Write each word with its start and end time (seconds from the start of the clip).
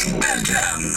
Galaxy 0.00 0.12
Belgium. 0.18 0.94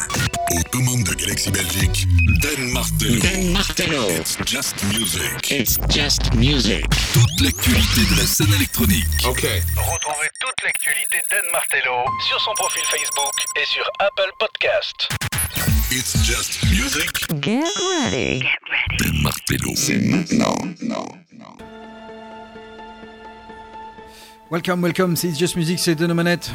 Aux 0.52 0.64
commandes 0.72 1.04
de 1.04 1.14
Galaxy 1.16 1.52
Belgique, 1.52 2.08
Dan 2.42 2.72
Martello. 2.72 3.20
Dan 3.20 3.52
Martello. 3.52 4.10
It's 4.12 4.38
just 4.46 4.82
music. 4.94 5.52
It's 5.52 5.78
just 5.90 6.34
music. 6.36 6.86
Toute 7.12 7.42
l'actualité 7.42 8.02
de 8.10 8.18
la 8.18 8.26
scène 8.26 8.54
électronique. 8.54 9.04
Ok. 9.28 9.42
Retrouvez 9.76 10.30
toute 10.40 10.64
l'actualité 10.64 11.18
d'Anne 11.30 11.52
Martello 11.52 12.06
sur 12.30 12.40
son 12.40 12.54
profil 12.54 12.82
Facebook 12.86 13.34
et 13.62 13.66
sur 13.66 13.84
Apple 14.00 14.32
Podcast. 14.40 15.10
It's 15.92 16.16
just 16.24 16.64
music. 16.72 17.10
Get 17.42 17.66
ready. 18.06 18.46
Dan 19.00 19.22
Martello. 19.22 19.74
C'est 19.76 19.98
maintenant. 19.98 20.56
Welcome, 24.50 24.82
welcome, 24.82 25.18
c'est 25.18 25.28
It's 25.30 25.40
Just 25.40 25.56
Music, 25.58 25.80
c'est 25.80 25.96
de 25.96 26.06
nos 26.08 26.14
manettes. 26.14 26.52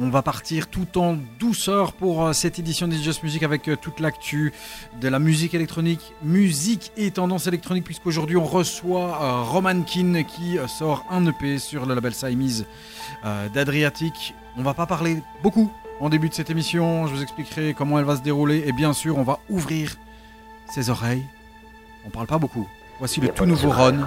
On 0.00 0.08
va 0.08 0.22
partir 0.22 0.68
tout 0.68 0.98
en 0.98 1.18
douceur 1.38 1.92
pour 1.92 2.24
euh, 2.24 2.32
cette 2.32 2.58
édition 2.58 2.88
d'It's 2.88 3.02
Just 3.02 3.22
Music 3.22 3.42
avec 3.42 3.68
euh, 3.68 3.76
toute 3.76 4.00
l'actu 4.00 4.52
de 4.98 5.08
la 5.08 5.18
musique 5.18 5.52
électronique, 5.52 6.14
musique 6.22 6.92
et 6.96 7.10
tendance 7.10 7.46
électronique, 7.46 7.84
puisqu'aujourd'hui 7.84 8.38
on 8.38 8.46
reçoit 8.46 9.18
euh, 9.22 9.42
Roman 9.42 9.82
Kin 9.82 10.22
qui 10.22 10.56
sort 10.66 11.04
un 11.10 11.26
EP 11.26 11.58
sur 11.58 11.84
le 11.84 11.94
label 11.94 12.14
Siamese 12.14 12.64
d'Adriatic. 13.52 14.34
On 14.56 14.62
va 14.62 14.72
pas 14.72 14.86
parler 14.86 15.22
beaucoup 15.42 15.70
en 16.00 16.08
début 16.08 16.30
de 16.30 16.34
cette 16.34 16.48
émission, 16.48 17.06
je 17.06 17.14
vous 17.14 17.22
expliquerai 17.22 17.74
comment 17.74 17.98
elle 17.98 18.06
va 18.06 18.16
se 18.16 18.22
dérouler 18.22 18.64
et 18.66 18.72
bien 18.72 18.94
sûr 18.94 19.18
on 19.18 19.22
va 19.24 19.40
ouvrir 19.50 19.96
ses 20.72 20.88
oreilles. 20.88 21.26
On 22.06 22.10
parle 22.10 22.26
pas 22.26 22.38
beaucoup. 22.38 22.66
Voici 22.98 23.20
le 23.20 23.28
tout 23.28 23.44
nouveau 23.44 23.70
Ron. 23.70 24.06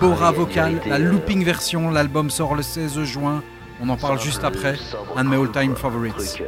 Bora 0.00 0.32
Vocal, 0.32 0.80
la 0.86 0.98
looping 0.98 1.44
version, 1.44 1.90
l'album 1.90 2.30
sort 2.30 2.54
le 2.54 2.62
16 2.62 3.02
juin. 3.04 3.42
On 3.80 3.88
en 3.90 3.96
parle 3.96 4.18
juste 4.18 4.42
après. 4.42 4.74
Un 5.16 5.24
de 5.24 5.28
mes 5.28 5.36
all-time 5.36 5.76
favorites. 5.76 6.42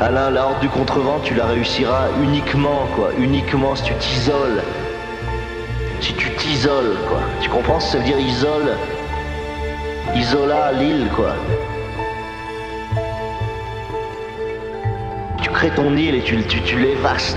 Alain, 0.00 0.30
la 0.30 0.46
horde 0.46 0.60
du 0.60 0.68
contrevent, 0.68 1.20
tu 1.22 1.34
la 1.34 1.46
réussiras 1.46 2.08
uniquement, 2.22 2.86
quoi, 2.94 3.10
uniquement 3.18 3.74
si 3.76 3.84
tu 3.84 3.94
t'isoles. 3.94 4.62
Si 6.00 6.14
tu 6.14 6.30
t'isoles, 6.36 6.96
quoi. 7.08 7.20
Tu 7.40 7.50
comprends 7.50 7.80
ce 7.80 7.86
que 7.86 7.92
ça 7.92 7.98
veut 7.98 8.04
dire 8.04 8.18
isole? 8.18 8.76
Isola 10.14 10.72
l'île, 10.72 11.08
quoi. 11.14 11.34
Crées 15.52 15.70
ton 15.70 15.96
île 15.96 16.14
et 16.14 16.20
tu, 16.22 16.42
tu, 16.44 16.60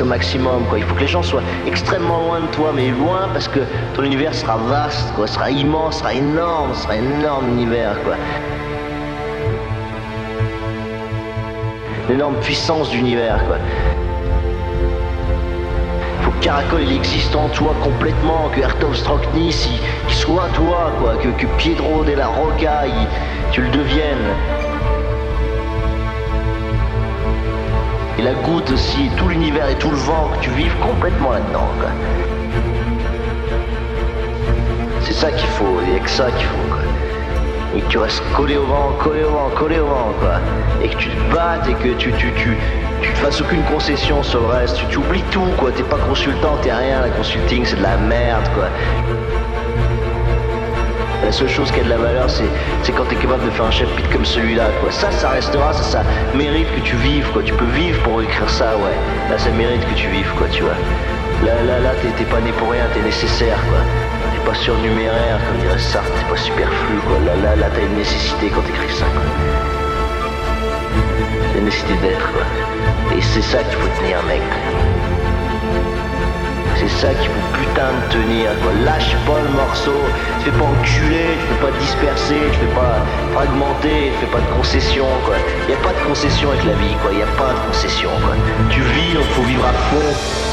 au 0.02 0.06
maximum, 0.06 0.64
quoi. 0.69 0.78
Il 0.80 0.83
faut 0.86 0.95
que 0.95 1.02
les 1.02 1.08
gens 1.08 1.23
soient 1.23 1.42
extrêmement 1.67 2.20
loin 2.25 2.39
de 2.42 2.47
toi, 2.47 2.72
mais 2.75 2.89
loin 2.89 3.28
parce 3.33 3.47
que 3.47 3.59
ton 3.95 4.03
univers 4.03 4.33
sera 4.33 4.58
vaste, 4.58 5.14
quoi. 5.16 5.28
Sera 5.28 5.50
immense, 5.50 6.00
sera 6.00 6.14
énorme, 6.14 6.73
sera 6.73 6.95
énorme 6.95 7.47
univers, 7.50 7.95
quoi. 8.03 8.16
l'énorme 12.09 12.36
puissance 12.42 12.89
d'univers 12.89 13.39
quoi. 13.47 13.55
Faut 16.22 16.31
que 16.31 16.44
Caracol 16.44 16.81
il 16.81 16.98
existe 16.98 17.33
en 17.36 17.48
toi 17.50 17.73
complètement, 17.81 18.50
que 18.53 18.59
Hertov 18.59 18.94
Strocknis 18.95 19.70
il, 20.09 20.14
soit 20.14 20.50
toi 20.53 20.92
quoi, 21.02 21.14
que, 21.16 21.30
que 21.30 21.48
Piedro 21.58 22.03
de 22.03 22.11
la 22.11 22.27
Roca 22.27 22.86
il- 22.88 23.08
tu 23.52 23.61
le 23.61 23.70
deviennes. 23.70 24.27
Et 28.23 28.25
la 28.25 28.35
goutte 28.35 28.71
aussi, 28.71 29.07
et 29.07 29.09
tout 29.17 29.27
l'univers 29.27 29.69
et 29.69 29.75
tout 29.75 29.89
le 29.89 29.97
vent, 29.97 30.29
que 30.33 30.45
tu 30.45 30.49
vives 30.52 30.75
complètement 30.79 31.33
là-dedans. 31.33 31.67
C'est 35.02 35.11
ça 35.11 35.30
qu'il 35.30 35.49
faut, 35.49 35.77
a 35.80 35.99
que 35.99 36.09
ça 36.09 36.31
qu'il 36.31 36.45
faut 36.45 36.67
quoi 36.69 36.80
et 37.75 37.81
que 37.81 37.88
tu 37.88 37.97
restes 37.97 38.23
collé 38.33 38.55
au 38.55 38.65
vent, 38.65 38.93
collé 38.99 39.23
au 39.23 39.31
vent, 39.31 39.49
collé 39.58 39.80
au 39.80 39.87
vent, 39.87 40.14
quoi. 40.21 40.36
Et 40.81 40.87
que 40.87 40.95
tu 40.95 41.09
te 41.09 41.36
battes 41.36 41.67
et 41.67 41.73
que 41.73 41.89
tu, 41.95 42.14
tu, 42.14 42.31
tu, 42.33 42.55
tu 43.02 43.11
te 43.11 43.17
fasses 43.17 43.42
aucune 43.42 43.64
concession 43.64 44.23
sur 44.23 44.39
le 44.39 44.48
reste. 44.48 44.77
Tu, 44.77 44.86
tu 44.86 44.98
oublies 44.99 45.23
tout, 45.31 45.49
quoi. 45.58 45.71
T'es 45.71 45.83
pas 45.83 45.98
consultant, 45.98 46.55
t'es 46.61 46.71
rien. 46.71 47.02
La 47.02 47.09
consulting, 47.09 47.65
c'est 47.65 47.75
de 47.75 47.83
la 47.83 47.98
merde, 47.98 48.48
quoi. 48.53 48.65
La 51.23 51.32
seule 51.32 51.48
chose 51.48 51.72
qui 51.72 51.80
a 51.80 51.84
de 51.84 51.89
la 51.89 51.98
valeur, 51.98 52.30
c'est, 52.30 52.92
quand 52.92 53.06
t'es 53.06 53.16
capable 53.16 53.45
de 53.45 53.50
faire 53.52 53.66
un 53.66 53.72
chapitre 53.72 54.10
comme 54.11 54.26
celui-là, 54.26 54.67
quoi. 54.82 54.92
Ça, 54.92 55.10
ça 55.10 55.30
restera, 55.30 55.72
ça, 55.72 55.84
ça 55.84 56.04
mérite 56.36 56.67
que 56.76 56.82
tu 56.82 56.98
vives, 56.98 57.30
quoi. 57.32 57.42
Tu 57.44 57.54
peux 57.54 57.72
vivre 57.73 58.02
pour 58.04 58.22
écrire 58.22 58.50
ça, 58.50 58.76
ouais. 58.76 58.98
Là, 59.30 59.38
ça 59.38 59.50
mérite 59.52 59.82
que 59.88 59.95
tu 59.95 60.08
vives, 60.10 60.32
quoi, 60.38 60.48
tu 60.52 60.64
vois. 60.64 60.76
Là, 61.45 61.54
là, 61.66 61.80
là, 61.80 61.92
t'es, 62.17 62.26
pas 62.26 62.42
né 62.42 62.52
pour 62.52 62.72
rien, 62.72 62.84
t'es 62.94 63.02
nécessaire, 63.02 63.58
quoi. 63.70 63.80
T'es 64.34 64.50
pas 64.50 64.56
surnuméraire, 64.56 65.39
comme 65.48 65.61
dirait 65.61 65.80
Sartre, 65.80 66.11
t'es 66.11 66.30
pas 66.30 66.38
superflu, 66.38 66.98
quoi. 67.08 67.17
Là, 67.26 67.36
là, 67.42 67.55
là, 67.55 67.67
t'as 67.73 67.82
une 67.82 67.98
nécessité 67.98 68.52
quand 68.54 68.61
t'écris 68.61 68.94
ça, 68.94 69.05
quoi. 69.05 69.23
Une 71.58 71.66
nécessité 71.66 71.94
d'être, 72.02 72.32
quoi. 72.34 72.44
Et 73.17 73.22
c'est 73.22 73.42
ça 73.42 73.60
qu'il 73.64 73.78
faut 73.78 73.90
tenir, 74.02 74.22
mec. 74.28 74.42
C'est 76.83 77.08
ça 77.08 77.14
qu'il 77.14 77.30
faut 77.30 77.58
putain 77.58 77.92
de 77.94 78.14
tenir, 78.14 78.49
quoi. 78.61 78.73
Lâche 78.83 79.16
pas 79.26 79.39
le 79.42 79.49
morceau. 79.55 79.95
Tu 80.39 80.52
fais 80.52 80.58
pas 80.58 80.66
enculer, 80.66 81.38
tu 81.39 81.45
fais 81.48 81.71
pas 81.71 81.77
disperser, 81.80 82.36
tu 82.52 82.60
fais 82.60 82.76
pas 82.76 82.99
fragmenter, 83.33 84.11
tu 84.11 84.26
fais 84.26 84.32
pas 84.32 84.42
de 84.42 84.58
concession, 84.58 85.05
quoi. 85.23 85.36
Y 85.70 85.73
a 85.73 85.77
pas 85.77 85.93
de 85.93 86.05
concession 86.05 86.49
avec 86.49 86.66
la 86.66 86.73
vie, 86.73 86.95
quoi. 87.02 87.14
Y 87.14 87.22
a 87.22 87.26
pas 87.38 87.54
de 87.54 87.67
concession, 87.67 88.10
quoi. 88.22 88.36
Tu 88.70 88.82
vis, 88.82 89.14
donc 89.14 89.23
faut 89.32 89.43
vivre 89.43 89.66
à 89.66 89.72
fond. 89.72 90.52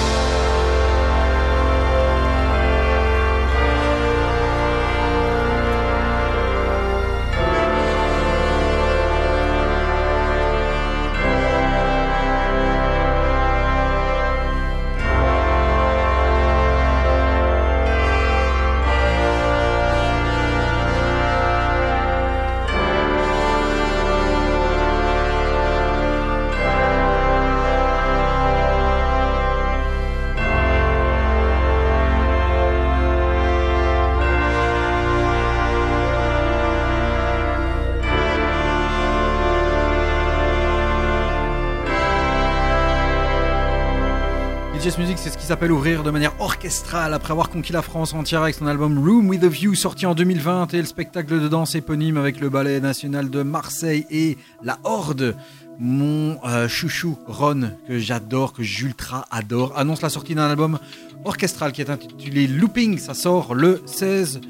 C'est 45.06 45.31
ce 45.31 45.38
qui 45.38 45.47
s'appelle 45.47 45.72
ouvrir 45.72 46.03
de 46.03 46.11
manière 46.11 46.38
orchestrale 46.41 47.15
après 47.15 47.31
avoir 47.31 47.49
conquis 47.49 47.72
la 47.72 47.81
France 47.81 48.12
entière 48.12 48.43
avec 48.43 48.55
son 48.55 48.66
album 48.66 48.99
Room 48.99 49.31
with 49.31 49.43
a 49.44 49.49
View 49.49 49.75
sorti 49.75 50.05
en 50.05 50.15
2020 50.15 50.75
et 50.75 50.77
le 50.77 50.84
spectacle 50.84 51.41
de 51.41 51.49
danse 51.49 51.75
éponyme 51.75 52.19
avec 52.19 52.38
le 52.38 52.50
Ballet 52.50 52.81
National 52.81 53.31
de 53.31 53.43
Marseille 53.43 54.05
et 54.10 54.37
la 54.62 54.78
Horde. 54.84 55.37
Mon 55.78 56.39
euh, 56.44 56.69
chouchou 56.69 57.19
Ron, 57.27 57.71
que 57.89 57.99
j'adore, 57.99 58.53
que 58.53 58.62
j'ultra 58.62 59.25
adore, 59.31 59.72
annonce 59.78 60.03
la 60.03 60.10
sortie 60.10 60.34
d'un 60.34 60.50
album 60.50 60.78
orchestral 61.25 61.72
qui 61.72 61.81
est 61.81 61.89
intitulé 61.89 62.47
Looping. 62.47 62.99
Ça 62.99 63.15
sort 63.15 63.55
le 63.55 63.83
16 63.87 64.43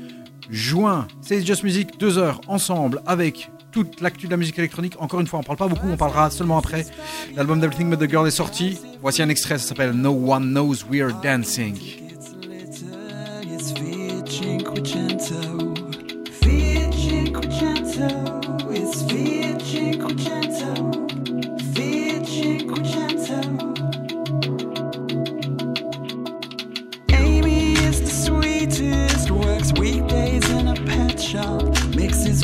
juin. 0.51 1.07
C'est 1.23 1.47
Just 1.47 1.63
Music, 1.63 1.97
deux 2.01 2.19
heures 2.19 2.41
ensemble 2.49 3.03
avec 3.07 3.51
toute 3.71 4.01
l'actu 4.01 4.27
de 4.27 4.31
la 4.31 4.37
musique 4.37 4.59
électronique. 4.59 4.95
Encore 4.99 5.21
une 5.21 5.27
fois, 5.27 5.41
on 5.41 5.43
parle 5.43 5.59
pas 5.59 5.69
beaucoup, 5.69 5.89
on 5.89 5.97
parlera 5.97 6.31
seulement 6.31 6.59
après. 6.59 6.87
L'album 7.35 7.61
d'Everything 7.61 7.91
But 7.91 8.01
The 8.01 8.11
Girl 8.11 8.27
est 8.27 8.33
sorti. 8.33 8.79
Voici 9.01 9.23
un 9.23 9.29
extrait, 9.29 9.59
ça 9.59 9.69
s'appelle 9.69 9.93
No 9.93 10.11
One 10.11 10.53
Knows 10.53 10.85
We're 10.91 11.13
Dancing. 11.23 12.01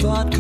Vodka 0.07 0.36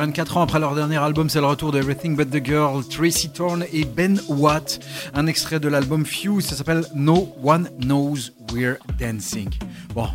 24 0.00 0.38
ans 0.38 0.40
après 0.40 0.58
leur 0.58 0.74
dernier 0.74 0.96
album, 0.96 1.28
c'est 1.28 1.40
le 1.40 1.46
retour 1.46 1.72
de 1.72 1.78
Everything 1.78 2.16
But 2.16 2.30
The 2.30 2.42
Girl, 2.42 2.82
Tracy 2.88 3.28
Thorn 3.28 3.66
et 3.70 3.84
Ben 3.84 4.18
Watt. 4.30 4.80
Un 5.12 5.26
extrait 5.26 5.60
de 5.60 5.68
l'album 5.68 6.06
Fuse, 6.06 6.46
ça 6.46 6.56
s'appelle 6.56 6.86
No 6.94 7.34
One 7.44 7.68
Knows 7.82 8.30
We're 8.50 8.78
Dancing. 8.98 9.50
Bon, 9.94 10.08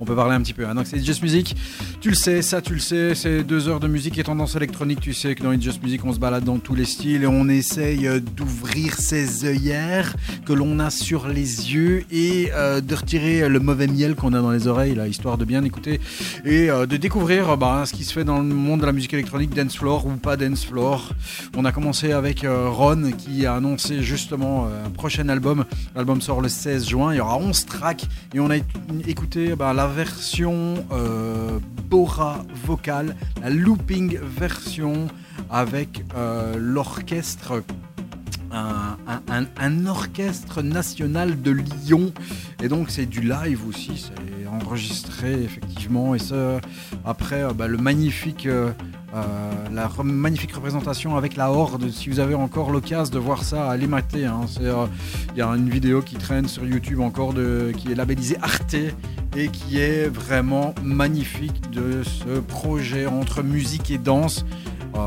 on 0.00 0.04
peut 0.04 0.14
parler 0.14 0.34
un 0.34 0.40
petit 0.42 0.52
peu. 0.52 0.66
hein. 0.66 0.74
Donc 0.74 0.86
c'est 0.86 1.02
Just 1.02 1.22
Music, 1.22 1.56
tu 2.00 2.10
le 2.10 2.14
sais, 2.14 2.42
ça 2.42 2.60
tu 2.60 2.74
le 2.74 2.80
sais, 2.80 3.14
c'est 3.14 3.42
deux 3.42 3.68
heures 3.68 3.80
de 3.80 3.88
musique 3.88 4.18
et 4.18 4.22
tendance 4.24 4.54
électronique. 4.56 5.00
Tu 5.00 5.14
sais 5.14 5.34
que 5.34 5.42
dans 5.42 5.58
Just 5.60 5.82
Music, 5.82 6.04
on 6.04 6.12
se 6.12 6.18
balade 6.18 6.44
dans 6.44 6.58
tous 6.58 6.74
les 6.74 6.84
styles 6.84 7.22
et 7.22 7.26
on 7.26 7.48
essaye 7.48 8.06
euh, 8.06 8.20
d'ouvrir 8.20 8.94
ses 8.98 9.44
œillères 9.44 10.14
que 10.44 10.52
l'on 10.52 10.78
a 10.78 10.90
sur 10.90 11.28
les 11.28 11.72
yeux 11.72 12.04
et 12.10 12.50
euh, 12.54 12.80
de 12.80 12.94
retirer 12.94 13.48
le 13.48 13.60
mauvais 13.60 13.86
miel 13.86 14.14
qu'on 14.14 14.32
a 14.34 14.40
dans 14.40 14.50
les 14.50 14.66
oreilles, 14.66 14.94
là, 14.94 15.06
histoire 15.08 15.38
de 15.38 15.44
bien 15.44 15.64
écouter 15.64 16.00
et 16.44 16.70
euh, 16.70 16.86
de 16.86 16.96
découvrir 16.96 17.56
bah, 17.56 17.84
ce 17.86 17.92
qui 17.92 18.04
se 18.04 18.12
fait 18.12 18.24
dans 18.24 18.38
le 18.38 18.44
monde 18.44 18.80
de 18.80 18.86
la 18.86 18.92
musique 18.92 19.14
électronique, 19.14 19.54
dance 19.54 19.76
floor 19.76 20.06
ou 20.06 20.10
pas 20.16 20.36
dance 20.36 20.64
floor. 20.64 21.12
On 21.56 21.64
a 21.64 21.72
commencé 21.72 22.12
avec 22.12 22.44
Ron 22.46 23.12
qui 23.16 23.46
a 23.46 23.54
annoncé 23.54 24.02
justement 24.02 24.66
un 24.66 24.90
prochain 24.90 25.28
album. 25.28 25.64
L'album 25.94 26.20
sort 26.20 26.40
le 26.40 26.48
16 26.48 26.88
juin, 26.88 27.14
il 27.14 27.16
y 27.16 27.20
aura 27.20 27.36
11 27.38 27.66
tracks 27.66 28.04
et 28.34 28.40
on 28.40 28.50
a 28.50 28.56
écouté 29.06 29.54
bah, 29.56 29.72
la 29.72 29.85
version 29.88 30.74
euh, 30.92 31.58
Bora 31.88 32.44
vocale, 32.64 33.14
la 33.40 33.50
looping 33.50 34.18
version 34.18 35.08
avec 35.50 36.04
euh, 36.16 36.56
l'orchestre 36.58 37.62
un, 38.52 39.86
orchestre 39.86 40.62
national 40.62 41.40
de 41.42 41.50
Lyon. 41.50 42.12
Et 42.62 42.68
donc 42.68 42.90
c'est 42.90 43.06
du 43.06 43.20
live 43.20 43.66
aussi, 43.68 44.06
c'est 44.08 44.46
enregistré 44.46 45.42
effectivement. 45.42 46.14
Et 46.14 46.18
ça, 46.18 46.60
après 47.04 47.42
euh, 47.42 47.52
bah, 47.52 47.66
le 47.66 47.76
magnifique, 47.76 48.48
la 49.72 49.86
re- 49.88 50.02
magnifique 50.02 50.52
représentation 50.54 51.16
avec 51.16 51.36
la 51.36 51.50
Horde. 51.50 51.90
Si 51.90 52.08
vous 52.08 52.20
avez 52.20 52.34
encore 52.34 52.70
l'occasion 52.70 53.12
de 53.12 53.18
voir 53.18 53.42
ça, 53.42 53.70
allez 53.70 53.86
mater. 53.86 54.26
hein. 54.26 54.42
Euh, 54.60 54.86
Il 55.34 55.38
y 55.38 55.42
a 55.42 55.48
une 55.48 55.68
vidéo 55.70 56.02
qui 56.02 56.16
traîne 56.16 56.48
sur 56.48 56.64
YouTube 56.64 57.00
encore 57.00 57.32
de, 57.34 57.72
qui 57.76 57.92
est 57.92 57.94
labellisée 57.94 58.36
Arte 58.42 58.74
et 59.36 59.48
qui 59.48 59.78
est 59.78 60.08
vraiment 60.08 60.74
magnifique 60.82 61.70
de 61.70 62.02
ce 62.02 62.40
projet 62.40 63.06
entre 63.06 63.42
musique 63.42 63.90
et 63.90 63.98
danse. 63.98 64.44
Euh, 64.94 64.98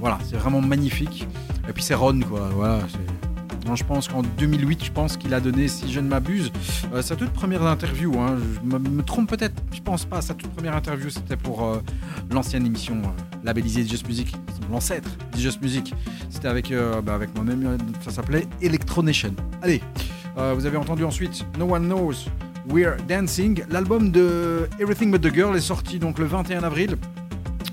voilà, 0.00 0.18
c'est 0.28 0.36
vraiment 0.36 0.60
magnifique. 0.62 1.26
Et 1.68 1.72
puis 1.72 1.82
c'est 1.82 1.94
Ron, 1.94 2.20
quoi. 2.20 2.78
Non, 3.66 3.76
je 3.76 3.84
pense 3.84 4.08
qu'en 4.08 4.22
2008, 4.22 4.84
je 4.84 4.92
pense 4.92 5.16
qu'il 5.16 5.34
a 5.34 5.40
donné, 5.40 5.68
si 5.68 5.92
je 5.92 6.00
ne 6.00 6.08
m'abuse, 6.08 6.50
euh, 6.94 7.02
sa 7.02 7.14
toute 7.14 7.30
première 7.30 7.62
interview. 7.62 8.18
hein. 8.18 8.36
Je 8.62 8.78
me, 8.78 9.02
trompe 9.02 9.28
peut-être, 9.28 9.54
je 9.72 9.80
pense 9.80 10.04
pas. 10.04 10.22
Sa 10.22 10.34
toute 10.34 10.50
première 10.50 10.74
interview, 10.74 11.10
c'était 11.10 11.36
pour 11.36 11.64
euh, 11.64 11.82
l'ancienne 12.30 12.64
émission 12.64 12.96
euh, 12.96 13.40
labellisée 13.44 13.86
Just 13.86 14.06
Music, 14.06 14.34
l'ancêtre 14.70 15.10
Just 15.36 15.60
Music. 15.60 15.94
C'était 16.30 16.48
avec, 16.48 16.72
bah, 17.04 17.14
avec 17.14 17.34
moi-même, 17.34 17.76
ça 18.02 18.10
s'appelait 18.10 18.46
Electronation. 18.62 19.34
Allez, 19.62 19.82
vous 20.36 20.64
avez 20.64 20.76
entendu 20.76 21.04
ensuite 21.04 21.44
No 21.58 21.74
One 21.74 21.86
Knows 21.86 22.30
We're 22.68 22.96
Dancing. 23.08 23.62
L'album 23.70 24.10
de 24.10 24.68
Everything 24.78 25.10
But 25.10 25.22
The 25.22 25.34
Girl 25.34 25.56
est 25.56 25.60
sorti 25.60 25.98
donc 25.98 26.18
le 26.18 26.24
21 26.26 26.62
avril. 26.62 26.96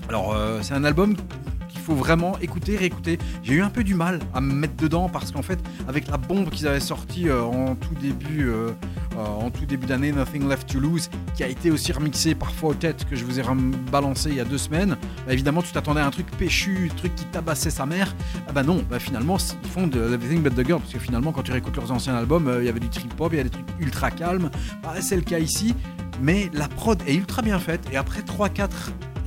Alors, 0.08 0.36
c'est 0.62 0.74
un 0.74 0.84
album 0.84 1.14
faut 1.88 1.94
vraiment 1.94 2.38
écouter, 2.40 2.76
réécouter. 2.76 3.18
J'ai 3.42 3.54
eu 3.54 3.62
un 3.62 3.70
peu 3.70 3.82
du 3.82 3.94
mal 3.94 4.20
à 4.34 4.42
me 4.42 4.52
mettre 4.52 4.76
dedans 4.76 5.08
parce 5.08 5.32
qu'en 5.32 5.40
fait, 5.40 5.58
avec 5.88 6.06
la 6.08 6.18
bombe 6.18 6.50
qu'ils 6.50 6.66
avaient 6.66 6.80
sortie 6.80 7.30
euh, 7.30 7.42
en 7.42 7.76
tout 7.76 7.94
début, 7.94 8.50
euh, 8.50 8.72
euh, 9.16 9.24
en 9.24 9.48
tout 9.48 9.64
début 9.64 9.86
d'année, 9.86 10.12
Nothing 10.12 10.46
Left 10.46 10.68
to 10.68 10.80
Lose, 10.80 11.08
qui 11.34 11.44
a 11.44 11.48
été 11.48 11.70
aussi 11.70 11.90
remixé 11.92 12.34
par 12.34 12.52
Tête 12.78 13.06
que 13.08 13.16
je 13.16 13.24
vous 13.24 13.40
ai 13.40 13.42
balancé 13.90 14.28
il 14.28 14.36
y 14.36 14.40
a 14.40 14.44
deux 14.44 14.58
semaines, 14.58 14.98
bah, 15.26 15.32
évidemment, 15.32 15.62
tu 15.62 15.72
t'attendais 15.72 16.00
à 16.00 16.06
un 16.06 16.10
truc 16.10 16.30
péchu, 16.36 16.90
un 16.92 16.94
truc 16.94 17.14
qui 17.14 17.24
tabassait 17.24 17.70
sa 17.70 17.86
mère. 17.86 18.14
Ah 18.46 18.52
bah 18.52 18.62
non, 18.62 18.84
bah 18.90 18.98
finalement, 18.98 19.38
ils 19.62 19.70
font 19.70 19.86
de 19.86 20.12
Everything 20.12 20.42
But 20.42 20.54
the 20.56 20.66
Girl 20.66 20.80
parce 20.80 20.92
que 20.92 20.98
finalement, 20.98 21.32
quand 21.32 21.42
tu 21.42 21.52
réécoutes 21.52 21.76
leurs 21.76 21.90
anciens 21.90 22.16
albums, 22.16 22.54
il 22.60 22.66
y 22.66 22.68
avait 22.68 22.80
du 22.80 22.90
trip 22.90 23.18
hop, 23.18 23.32
il 23.32 23.36
y 23.36 23.40
a 23.40 23.44
des 23.44 23.50
trucs 23.50 23.66
ultra 23.80 24.10
calmes. 24.10 24.50
Bah, 24.82 24.92
c'est 25.00 25.16
le 25.16 25.22
cas 25.22 25.38
ici, 25.38 25.74
mais 26.20 26.50
la 26.52 26.68
prod 26.68 27.00
est 27.06 27.14
ultra 27.14 27.40
bien 27.40 27.58
faite 27.58 27.80
et 27.90 27.96
après 27.96 28.20
3-4 28.20 28.68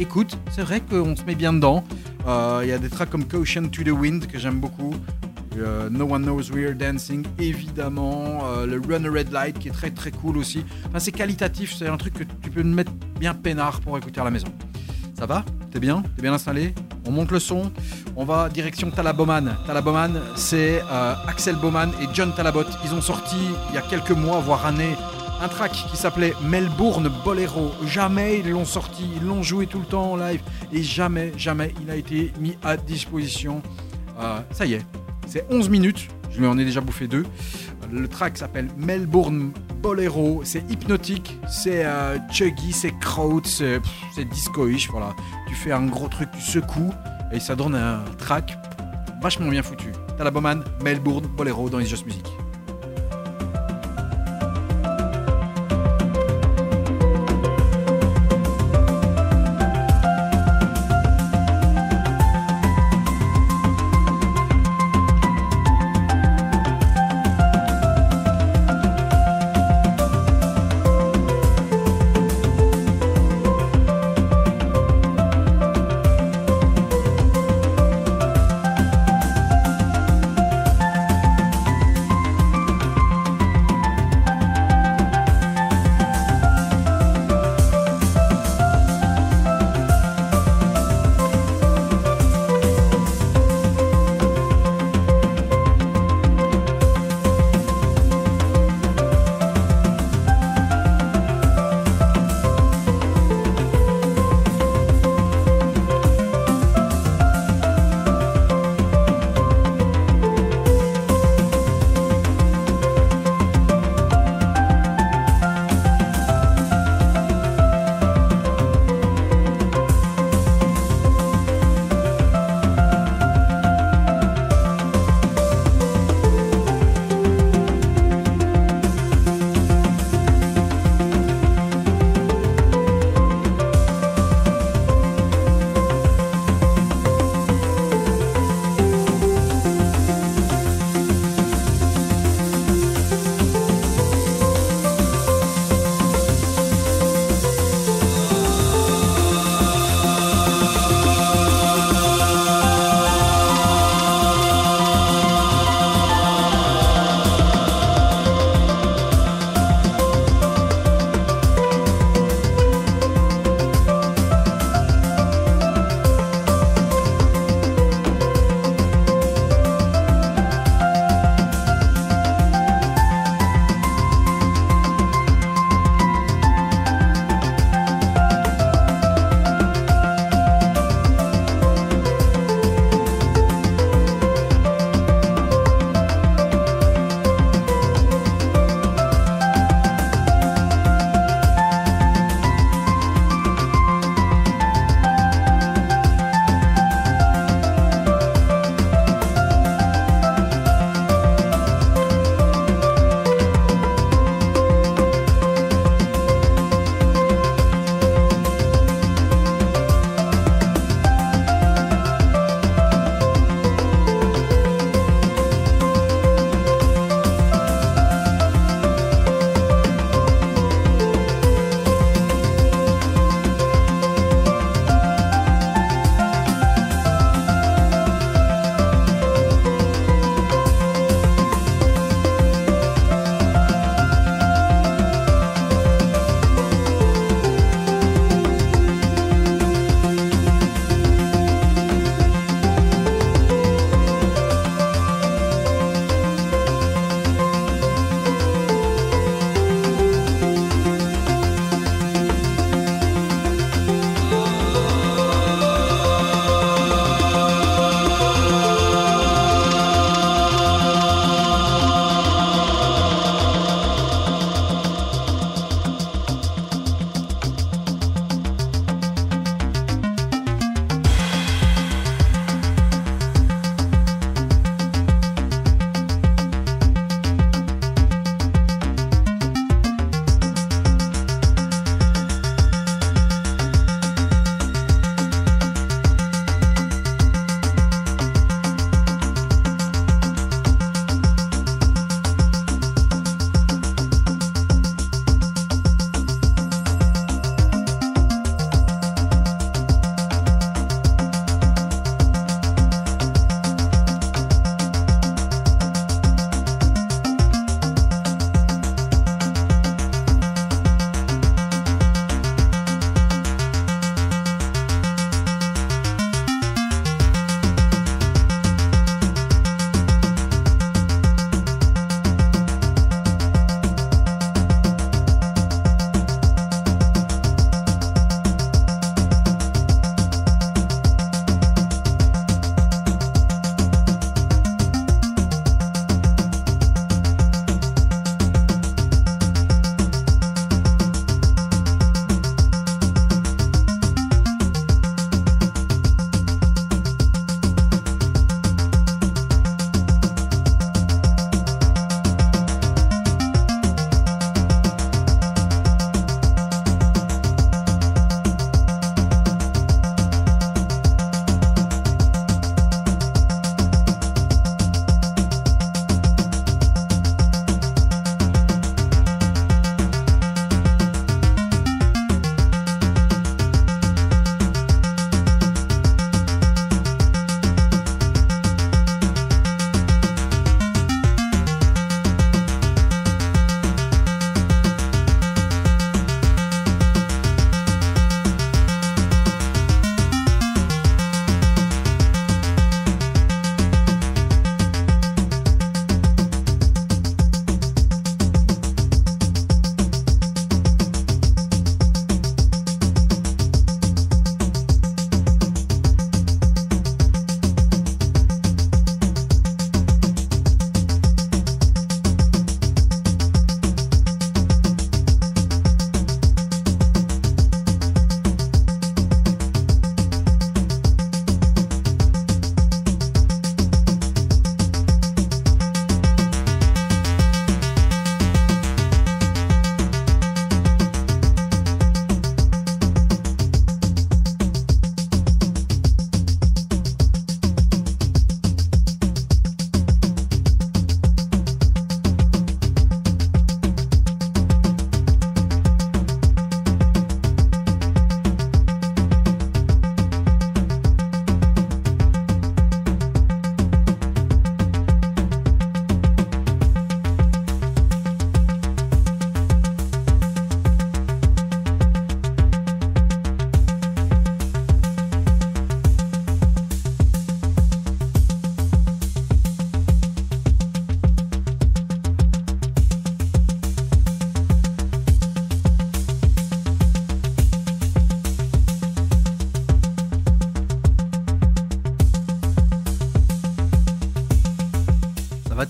écoute, 0.02 0.38
c'est 0.50 0.64
vrai 0.64 0.82
qu'on 0.82 1.16
se 1.16 1.24
met 1.24 1.36
bien 1.36 1.54
dedans. 1.54 1.84
Euh, 2.28 2.62
Il 2.64 2.70
y 2.70 2.74
a 2.74 2.80
des 2.80 2.90
tracks 2.90 3.10
comme 3.10 3.26
Caution 3.26 3.68
to 3.70 3.84
the 3.84 3.90
Wind 3.90 4.26
que 4.28 4.40
j'aime 4.40 4.60
beaucoup. 4.60 4.94
Euh, 5.58 5.90
no 5.90 6.06
One 6.06 6.24
Knows 6.24 6.52
We're 6.54 6.76
Dancing, 6.76 7.26
évidemment. 7.38 8.40
Euh, 8.46 8.66
le 8.66 8.82
Run 8.82 9.06
a 9.06 9.12
Red 9.12 9.32
Light 9.32 9.60
qui 9.60 9.68
est 9.68 9.72
très 9.72 9.92
très 9.92 10.12
cool 10.12 10.38
aussi. 10.38 10.66
Enfin, 10.88 11.00
c'est 11.00 11.12
qualitatif, 11.12 11.76
c'est 11.78 11.88
un 11.88 11.98
truc 11.98 12.14
que 12.16 12.24
tu 12.24 12.50
peux 12.50 12.64
mettre 12.64 12.92
bien 13.20 13.34
peinard 13.36 13.80
pour 13.82 13.98
écouter 13.98 14.20
à 14.22 14.24
la 14.24 14.32
maison. 14.32 14.48
Ça 15.18 15.26
va? 15.28 15.46
T'es 15.72 15.80
bien? 15.80 16.04
T'es 16.16 16.24
bien 16.24 16.34
installé? 16.34 16.74
On 17.06 17.12
monte 17.12 17.32
le 17.32 17.40
son. 17.40 17.72
On 18.16 18.26
va 18.26 18.50
direction 18.50 18.90
Talaboman. 18.90 19.56
Talaboman, 19.68 20.20
c'est 20.36 20.82
Axel 21.28 21.56
Bowman 21.58 21.92
et 22.02 22.08
John 22.14 22.34
Talabot. 22.36 22.66
Ils 22.84 22.94
ont 22.94 23.02
sorti 23.02 23.38
il 23.70 23.76
y 23.76 23.78
a 23.78 23.82
quelques 23.82 24.12
mois, 24.12 24.40
voire 24.40 24.66
années, 24.66 24.96
un 25.42 25.48
track 25.48 25.72
qui 25.72 25.98
s'appelait 25.98 26.34
Melbourne 26.44 27.12
Bolero. 27.26 27.72
Jamais 27.88 28.40
ils 28.40 28.52
l'ont 28.52 28.66
sorti, 28.66 29.04
ils 29.16 29.26
l'ont 29.28 29.42
joué 29.42 29.66
tout 29.66 29.80
le 29.80 29.86
temps 29.86 30.12
en 30.12 30.16
live 30.16 30.42
et 30.72 30.84
jamais, 30.84 31.34
jamais 31.36 31.74
il 31.82 31.90
a 31.90 31.96
été 31.96 32.32
mis 32.40 32.58
à 32.64 32.78
disposition. 32.78 33.62
Euh, 34.20 34.40
ça 34.52 34.66
y 34.66 34.74
est, 34.74 34.86
c'est 35.26 35.46
11 35.50 35.70
minutes, 35.70 36.08
je 36.30 36.40
lui 36.40 36.48
en 36.48 36.58
ai 36.58 36.66
déjà 36.66 36.80
bouffé 36.80 37.08
deux. 37.08 37.26
Le 37.92 38.08
track 38.08 38.38
s'appelle 38.38 38.70
Melbourne 38.78 39.52
Bolero, 39.82 40.42
c'est 40.44 40.70
hypnotique, 40.70 41.38
c'est 41.50 41.86
euh, 41.86 42.18
chuggy, 42.32 42.72
c'est 42.72 42.94
kraut, 43.00 43.42
c'est 43.44 43.82
disco-ish, 44.30 44.90
voilà. 44.90 45.16
Tu 45.48 45.56
fais 45.56 45.72
un 45.72 45.88
gros 45.88 46.08
truc, 46.08 46.30
tu 46.32 46.42
secoues 46.42 46.94
et 47.34 47.40
ça 47.40 47.56
donne 47.56 47.76
un 47.76 48.04
track 48.18 48.58
vachement 49.22 49.48
bien 49.48 49.64
foutu. 49.64 49.88
Talaboman, 50.18 50.64
Melbourne 50.84 51.26
Bolero 51.36 51.70
dans 51.70 51.80
les 51.80 51.86
Just 51.86 52.06
Music. 52.06 52.26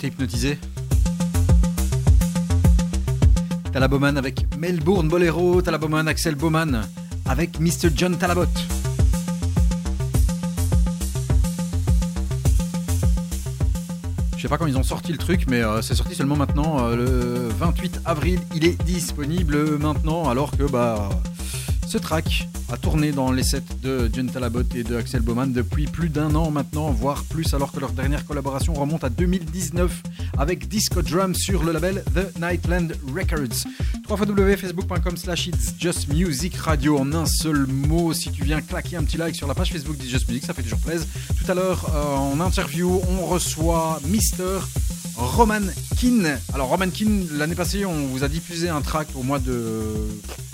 T'es 0.02 0.08
hypnotisé 0.08 0.58
Talaboman 3.72 4.18
avec 4.18 4.48
Melbourne 4.58 5.08
Bolero, 5.08 5.62
Talaboman 5.62 6.08
Axel 6.08 6.34
Bowman 6.34 6.88
avec 7.26 7.60
Mr. 7.60 7.90
John 7.96 8.18
Talabot. 8.18 8.46
Je 14.36 14.42
sais 14.42 14.48
pas 14.48 14.58
quand 14.58 14.66
ils 14.66 14.78
ont 14.78 14.82
sorti 14.82 15.12
le 15.12 15.20
truc, 15.20 15.46
mais 15.48 15.62
euh, 15.62 15.84
c'est 15.84 15.94
sorti 15.94 16.16
seulement 16.16 16.36
maintenant, 16.36 16.80
euh, 16.80 16.96
le 16.96 17.50
28 17.50 18.02
avril. 18.06 18.40
Il 18.56 18.66
est 18.66 18.84
disponible 18.84 19.78
maintenant, 19.78 20.28
alors 20.30 20.50
que 20.58 20.64
bah, 20.64 21.10
ce 21.88 22.00
track 22.00 22.48
a 22.72 22.78
tourné 22.78 23.12
dans 23.12 23.32
les 23.32 23.44
sets 23.44 23.62
de 23.84 24.10
John 24.14 24.28
Talabot 24.28 24.64
et 24.76 24.84
de 24.84 24.96
Axel 24.96 25.22
Bowman 25.22 25.52
depuis 25.52 25.88
plus 25.88 26.08
d'un 26.08 26.34
an 26.36 26.52
maintenant, 26.52 26.90
voire 26.92 27.24
plus, 27.26 27.54
alors 27.54 27.72
que 27.72 27.80
leur 27.82 27.92
dernière 27.92 28.26
collaboration 28.26 28.74
remonte 28.74 29.04
à 29.04 29.10
2019 29.10 30.02
avec 30.38 30.70
Disco 30.70 31.02
Drum 31.02 31.36
sur 31.36 31.64
le 31.64 31.74
label 31.74 32.04
The 32.16 32.40
Nightland 32.40 32.94
Records. 33.14 33.68
www.facebook.com 34.10 35.18
slash 35.18 35.48
It's 35.48 35.74
Just 35.78 36.08
Music 36.08 36.56
Radio 36.56 36.98
en 36.98 37.12
un 37.14 37.26
seul 37.26 37.66
mot. 37.68 38.14
Si 38.14 38.32
tu 38.32 38.44
viens 38.44 38.62
claquer 38.62 38.96
un 38.96 39.04
petit 39.04 39.18
like 39.18 39.36
sur 39.36 39.48
la 39.48 39.54
page 39.54 39.72
Facebook 39.72 39.98
d'It's 39.98 40.10
Just 40.10 40.30
Music, 40.30 40.46
ça 40.46 40.54
fait 40.54 40.64
toujours 40.64 40.80
plaisir. 40.80 41.06
Tout 41.38 41.52
à 41.52 41.56
l'heure, 41.56 41.92
euh, 41.94 42.16
en 42.16 42.40
interview, 42.40 43.02
on 43.10 43.26
reçoit 43.26 44.00
Mister 44.06 44.60
Roman 45.18 45.62
Keane. 46.00 46.40
Alors 46.54 46.70
Roman 46.70 46.90
Keane, 46.90 47.28
l'année 47.34 47.56
passée, 47.56 47.86
on 47.86 48.08
vous 48.08 48.24
a 48.24 48.30
diffusé 48.30 48.70
un 48.70 48.82
track 48.82 49.10
au 49.16 49.24
mois 49.24 49.40
de 49.40 49.94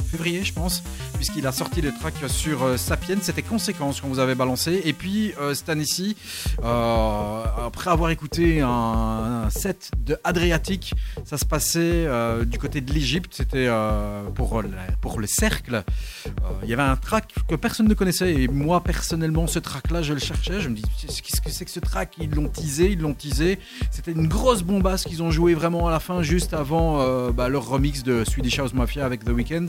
février, 0.08 0.44
je 0.44 0.54
pense, 0.54 0.84
puisqu'il 1.28 1.48
a 1.48 1.52
sorti 1.52 1.82
le 1.82 1.92
track 1.92 2.14
sur 2.30 2.64
euh, 2.64 2.78
Sapiens. 2.78 3.18
C'était 3.22 3.42
Conséquence 3.42 4.00
qu'on 4.00 4.08
vous 4.08 4.20
avait 4.20 4.36
balancé. 4.36 4.82
Et 4.86 4.94
puis 4.94 5.34
euh, 5.40 5.54
cette 5.54 5.68
année-ci, 5.68 6.16
euh, 6.64 7.44
après 7.66 7.92
avoir 7.92 8.12
écouté 8.12 8.62
un, 8.62 8.68
un 8.68 9.50
set 9.50 9.92
de 10.06 10.18
Adriatique, 10.24 10.94
ça 11.30 11.38
se 11.38 11.44
passait 11.46 11.80
euh, 12.08 12.46
du 12.46 12.58
côté 12.58 12.80
de 12.80 12.92
l'Égypte. 12.94 13.34
C'était 13.36 13.68
euh, 13.68 14.24
pour, 14.34 14.62
le- 14.62 14.70
pour 15.02 15.20
le 15.20 15.28
cercle. 15.28 15.84
Euh, 16.26 16.30
Il 16.64 16.70
y 16.70 16.74
avait 16.74 16.84
un 16.84 16.96
track 16.96 17.36
que 17.50 17.56
personne 17.56 17.88
ne 17.90 17.94
connaissait. 17.94 18.34
Et 18.34 18.48
moi, 18.48 18.82
personnellement, 18.82 19.46
ce 19.46 19.60
track-là, 19.60 20.02
je 20.04 20.14
le 20.14 20.20
cherchais. 20.20 20.62
Je 20.62 20.70
me 20.70 20.76
dis, 20.76 20.84
qu'est-ce 21.02 21.42
que 21.42 21.50
c'est 21.52 21.66
que 21.66 21.72
ce 21.72 21.82
track 21.82 22.16
Ils 22.22 22.32
l'ont 22.32 22.48
teasé, 22.48 22.92
ils 22.92 23.00
l'ont 23.02 23.14
teasé. 23.14 23.60
C'était 23.92 24.14
une 24.14 24.28
grosse 24.28 24.64
bombasse 24.64 25.04
qu'ils 25.04 25.22
ont 25.22 25.30
joué 25.30 25.54
vraiment 25.54 25.88
à 25.88 25.92
la 25.92 26.00
fin, 26.00 26.22
juste 26.22 26.54
avant 26.54 27.02
euh, 27.02 27.32
bah, 27.34 27.50
leur 27.50 27.68
remix 27.68 28.04
de 28.04 28.24
Swedish 28.24 28.58
House 28.60 28.74
Mafia 28.74 29.06
avec 29.06 29.26
The 29.26 29.30
Weeknd 29.32 29.68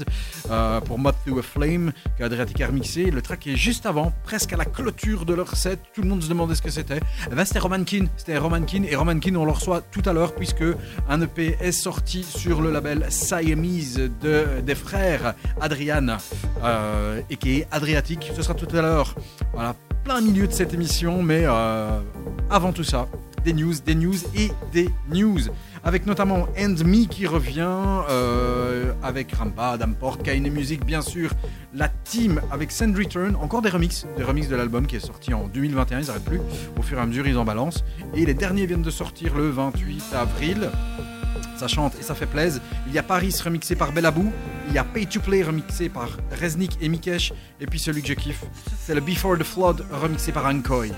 euh, 0.51 0.81
pour 0.83 0.99
Moth 1.01 1.17
Through 1.27 1.41
a 1.41 1.43
Flame 1.43 1.93
qu'Adriatic 2.19 2.61
a 2.61 2.69
remixé. 2.69 3.11
Le 3.11 3.21
track 3.21 3.49
est 3.49 3.57
juste 3.57 3.85
avant, 3.85 4.13
presque 4.23 4.53
à 4.53 4.57
la 4.57 4.65
clôture 4.65 5.25
de 5.25 5.35
leur 5.35 5.57
set. 5.57 5.81
Tout 5.93 6.03
le 6.03 6.09
monde 6.09 6.23
se 6.23 6.29
demandait 6.29 6.55
ce 6.55 6.63
que 6.63 6.71
c'était. 6.71 7.01
Eh 7.31 7.35
ben, 7.35 7.45
c'était 7.45 7.59
Roman. 7.59 7.85
C'était 8.17 8.39
Roman. 8.39 8.65
Et 8.73 8.95
Roman 8.95 9.19
on 9.35 9.45
le 9.45 9.51
reçoit 9.53 9.81
tout 9.81 10.03
à 10.07 10.13
l'heure, 10.13 10.35
puisque 10.37 10.63
un 11.09 11.21
EP 11.21 11.48
est 11.61 11.73
sorti 11.73 12.23
sur 12.23 12.61
le 12.61 12.71
label 12.71 13.07
Siamese 13.11 14.11
de, 14.21 14.61
des 14.65 14.75
frères 14.75 15.35
Adrian 15.61 16.19
euh, 16.63 17.21
et 17.31 17.37
qui 17.37 17.59
est 17.59 17.69
Adriatic. 17.71 18.33
Ce 18.35 18.43
sera 18.43 18.55
tout 18.55 18.69
à 18.77 18.83
l'heure. 18.83 19.15
Voilà, 19.53 19.75
plein 20.05 20.21
milieu 20.21 20.47
de 20.47 20.53
cette 20.53 20.75
émission, 20.75 21.23
mais 21.23 21.43
euh, 21.45 22.01
avant 22.51 22.73
tout 22.73 22.85
ça, 22.85 23.09
des 23.45 23.53
news, 23.53 23.75
des 23.85 23.95
news 23.95 24.17
et 24.37 24.51
des 24.73 24.89
news. 25.11 25.41
Avec 25.85 26.07
notamment 26.07 26.49
End 26.59 26.75
Me 26.85 27.07
qui 27.07 27.27
revient, 27.27 28.03
euh, 28.11 28.93
avec 29.03 29.33
Rampa, 29.33 29.79
Damport, 29.79 30.19
Kaine 30.19 30.51
Music, 30.51 30.85
bien 30.85 31.03
sûr, 31.03 31.31
la 31.73 31.89
team 31.89 32.41
avec 32.51 32.73
Send 32.73 32.97
Return, 32.97 33.37
encore 33.37 33.63
des 33.63 33.71
remixes, 33.71 34.07
des 34.17 34.25
remixes 34.25 34.49
de 34.49 34.57
l'album 34.57 34.87
qui 34.87 34.97
est 34.97 35.07
sorti 35.07 35.33
en 35.33 35.47
2021, 35.47 36.01
ils 36.01 36.07
n'arrêtent 36.07 36.25
plus, 36.25 36.41
au 36.79 36.83
fur 36.83 36.99
et 36.99 37.01
à 37.01 37.07
mesure 37.07 37.27
ils 37.27 37.39
en 37.39 37.45
balancent. 37.45 37.85
Et 38.15 38.27
les 38.27 38.35
derniers 38.35 38.67
viennent 38.67 38.83
de 38.83 38.91
sortir 38.91 39.37
le 39.37 39.51
28 39.51 40.03
avril. 40.15 40.71
Ça 41.59 41.67
chante 41.67 41.95
et 41.99 42.05
ça 42.05 42.15
fait 42.15 42.27
plaisir. 42.27 42.63
Il 42.87 42.93
y 42.93 42.99
a 42.99 43.03
Paris 43.03 43.35
remixé 43.43 43.75
par 43.75 43.91
Bellabou. 43.91 44.33
Il 44.69 44.75
y 44.75 44.79
a 44.79 44.85
Pay 44.85 45.07
to 45.07 45.19
Play 45.19 45.43
remixé 45.43 45.89
par 45.89 46.09
Reznik 46.41 46.79
et 46.81 46.89
Mikesh. 46.89 47.33
Et 47.61 47.67
puis 47.67 47.81
celui 47.81 48.01
que 48.01 48.07
je 48.07 48.15
kiffe, 48.15 48.45
c'est 48.81 48.95
le 48.95 49.01
Before 49.01 49.37
the 49.37 49.43
Flood 49.43 49.85
remixé 49.91 50.31
par 50.31 50.47
Ankoy. 50.47 50.93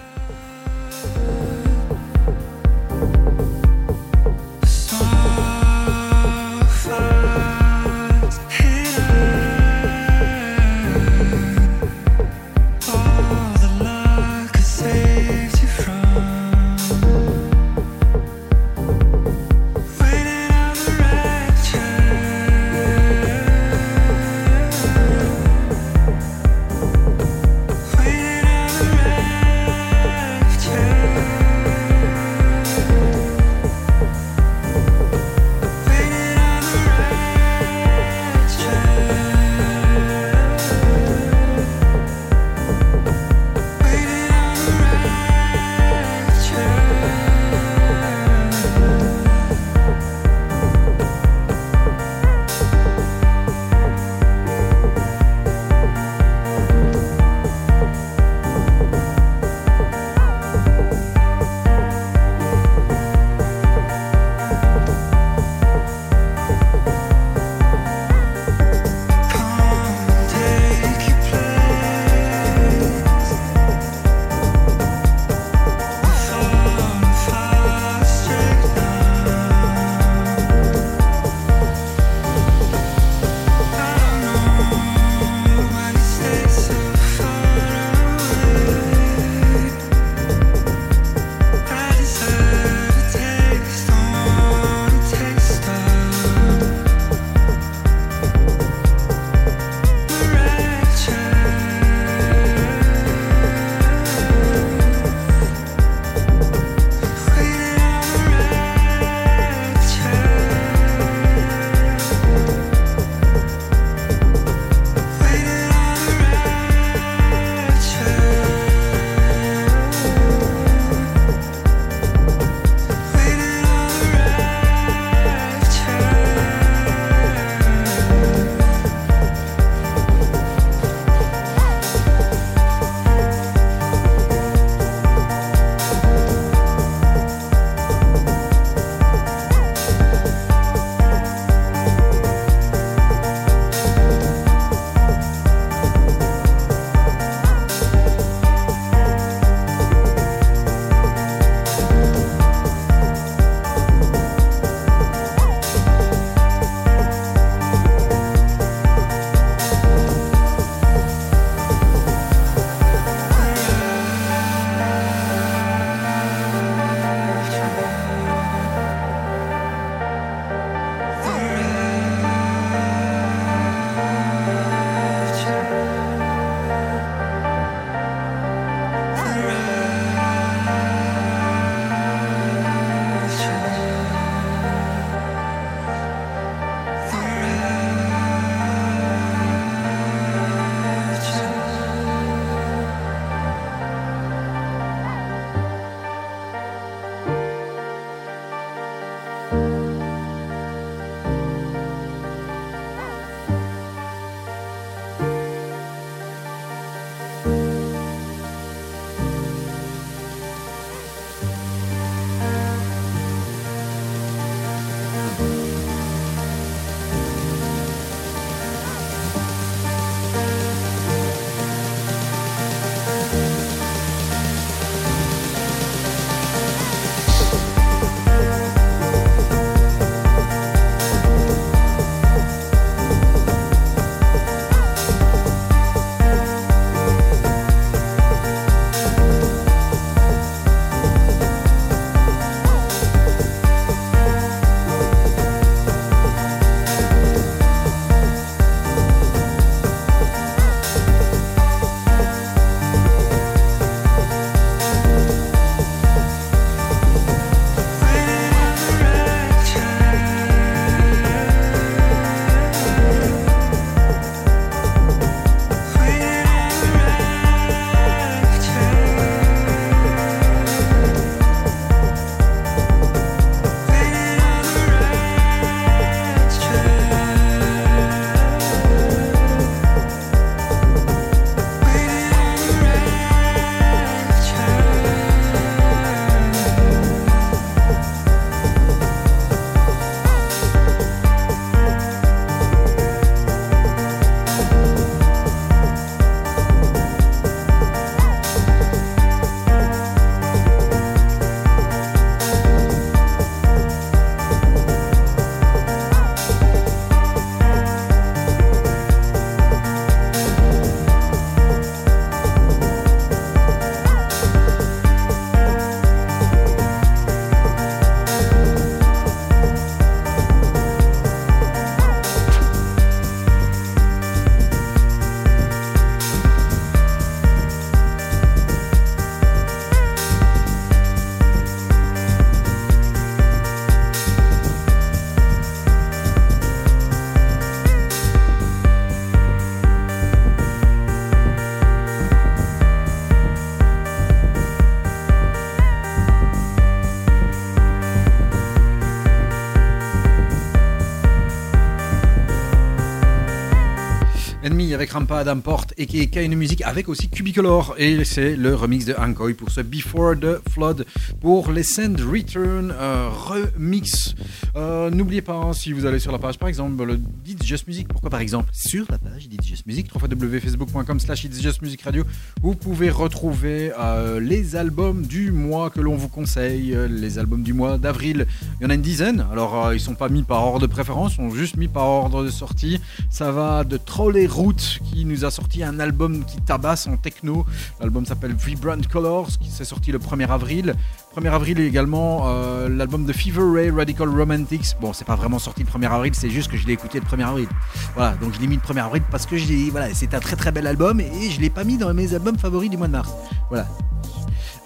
Avec 355.01 355.13
Rampa 355.13 355.39
Adam 355.39 355.61
Porte 355.61 355.95
et 355.97 356.07
qui 356.07 356.21
est 356.21 356.45
une 356.45 356.57
musique 356.57 356.83
avec 356.83 357.09
aussi 357.09 357.31
Cubicolor. 357.31 357.95
Et 357.97 358.23
c'est 358.27 358.55
le 358.55 358.75
remix 358.75 359.07
de 359.07 359.15
Hankoy 359.15 359.55
pour 359.55 359.71
ce 359.71 359.81
Before 359.81 360.35
the 360.39 360.61
Flood 360.69 361.07
pour 361.41 361.73
les 361.73 361.83
Send 361.83 362.17
Return 362.21 362.93
euh, 362.93 363.31
remix. 363.31 364.35
Euh, 364.77 365.09
N'oubliez 365.09 365.41
pas, 365.41 365.55
hein, 365.55 365.73
si 365.73 365.95
vous 365.95 366.05
allez 366.05 366.19
sur 366.19 366.33
la 366.33 366.39
page 366.39 366.59
par 366.59 366.69
exemple, 366.69 367.03
le 367.03 367.19
It's 367.47 367.65
Just 367.65 367.87
Music, 367.89 368.09
pourquoi 368.09 368.29
par 368.29 368.41
exemple 368.41 368.69
Sur 368.75 369.07
la 369.09 369.17
page 369.17 369.47
It's 369.51 369.67
Just 369.67 369.87
Music, 369.87 370.11
www.facebook.com 370.15 371.19
slash 371.19 371.45
It's 371.45 371.63
Just 371.63 371.81
Music 371.81 372.03
Radio, 372.03 372.25
vous 372.61 372.75
pouvez 372.75 373.09
retrouver 373.09 373.93
euh, 373.99 374.39
les 374.39 374.77
albums 374.77 375.23
du 375.23 375.51
mois 375.51 375.89
que 375.89 376.03
l'on 376.03 376.17
vous 376.17 376.29
conseille, 376.29 376.95
les 377.09 377.39
albums 377.39 377.63
du 377.63 377.73
mois 377.73 377.97
d'avril. 377.97 378.47
Il 378.79 378.85
y 378.85 378.87
en 378.87 378.91
a 378.91 378.95
une 378.95 379.01
dizaine, 379.01 379.47
alors 379.51 379.95
ils 379.95 380.01
sont 380.01 380.15
pas 380.15 380.29
mis 380.29 380.43
par 380.43 380.63
ordre 380.63 380.81
de 380.81 380.93
préférence, 380.93 381.33
ils 381.33 381.37
sont 381.37 381.51
juste 381.55 381.79
mis 381.79 381.89
par 381.89 382.05
ordre 382.05 382.45
de 382.45 382.51
sortie. 382.51 383.01
Ça 383.41 383.53
va 383.53 383.85
de 383.85 383.97
Trolley 383.97 384.47
Route 384.47 384.99
qui 385.03 385.25
nous 385.25 385.47
a 385.47 385.51
sorti 385.51 385.83
un 385.83 385.99
album 385.99 386.45
qui 386.45 386.61
tabasse 386.61 387.07
en 387.07 387.17
techno. 387.17 387.65
L'album 387.99 388.27
s'appelle 388.27 388.53
Vibrant 388.53 389.01
Colors, 389.11 389.49
qui 389.59 389.71
s'est 389.71 389.87
sorti 389.87 390.13
le 390.13 390.19
1er 390.19 390.51
avril. 390.51 390.95
1er 391.35 391.51
avril 391.51 391.81
également 391.81 392.43
euh, 392.49 392.91
l'album 392.91 393.25
de 393.25 393.33
Fever 393.33 393.63
Ray 393.63 393.89
Radical 393.89 394.29
Romantics. 394.29 394.95
Bon, 395.01 395.15
c'est 395.15 395.25
pas 395.25 395.37
vraiment 395.37 395.59
sorti 395.59 395.85
le 395.85 395.89
1er 395.89 396.13
avril, 396.13 396.35
c'est 396.35 396.51
juste 396.51 396.71
que 396.71 396.77
je 396.77 396.87
l'ai 396.87 396.93
écouté 396.93 397.19
le 397.19 397.25
1er 397.25 397.47
avril. 397.47 397.69
Voilà, 398.15 398.35
donc 398.43 398.53
je 398.53 398.61
l'ai 398.61 398.67
mis 398.67 398.77
le 398.77 398.83
1er 398.83 399.07
avril 399.07 399.23
parce 399.31 399.47
que 399.47 399.57
je 399.57 399.91
voilà, 399.91 400.13
c'est 400.13 400.35
un 400.35 400.41
très 400.41 400.57
très 400.57 400.71
bel 400.71 400.87
album 400.87 401.19
et 401.19 401.49
je 401.49 401.63
l'ai 401.63 401.71
pas 401.71 401.85
mis 401.85 401.97
dans 401.97 402.13
mes 402.13 402.35
albums 402.35 402.59
favoris 402.59 402.91
du 402.91 402.99
mois 402.99 403.07
de 403.07 403.13
mars. 403.13 403.31
Voilà. 403.71 403.87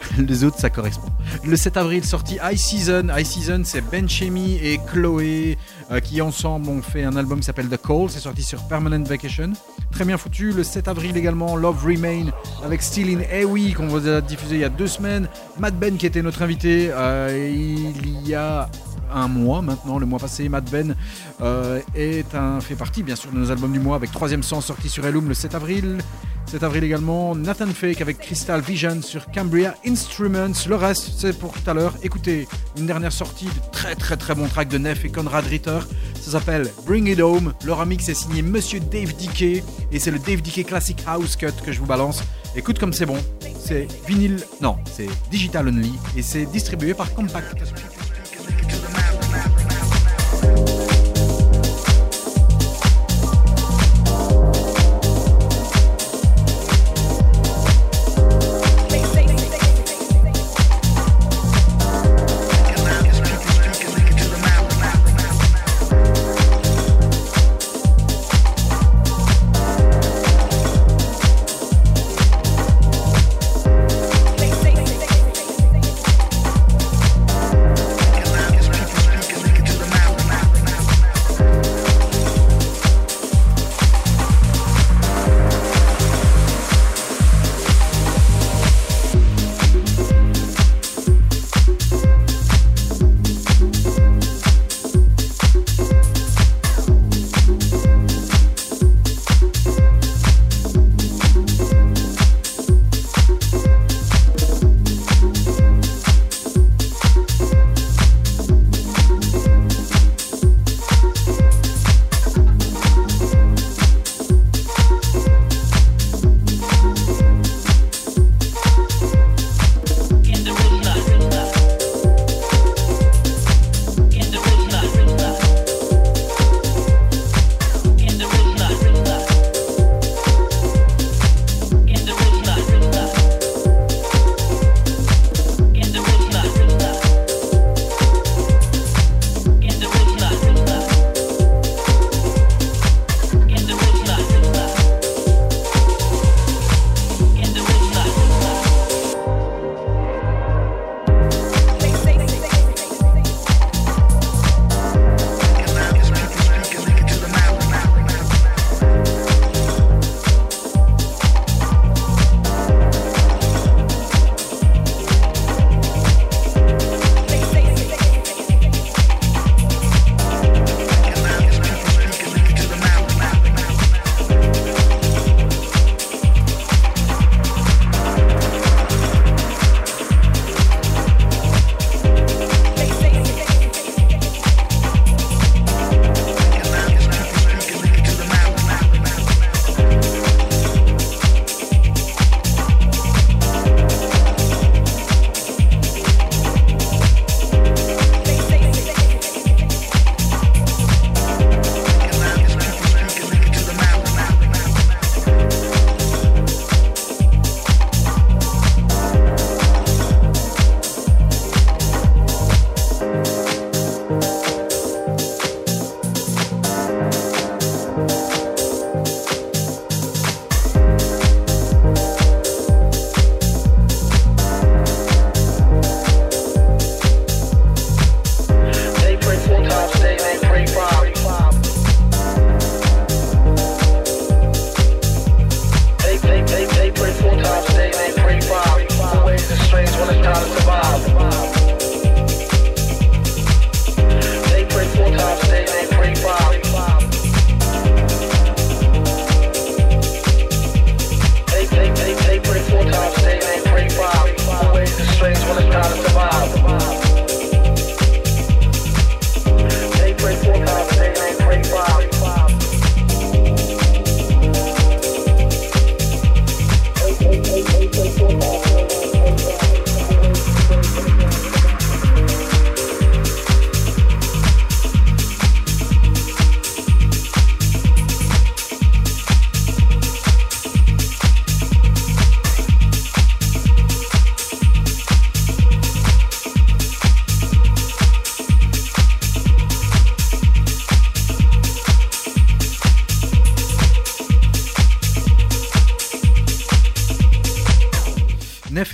Les 0.18 0.44
autres, 0.44 0.58
ça 0.58 0.70
correspond. 0.70 1.08
Le 1.44 1.56
7 1.56 1.76
avril, 1.76 2.04
sorti 2.04 2.38
High 2.42 2.56
Season. 2.56 3.08
High 3.14 3.26
Season, 3.26 3.62
c'est 3.64 3.80
Ben 3.80 4.08
Chemi 4.08 4.54
et 4.56 4.78
Chloé 4.92 5.58
euh, 5.90 6.00
qui 6.00 6.20
ensemble 6.20 6.68
ont 6.68 6.82
fait 6.82 7.04
un 7.04 7.16
album 7.16 7.40
qui 7.40 7.46
s'appelle 7.46 7.68
The 7.68 7.80
Call. 7.80 8.10
C'est 8.10 8.20
sorti 8.20 8.42
sur 8.42 8.62
Permanent 8.64 9.02
Vacation. 9.02 9.52
Très 9.90 10.04
bien 10.04 10.18
foutu. 10.18 10.52
Le 10.52 10.64
7 10.64 10.88
avril 10.88 11.16
également, 11.16 11.56
Love 11.56 11.84
Remain 11.84 12.26
avec 12.64 12.82
Still 12.82 13.18
in 13.18 13.74
qu'on 13.74 13.86
vous 13.86 14.08
a 14.08 14.20
diffusé 14.20 14.56
il 14.56 14.60
y 14.60 14.64
a 14.64 14.68
deux 14.68 14.88
semaines. 14.88 15.28
Matt 15.58 15.78
Ben 15.78 15.96
qui 15.96 16.06
était 16.06 16.22
notre 16.22 16.42
invité 16.42 16.90
euh, 16.92 17.52
il 17.52 18.26
y 18.26 18.34
a 18.34 18.68
un 19.14 19.28
mois 19.28 19.62
maintenant, 19.62 19.98
le 19.98 20.06
mois 20.06 20.18
passé, 20.18 20.48
Matt 20.48 20.70
Ben 20.70 20.94
euh, 21.40 21.80
est 21.94 22.34
un, 22.34 22.60
fait 22.60 22.74
partie 22.74 23.02
bien 23.02 23.16
sûr 23.16 23.30
de 23.30 23.38
nos 23.38 23.50
albums 23.50 23.72
du 23.72 23.78
mois 23.78 23.96
avec 23.96 24.10
Troisième 24.10 24.42
Sens 24.42 24.66
sorti 24.66 24.88
sur 24.88 25.06
Elum 25.06 25.28
le 25.28 25.34
7 25.34 25.54
avril. 25.54 25.98
7 26.46 26.62
avril 26.62 26.84
également, 26.84 27.34
Nathan 27.34 27.66
Fake 27.68 28.00
avec 28.00 28.18
Crystal 28.18 28.60
Vision 28.60 29.00
sur 29.02 29.26
Cambria 29.30 29.74
Instruments. 29.86 30.52
Le 30.68 30.76
reste, 30.76 31.12
c'est 31.16 31.38
pour 31.38 31.52
tout 31.52 31.68
à 31.68 31.74
l'heure. 31.74 31.94
Écoutez, 32.02 32.46
une 32.76 32.86
dernière 32.86 33.12
sortie 33.12 33.46
de 33.46 33.72
très 33.72 33.94
très 33.94 34.16
très 34.16 34.34
bon 34.34 34.46
track 34.46 34.68
de 34.68 34.78
Neff 34.78 35.04
et 35.04 35.10
Conrad 35.10 35.46
Ritter. 35.46 35.78
Ça 36.20 36.32
s'appelle 36.32 36.70
Bring 36.86 37.08
It 37.08 37.20
Home. 37.20 37.54
Le 37.64 37.72
remix 37.72 38.08
est 38.08 38.14
signé 38.14 38.42
Monsieur 38.42 38.80
Dave 38.80 39.14
Dickey 39.14 39.64
et 39.90 39.98
c'est 39.98 40.10
le 40.10 40.18
Dave 40.18 40.42
Dickey 40.42 40.64
Classic 40.64 40.98
House 41.06 41.36
Cut 41.36 41.52
que 41.64 41.72
je 41.72 41.80
vous 41.80 41.86
balance. 41.86 42.22
Écoute 42.56 42.78
comme 42.78 42.92
c'est 42.92 43.06
bon. 43.06 43.18
C'est 43.58 43.88
vinyle, 44.06 44.44
non, 44.60 44.76
c'est 44.92 45.08
digital 45.30 45.68
only 45.68 45.92
et 46.16 46.22
c'est 46.22 46.44
distribué 46.44 46.92
par 46.92 47.12
Compact. 47.14 47.56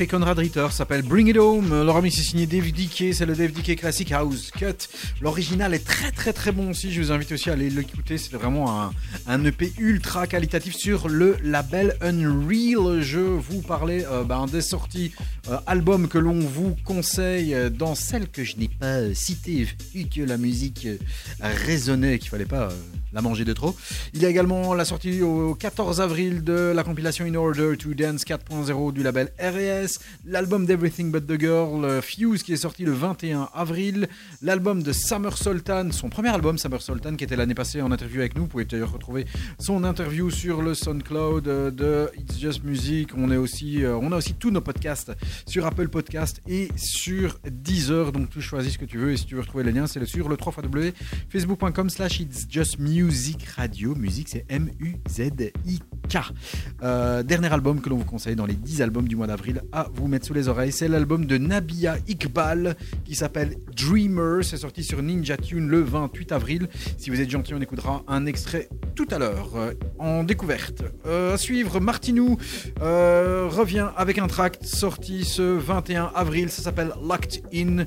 Conrad 0.06 0.38
Ritter 0.38 0.66
s'appelle 0.70 1.02
Bring 1.02 1.28
It 1.28 1.36
Home. 1.36 1.70
Le 1.70 1.90
remix 1.90 2.18
est 2.18 2.22
signé 2.22 2.46
Dave 2.46 2.72
Dickey, 2.72 3.12
c'est 3.12 3.26
le 3.26 3.34
Dave 3.34 3.52
Dickey 3.52 3.76
Classic 3.76 4.10
House 4.12 4.50
Cut. 4.50 4.88
L'original 5.20 5.74
est 5.74 5.84
très 5.84 6.10
très 6.10 6.32
très 6.32 6.52
bon 6.52 6.70
aussi, 6.70 6.92
je 6.92 7.00
vous 7.00 7.12
invite 7.12 7.32
aussi 7.32 7.50
à 7.50 7.52
aller 7.52 7.68
l'écouter. 7.68 8.16
C'est 8.16 8.32
vraiment 8.32 8.82
un, 8.82 8.92
un 9.26 9.44
EP 9.44 9.72
ultra 9.78 10.26
qualitatif 10.26 10.74
sur 10.74 11.08
le 11.08 11.36
label 11.42 11.96
Unreal. 12.00 13.02
Je 13.02 13.18
vous 13.18 13.60
parlais 13.60 14.06
euh, 14.06 14.24
ben, 14.24 14.46
des 14.46 14.62
sorties 14.62 15.12
euh, 15.48 15.58
albums 15.66 16.08
que 16.08 16.18
l'on 16.18 16.40
vous 16.40 16.76
conseille 16.84 17.54
euh, 17.54 17.68
dans 17.68 17.94
celles 17.94 18.28
que 18.28 18.42
je 18.42 18.56
n'ai 18.56 18.68
pas 18.68 19.12
citées, 19.14 19.66
vu 19.94 20.06
que 20.06 20.22
la 20.22 20.38
musique 20.38 20.88
résonnait 21.40 22.14
et 22.14 22.18
qu'il 22.18 22.30
fallait 22.30 22.44
pas 22.44 22.70
la 23.12 23.22
manger 23.22 23.44
de 23.44 23.52
trop. 23.52 23.76
Il 24.20 24.24
y 24.24 24.26
a 24.26 24.28
également 24.28 24.74
la 24.74 24.84
sortie 24.84 25.22
au 25.22 25.54
14 25.54 26.02
avril 26.02 26.44
de 26.44 26.72
la 26.76 26.84
compilation 26.84 27.24
In 27.24 27.36
Order 27.36 27.74
to 27.78 27.94
Dance 27.94 28.26
4.0 28.26 28.92
du 28.92 29.02
label 29.02 29.32
R&S, 29.40 29.98
l'album 30.26 30.66
d'Everything 30.66 31.10
But 31.10 31.26
The 31.26 31.40
Girl, 31.40 31.86
euh, 31.86 32.02
Fuse, 32.02 32.42
qui 32.42 32.52
est 32.52 32.58
sorti 32.58 32.84
le 32.84 32.92
21 32.92 33.48
avril, 33.54 34.10
l'album 34.42 34.82
de 34.82 34.92
Summer 34.92 35.38
Sultan, 35.38 35.90
son 35.90 36.10
premier 36.10 36.28
album 36.28 36.58
Summer 36.58 36.82
Sultan, 36.82 37.16
qui 37.16 37.24
était 37.24 37.34
l'année 37.34 37.54
passée 37.54 37.80
en 37.80 37.90
interview 37.90 38.20
avec 38.20 38.34
nous. 38.36 38.42
Vous 38.42 38.48
pouvez 38.48 38.66
d'ailleurs 38.66 38.92
retrouver 38.92 39.24
son 39.58 39.84
interview 39.84 40.30
sur 40.30 40.60
le 40.60 40.74
SoundCloud 40.74 41.48
euh, 41.48 41.70
de 41.70 42.10
It's 42.18 42.38
Just 42.38 42.62
Music. 42.62 43.12
On, 43.16 43.30
est 43.30 43.38
aussi, 43.38 43.82
euh, 43.82 43.96
on 43.96 44.12
a 44.12 44.18
aussi 44.18 44.34
tous 44.34 44.50
nos 44.50 44.60
podcasts 44.60 45.12
sur 45.46 45.64
Apple 45.64 45.88
Podcast 45.88 46.42
et 46.46 46.68
sur 46.76 47.38
Deezer. 47.50 48.12
Donc 48.12 48.28
tu 48.28 48.42
choisis 48.42 48.74
ce 48.74 48.78
que 48.78 48.84
tu 48.84 48.98
veux 48.98 49.12
et 49.12 49.16
si 49.16 49.24
tu 49.24 49.36
veux 49.36 49.40
retrouver 49.40 49.64
les 49.64 49.72
liens, 49.72 49.86
c'est 49.86 50.04
sur 50.04 50.28
le 50.28 50.36
3 50.36 50.52
facebook.com 51.30 51.88
slash 51.88 52.20
It's 52.20 52.46
Just 52.50 52.78
Music 52.78 53.44
Radio. 53.56 53.94
Musique, 54.10 54.28
c'est 54.28 54.44
M-U-Z-I-K. 54.48 56.18
Euh, 56.82 57.22
dernier 57.22 57.52
album 57.52 57.80
que 57.80 57.88
l'on 57.88 57.96
vous 57.96 58.04
conseille 58.04 58.34
dans 58.34 58.44
les 58.44 58.54
10 58.54 58.82
albums 58.82 59.06
du 59.06 59.14
mois 59.14 59.28
d'avril 59.28 59.62
à 59.70 59.86
vous 59.94 60.08
mettre 60.08 60.26
sous 60.26 60.34
les 60.34 60.48
oreilles, 60.48 60.72
c'est 60.72 60.88
l'album 60.88 61.26
de 61.26 61.38
Nabia 61.38 61.94
Iqbal 62.08 62.74
qui 63.04 63.14
s'appelle 63.14 63.54
Dreamer. 63.76 64.42
C'est 64.42 64.56
sorti 64.56 64.82
sur 64.82 65.00
Ninja 65.00 65.36
Tune 65.36 65.68
le 65.68 65.80
28 65.82 66.32
avril. 66.32 66.68
Si 66.98 67.10
vous 67.10 67.20
êtes 67.20 67.30
gentil, 67.30 67.54
on 67.54 67.60
écoutera 67.60 68.02
un 68.08 68.26
extrait 68.26 68.68
tout 68.96 69.06
à 69.12 69.18
l'heure 69.20 69.50
euh, 69.54 69.74
en 70.00 70.24
découverte. 70.24 70.82
Euh, 71.06 71.34
à 71.34 71.38
suivre, 71.38 71.78
Martinou 71.78 72.36
euh, 72.82 73.46
revient 73.48 73.90
avec 73.96 74.18
un 74.18 74.26
tract 74.26 74.64
sorti 74.64 75.24
ce 75.24 75.42
21 75.42 76.10
avril. 76.16 76.50
Ça 76.50 76.62
s'appelle 76.62 76.90
Locked 77.08 77.42
In. 77.54 77.84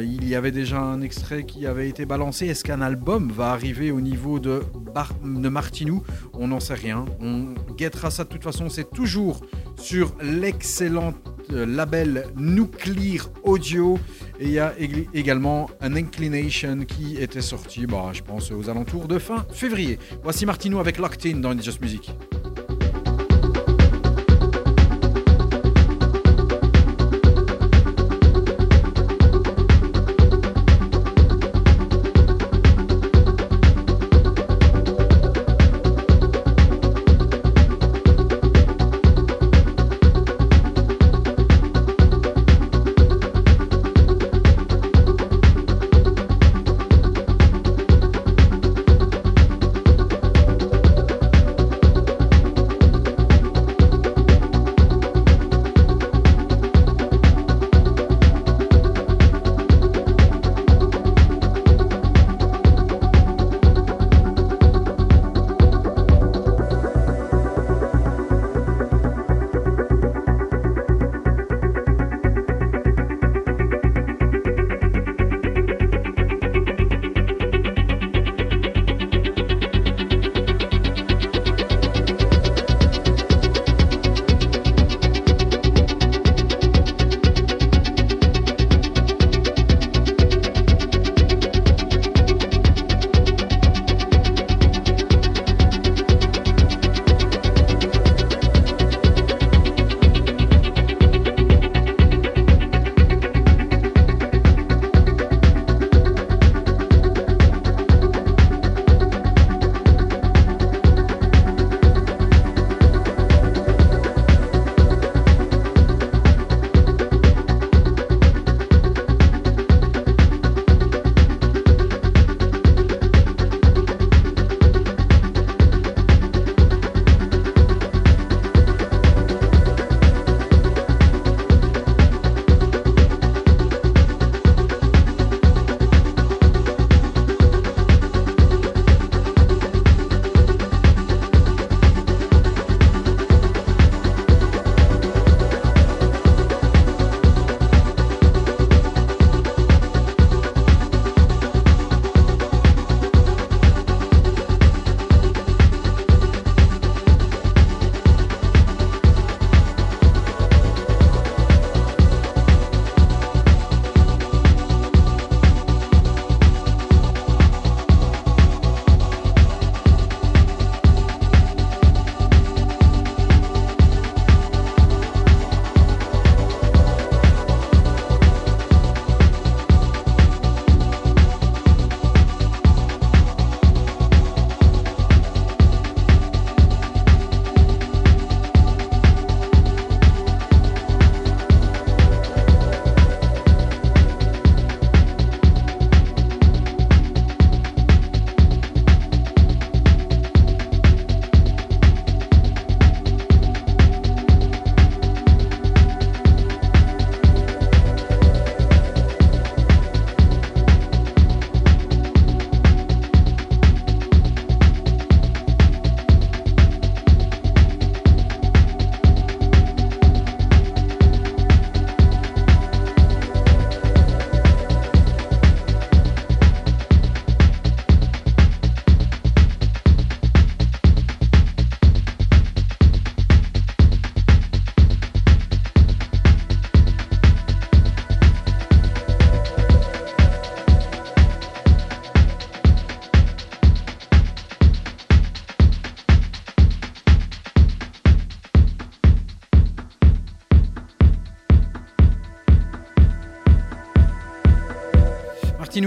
Il 0.00 0.28
y 0.28 0.34
avait 0.34 0.50
déjà 0.52 0.80
un 0.80 1.00
extrait 1.02 1.44
qui 1.44 1.66
avait 1.66 1.88
été 1.88 2.04
balancé. 2.04 2.46
Est-ce 2.46 2.64
qu'un 2.64 2.80
album 2.80 3.30
va 3.30 3.50
arriver 3.52 3.90
au 3.92 4.00
niveau 4.00 4.38
de, 4.40 4.62
Bar- 4.94 5.14
de 5.24 5.48
Martinou 5.52 6.02
On 6.32 6.48
n'en 6.48 6.60
sait 6.60 6.74
rien. 6.74 7.04
On 7.20 7.54
guettera 7.76 8.10
ça 8.10 8.24
de 8.24 8.28
toute 8.28 8.42
façon. 8.42 8.68
C'est 8.68 8.90
toujours 8.90 9.40
sur 9.76 10.14
l'excellent 10.20 11.14
euh, 11.52 11.66
label 11.66 12.26
Nuclear 12.36 13.28
Audio. 13.44 13.98
Et 14.40 14.46
il 14.46 14.52
y 14.52 14.58
a 14.58 14.74
également 15.14 15.70
un 15.80 15.94
Inclination 15.94 16.84
qui 16.84 17.16
était 17.18 17.42
sorti, 17.42 17.86
bah, 17.86 18.10
je 18.12 18.22
pense, 18.22 18.50
aux 18.50 18.68
alentours 18.68 19.06
de 19.06 19.18
fin 19.18 19.46
février. 19.52 19.98
Voici 20.22 20.46
Martinou 20.46 20.80
avec 20.80 20.98
Locked 20.98 21.26
In 21.26 21.38
dans 21.38 21.56
Just 21.56 21.80
Music. 21.80 22.10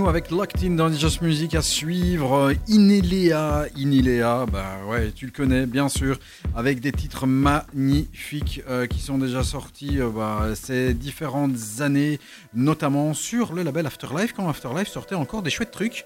Avec 0.08 0.30
Locked 0.30 0.64
In 0.64 0.76
dans 0.76 0.92
Just 0.92 1.22
Music 1.22 1.56
à 1.56 1.64
suivre. 1.64 2.54
Inelea, 2.68 3.66
Inelea, 3.76 4.46
bah 4.46 4.78
ouais, 4.88 5.12
tu 5.12 5.26
le 5.26 5.32
connais 5.32 5.66
bien 5.66 5.90
sûr, 5.90 6.20
avec 6.56 6.80
des 6.80 6.92
titres 6.92 7.26
magnifiques 7.26 8.62
euh, 8.70 8.86
qui 8.86 9.00
sont 9.00 9.18
déjà 9.18 9.44
sortis 9.44 10.00
euh, 10.00 10.10
bah, 10.10 10.50
ces 10.54 10.94
différentes 10.94 11.58
années, 11.80 12.20
notamment 12.54 13.16
sur 13.16 13.54
le 13.54 13.64
label 13.64 13.88
Afterlife, 13.88 14.34
quand 14.34 14.48
Afterlife 14.48 14.90
sortait 14.90 15.16
encore 15.16 15.42
des 15.42 15.50
chouettes 15.50 15.72
trucs. 15.72 16.06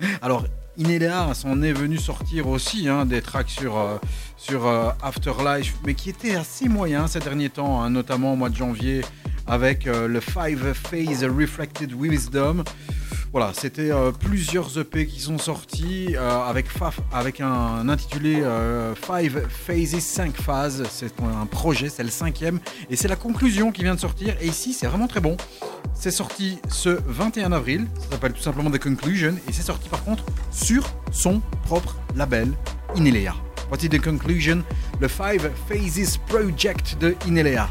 Alors, 0.22 0.44
Inelea 0.76 1.32
s'en 1.32 1.62
est 1.62 1.72
venu 1.72 1.96
sortir 1.96 2.48
aussi 2.48 2.86
hein, 2.86 3.06
des 3.06 3.22
tracks 3.22 3.50
sur, 3.50 3.78
euh, 3.78 3.96
sur 4.36 4.66
Afterlife, 5.02 5.76
mais 5.86 5.94
qui 5.94 6.10
étaient 6.10 6.34
assez 6.34 6.68
moyens 6.68 7.12
ces 7.12 7.20
derniers 7.20 7.50
temps, 7.50 7.82
hein, 7.82 7.88
notamment 7.88 8.34
au 8.34 8.36
mois 8.36 8.50
de 8.50 8.56
janvier 8.56 9.00
avec 9.46 9.86
le 9.86 10.20
Five 10.20 10.74
Phase 10.74 11.24
Reflected 11.24 11.94
Wisdom. 11.98 12.64
Voilà, 13.38 13.52
c'était 13.54 13.92
euh, 13.92 14.10
plusieurs 14.10 14.76
EP 14.80 15.06
qui 15.06 15.20
sont 15.20 15.38
sortis 15.38 16.16
euh, 16.16 16.40
avec, 16.40 16.66
avec 17.12 17.40
un 17.40 17.88
intitulé 17.88 18.42
euh, 18.42 18.96
Five 18.96 19.46
Phases, 19.48 19.96
5 20.00 20.36
phases. 20.36 20.82
C'est 20.90 21.12
un 21.22 21.46
projet, 21.46 21.88
c'est 21.88 22.02
le 22.02 22.10
cinquième. 22.10 22.58
Et 22.90 22.96
c'est 22.96 23.06
la 23.06 23.14
conclusion 23.14 23.70
qui 23.70 23.84
vient 23.84 23.94
de 23.94 24.00
sortir. 24.00 24.34
Et 24.40 24.48
ici, 24.48 24.72
c'est 24.72 24.88
vraiment 24.88 25.06
très 25.06 25.20
bon. 25.20 25.36
C'est 25.94 26.10
sorti 26.10 26.58
ce 26.68 26.98
21 27.06 27.52
avril. 27.52 27.86
Ça 28.00 28.10
s'appelle 28.10 28.32
tout 28.32 28.42
simplement 28.42 28.72
The 28.72 28.82
Conclusion. 28.82 29.36
Et 29.48 29.52
c'est 29.52 29.62
sorti 29.62 29.88
par 29.88 30.02
contre 30.02 30.24
sur 30.50 30.82
son 31.12 31.40
propre 31.62 31.96
label, 32.16 32.52
Inelea. 32.96 33.36
Voici 33.68 33.88
The 33.88 34.02
Conclusion, 34.02 34.64
le 34.98 35.06
Five 35.06 35.48
Phases 35.68 36.18
Project 36.26 36.98
de 36.98 37.14
Inelea. 37.24 37.68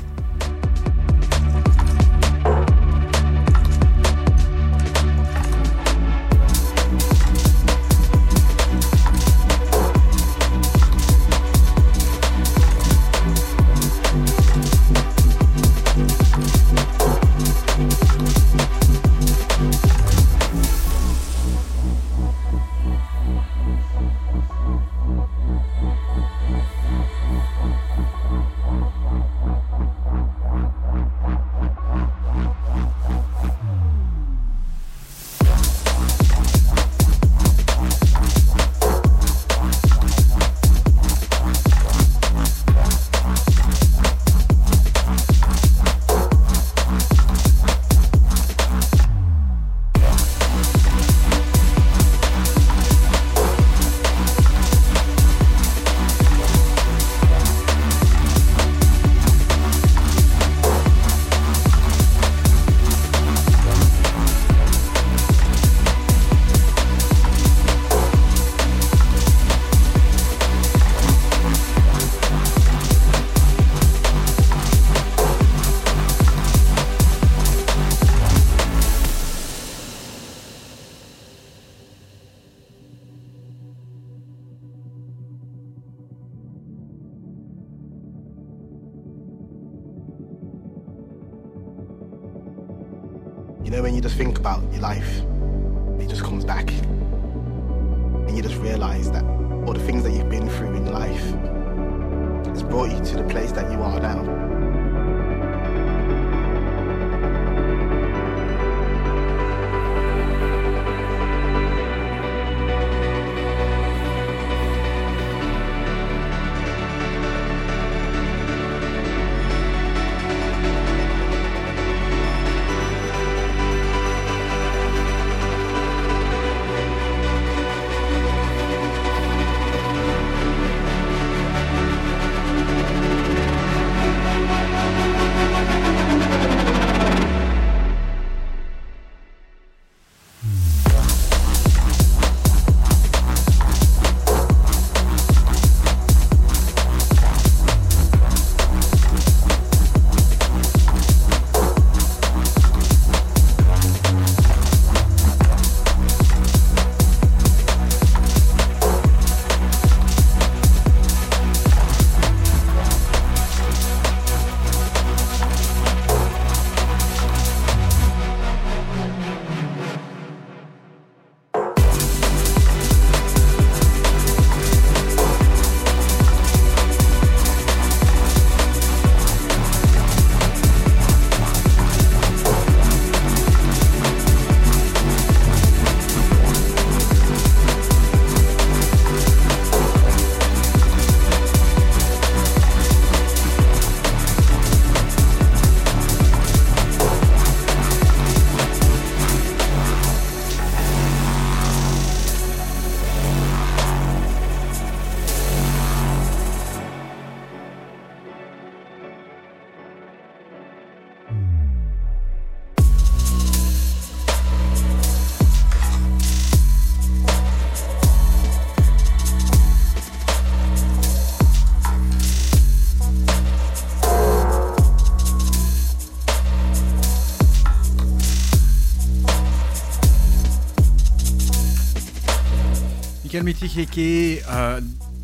Michael 233.48 233.70
Mythique 233.70 233.92
qui 233.92 234.02
est 234.02 234.44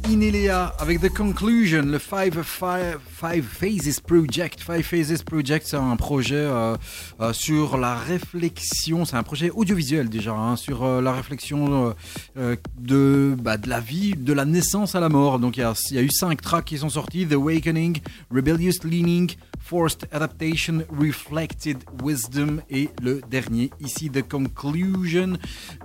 Inelea 0.09 0.73
avec 0.79 1.01
The 1.01 1.09
Conclusion, 1.09 1.83
le 1.83 1.97
Five, 1.97 2.43
Five, 2.43 2.99
Five 3.07 3.43
Phases 3.43 3.99
Project. 3.99 4.59
Five 4.59 4.83
Phases 4.83 5.23
Project, 5.23 5.65
c'est 5.67 5.77
un 5.77 5.95
projet 5.95 6.35
euh, 6.35 6.75
euh, 7.21 7.33
sur 7.33 7.77
la 7.77 7.95
réflexion, 7.95 9.05
c'est 9.05 9.15
un 9.15 9.23
projet 9.23 9.49
audiovisuel 9.49 10.09
déjà, 10.09 10.33
hein, 10.33 10.55
sur 10.55 10.83
euh, 10.83 11.01
la 11.01 11.13
réflexion 11.13 11.95
de, 12.35 13.35
bah, 13.39 13.57
de 13.57 13.69
la 13.69 13.79
vie, 13.79 14.13
de 14.15 14.33
la 14.33 14.45
naissance 14.45 14.95
à 14.95 14.99
la 14.99 15.09
mort. 15.09 15.39
Donc 15.39 15.57
il 15.57 15.61
y 15.61 15.97
a, 15.97 16.01
eu 16.01 16.11
cinq 16.11 16.41
tracks 16.41 16.65
qui 16.65 16.77
sont 16.77 16.89
sortis 16.89 17.25
The 17.25 17.33
Awakening, 17.33 17.99
Rebellious 18.31 18.83
Leaning, 18.83 19.31
Forced 19.59 20.07
Adaptation, 20.11 20.83
Reflected 20.99 21.77
Wisdom 22.03 22.61
et 22.69 22.89
le 23.01 23.21
dernier 23.29 23.69
ici 23.79 24.09
The 24.09 24.27
Conclusion 24.27 25.37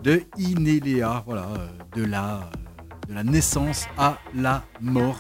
de 0.03 0.23
Inelea. 0.39 1.23
Voilà, 1.27 1.49
de 1.95 2.05
la 2.05 2.51
de 3.09 3.15
la 3.15 3.25
naissance 3.25 3.87
à 3.97 4.19
la 4.35 4.63
mort 4.81 5.19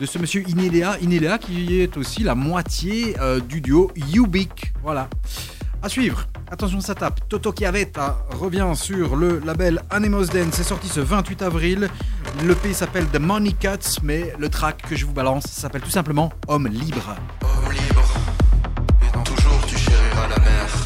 de 0.00 0.06
ce 0.06 0.18
monsieur 0.18 0.42
Inelea. 0.48 0.98
Inelea 1.00 1.38
qui 1.38 1.80
est 1.80 1.96
aussi 1.96 2.22
la 2.22 2.34
moitié 2.34 3.16
euh, 3.20 3.40
du 3.40 3.60
duo 3.60 3.90
Ubik. 4.14 4.72
Voilà. 4.82 5.08
À 5.82 5.88
suivre. 5.88 6.26
Attention, 6.50 6.80
ça 6.80 6.94
tape. 6.94 7.20
Toto 7.28 7.54
Chiavetta 7.56 8.18
revient 8.38 8.72
sur 8.74 9.16
le 9.16 9.38
label 9.38 9.80
Animos 9.90 10.26
Dance. 10.26 10.52
C'est 10.52 10.64
sorti 10.64 10.88
ce 10.88 11.00
28 11.00 11.42
avril. 11.42 11.88
Le 12.44 12.54
P 12.54 12.74
s'appelle 12.74 13.06
The 13.06 13.20
Money 13.20 13.52
Cuts, 13.52 14.00
mais 14.02 14.34
le 14.38 14.48
track 14.48 14.82
que 14.88 14.96
je 14.96 15.06
vous 15.06 15.12
balance 15.12 15.46
s'appelle 15.46 15.82
tout 15.82 15.90
simplement 15.90 16.32
Homme 16.48 16.66
libre. 16.66 17.16
Homme 17.42 17.72
libre, 17.72 18.04
et 19.02 19.24
toujours 19.24 19.60
tu 19.66 19.78
chériras 19.78 20.28
la 20.28 20.38
mer. 20.40 20.79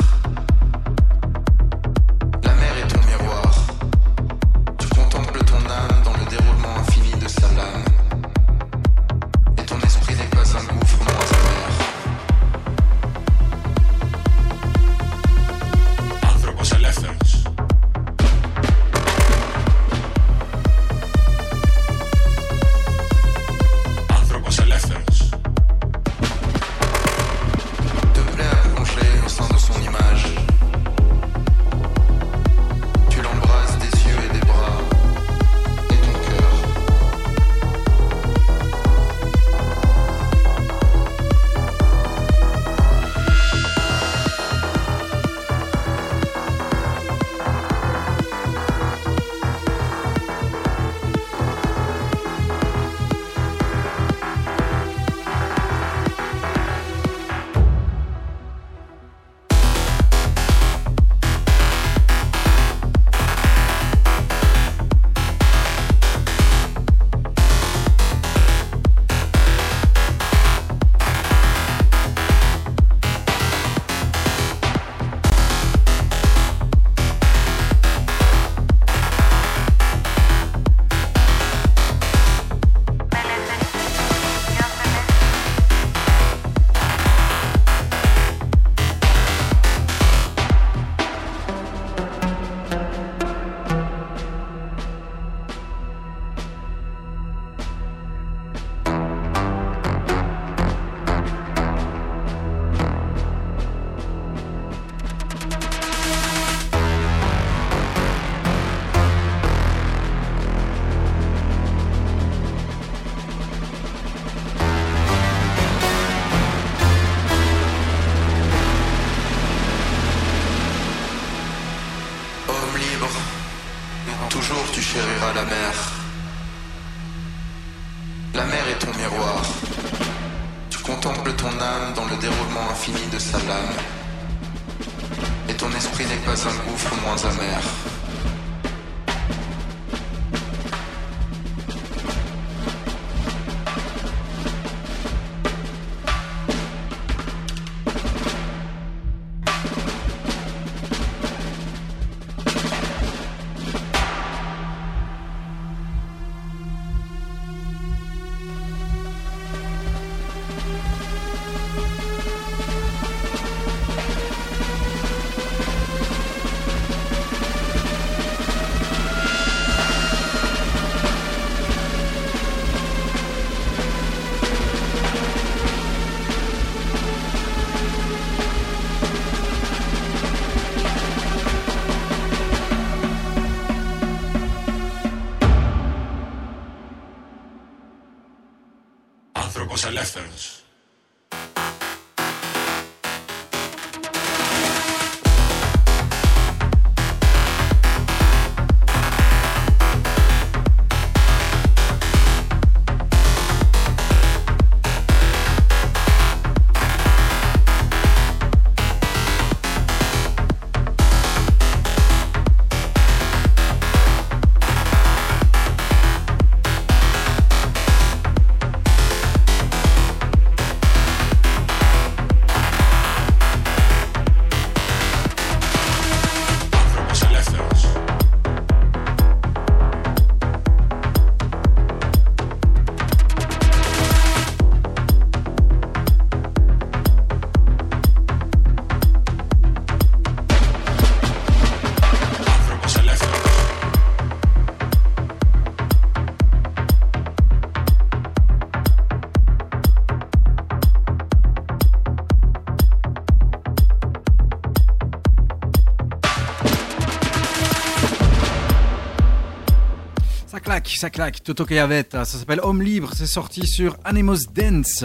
Ça 261.05 261.11
claque. 261.11 261.43
Toto 261.43 261.67
Kayavetta, 261.67 262.25
ça 262.25 262.39
s'appelle 262.39 262.61
Homme 262.63 262.81
Libre, 262.81 263.11
c'est 263.15 263.27
sorti 263.27 263.67
sur 263.67 263.99
Anemos 264.05 264.39
Dance. 264.55 265.05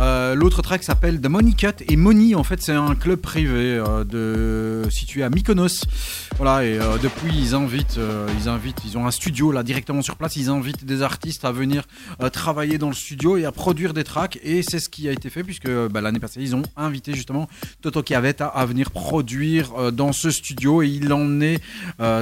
Euh, 0.00 0.34
L'autre 0.34 0.62
track 0.62 0.82
s'appelle 0.82 1.20
The 1.20 1.28
Money 1.28 1.52
Cut 1.52 1.84
et 1.88 1.94
Money, 1.94 2.34
en 2.34 2.42
fait, 2.42 2.60
c'est 2.60 2.72
un 2.72 2.96
club 2.96 3.20
privé 3.20 3.80
euh, 3.80 4.90
situé 4.90 5.22
à 5.22 5.30
Mykonos. 5.30 5.84
Voilà, 6.38 6.64
et 6.64 6.76
euh, 6.80 6.98
depuis, 7.00 7.32
ils 7.38 7.54
invitent, 7.54 8.00
ils 8.36 8.48
invitent, 8.48 8.78
ils 8.84 8.98
ont 8.98 9.06
un 9.06 9.12
studio 9.12 9.52
là 9.52 9.62
directement 9.62 10.02
sur 10.02 10.16
place. 10.16 10.34
Ils 10.34 10.48
invitent 10.50 10.84
des 10.84 11.02
artistes 11.02 11.44
à 11.44 11.52
venir 11.52 11.84
travailler 12.32 12.76
dans 12.78 12.88
le 12.88 12.94
studio 12.94 13.36
et 13.36 13.44
à 13.44 13.52
produire 13.52 13.94
des 13.94 14.02
tracks. 14.02 14.40
Et 14.42 14.64
c'est 14.68 14.80
ce 14.80 14.88
qui 14.88 15.08
a 15.08 15.12
été 15.12 15.30
fait 15.30 15.44
puisque 15.44 15.70
bah, 15.70 16.00
l'année 16.00 16.18
passée, 16.18 16.40
ils 16.40 16.56
ont 16.56 16.64
invité 16.76 17.14
justement 17.14 17.48
Toto 17.80 18.02
Kayavetta 18.02 18.48
à 18.48 18.66
venir 18.66 18.90
produire 18.90 19.92
dans 19.92 20.10
ce 20.10 20.32
studio 20.32 20.82
et 20.82 20.88
il 20.88 21.12
en 21.12 21.40
est 21.40 21.60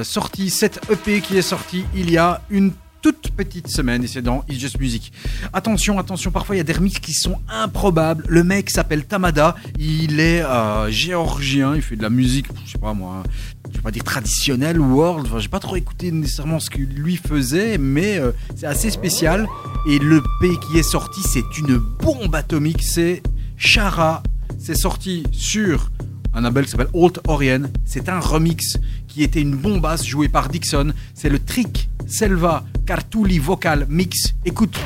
sorti 0.03 0.51
cette 0.51 0.87
EP 0.91 1.21
qui 1.21 1.35
est 1.35 1.41
sortie 1.41 1.83
il 1.95 2.11
y 2.11 2.17
a 2.19 2.41
une 2.51 2.73
toute 3.01 3.31
petite 3.31 3.67
semaine 3.67 4.03
et 4.03 4.07
c'est 4.07 4.21
dans 4.21 4.43
It's 4.49 4.59
Just 4.59 4.79
Music. 4.79 5.11
Attention, 5.53 5.99
attention, 5.99 6.31
parfois 6.31 6.55
il 6.55 6.59
y 6.59 6.61
a 6.61 6.63
des 6.63 6.73
remixes 6.73 6.99
qui 6.99 7.13
sont 7.13 7.39
improbables. 7.49 8.23
Le 8.27 8.43
mec 8.43 8.69
s'appelle 8.69 9.05
Tamada, 9.05 9.55
il 9.79 10.19
est 10.19 10.41
euh, 10.43 10.89
géorgien, 10.89 11.75
il 11.75 11.81
fait 11.81 11.95
de 11.95 12.03
la 12.03 12.09
musique, 12.09 12.47
je 12.65 12.73
sais 12.73 12.77
pas 12.77 12.93
moi, 12.93 13.23
je 13.69 13.77
vais 13.77 13.83
pas 13.83 13.91
dire 13.91 14.03
traditionnelle 14.03 14.79
world, 14.79 15.27
enfin, 15.27 15.39
j'ai 15.39 15.49
pas 15.49 15.59
trop 15.59 15.75
écouté 15.75 16.11
nécessairement 16.11 16.59
ce 16.59 16.69
que 16.69 16.79
lui 16.79 17.17
faisait, 17.17 17.77
mais 17.77 18.17
euh, 18.17 18.31
c'est 18.55 18.67
assez 18.67 18.89
spécial. 18.89 19.47
Et 19.87 19.99
le 19.99 20.21
P 20.41 20.49
qui 20.67 20.77
est 20.77 20.83
sorti, 20.83 21.21
c'est 21.23 21.57
une 21.57 21.77
bombe 21.77 22.33
atomique, 22.35 22.83
c'est 22.83 23.21
Chara, 23.57 24.23
c'est 24.59 24.77
sorti 24.77 25.23
sur 25.31 25.91
un 26.33 26.41
label 26.41 26.65
qui 26.65 26.71
s'appelle 26.71 26.89
Alt 26.93 27.19
Orient. 27.27 27.63
C'est 27.85 28.09
un 28.09 28.19
remix 28.19 28.77
qui 29.07 29.23
était 29.23 29.41
une 29.41 29.55
bombasse 29.55 30.05
jouée 30.05 30.29
par 30.29 30.49
Dixon. 30.49 30.93
C'est 31.15 31.29
le 31.29 31.39
Trick 31.39 31.89
Selva 32.07 32.63
Cartuli 32.85 33.37
Vocal 33.37 33.85
Mix. 33.89 34.33
Écoute. 34.45 34.79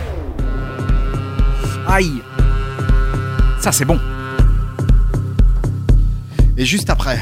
Aïe. 1.88 2.22
Ça, 3.60 3.72
c'est 3.72 3.86
bon. 3.86 4.00
Et 6.58 6.66
juste 6.66 6.90
après, 6.90 7.20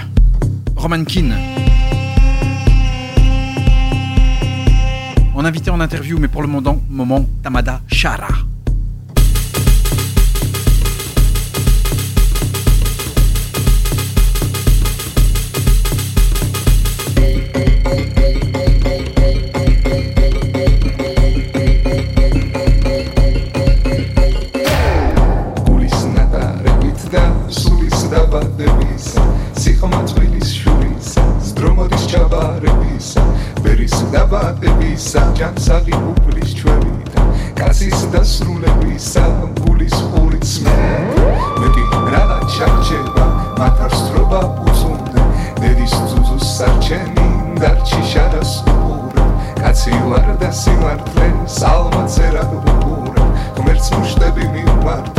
Roman 0.75 1.03
Keane. 1.03 1.35
On 5.35 5.45
invité 5.45 5.69
en 5.69 5.79
interview, 5.79 6.17
mais 6.17 6.27
pour 6.27 6.41
le 6.41 6.47
moment, 6.47 6.81
moment 6.89 7.25
Tamada 7.43 7.81
Shara. 7.87 8.48
დაბადებისა 34.99 35.21
ჯანსაღი 35.39 35.95
უფლის 35.95 36.49
ჩვევიდა 36.59 37.21
კაცის 37.55 38.01
დასრულებისა 38.11 39.23
გულის 39.59 39.95
ხურიც 39.95 40.49
მე. 40.65 40.75
მეტი 41.59 41.83
რაღა 42.11 42.39
ჩარჩება 42.55 43.27
მათ 43.59 43.79
არ 43.85 43.93
სტრობა 43.99 44.41
უწუნდა 44.67 45.23
დედის 45.61 45.95
ძუძუს 46.09 46.45
სარჩენი 46.57 47.27
დარჩი 47.61 48.01
შადას 48.11 48.51
უყურა 48.73 49.25
კაცი 49.61 49.95
ვარ 50.09 50.27
და 50.43 50.51
სიმართლე 50.61 51.27
სალმაცერად 51.59 52.51
უყურა 52.59 53.25
ღმერთს 53.55 53.87
მუშტები 53.95 54.45
მივმართე 54.51 55.18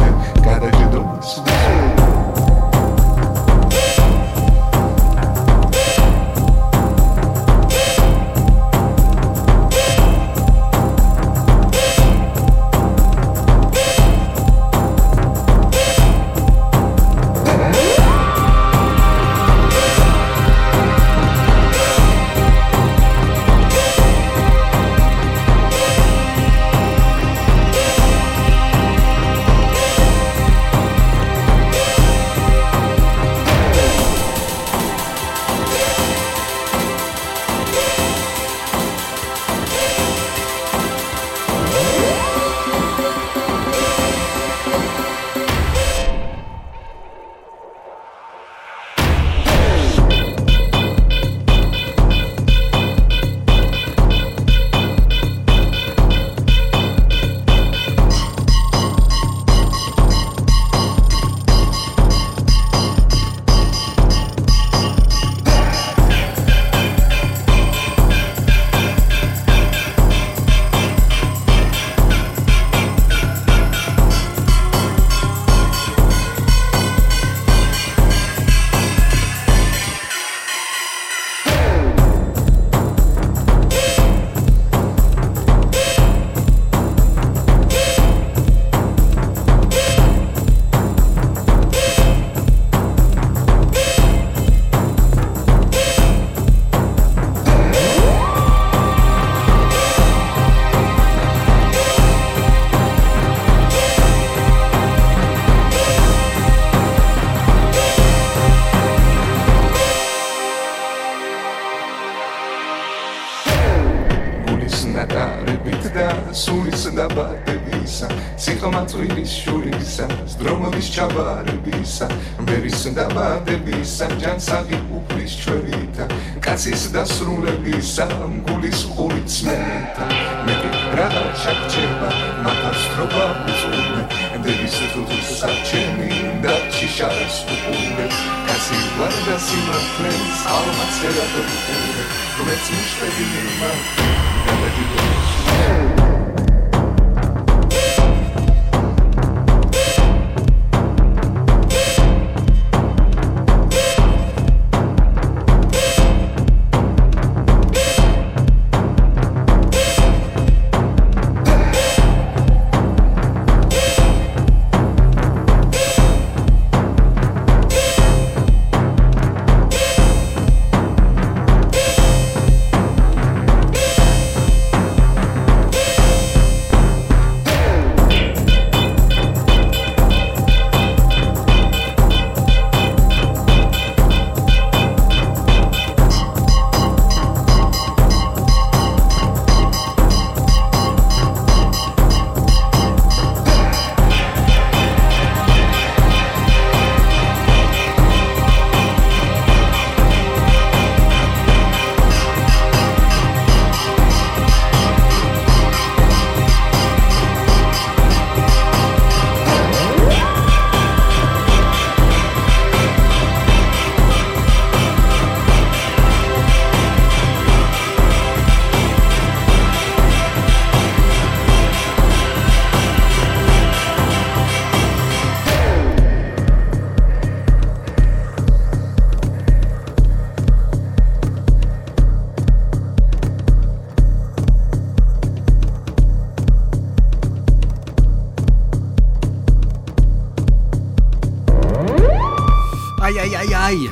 Tamagai. 243.13 243.91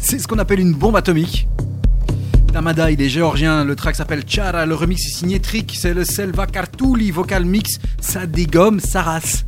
C'est 0.00 0.18
ce 0.18 0.28
qu'on 0.28 0.38
appelle 0.38 0.60
une 0.60 0.74
bombe 0.74 0.96
atomique. 0.96 1.48
Tamada, 2.52 2.90
il 2.90 3.00
est 3.00 3.08
géorgien, 3.08 3.64
le 3.64 3.74
track 3.74 3.96
s'appelle 3.96 4.22
Chara, 4.26 4.66
le 4.66 4.74
remix 4.74 5.06
est 5.06 5.16
signé 5.16 5.40
Trick, 5.40 5.74
c'est 5.78 5.94
le 5.94 6.04
Selva 6.04 6.46
Kartouli 6.46 7.10
vocal 7.10 7.44
mix, 7.46 7.78
ça 8.00 8.26
dégomme, 8.26 8.80
ça 8.80 9.02
race. 9.02 9.46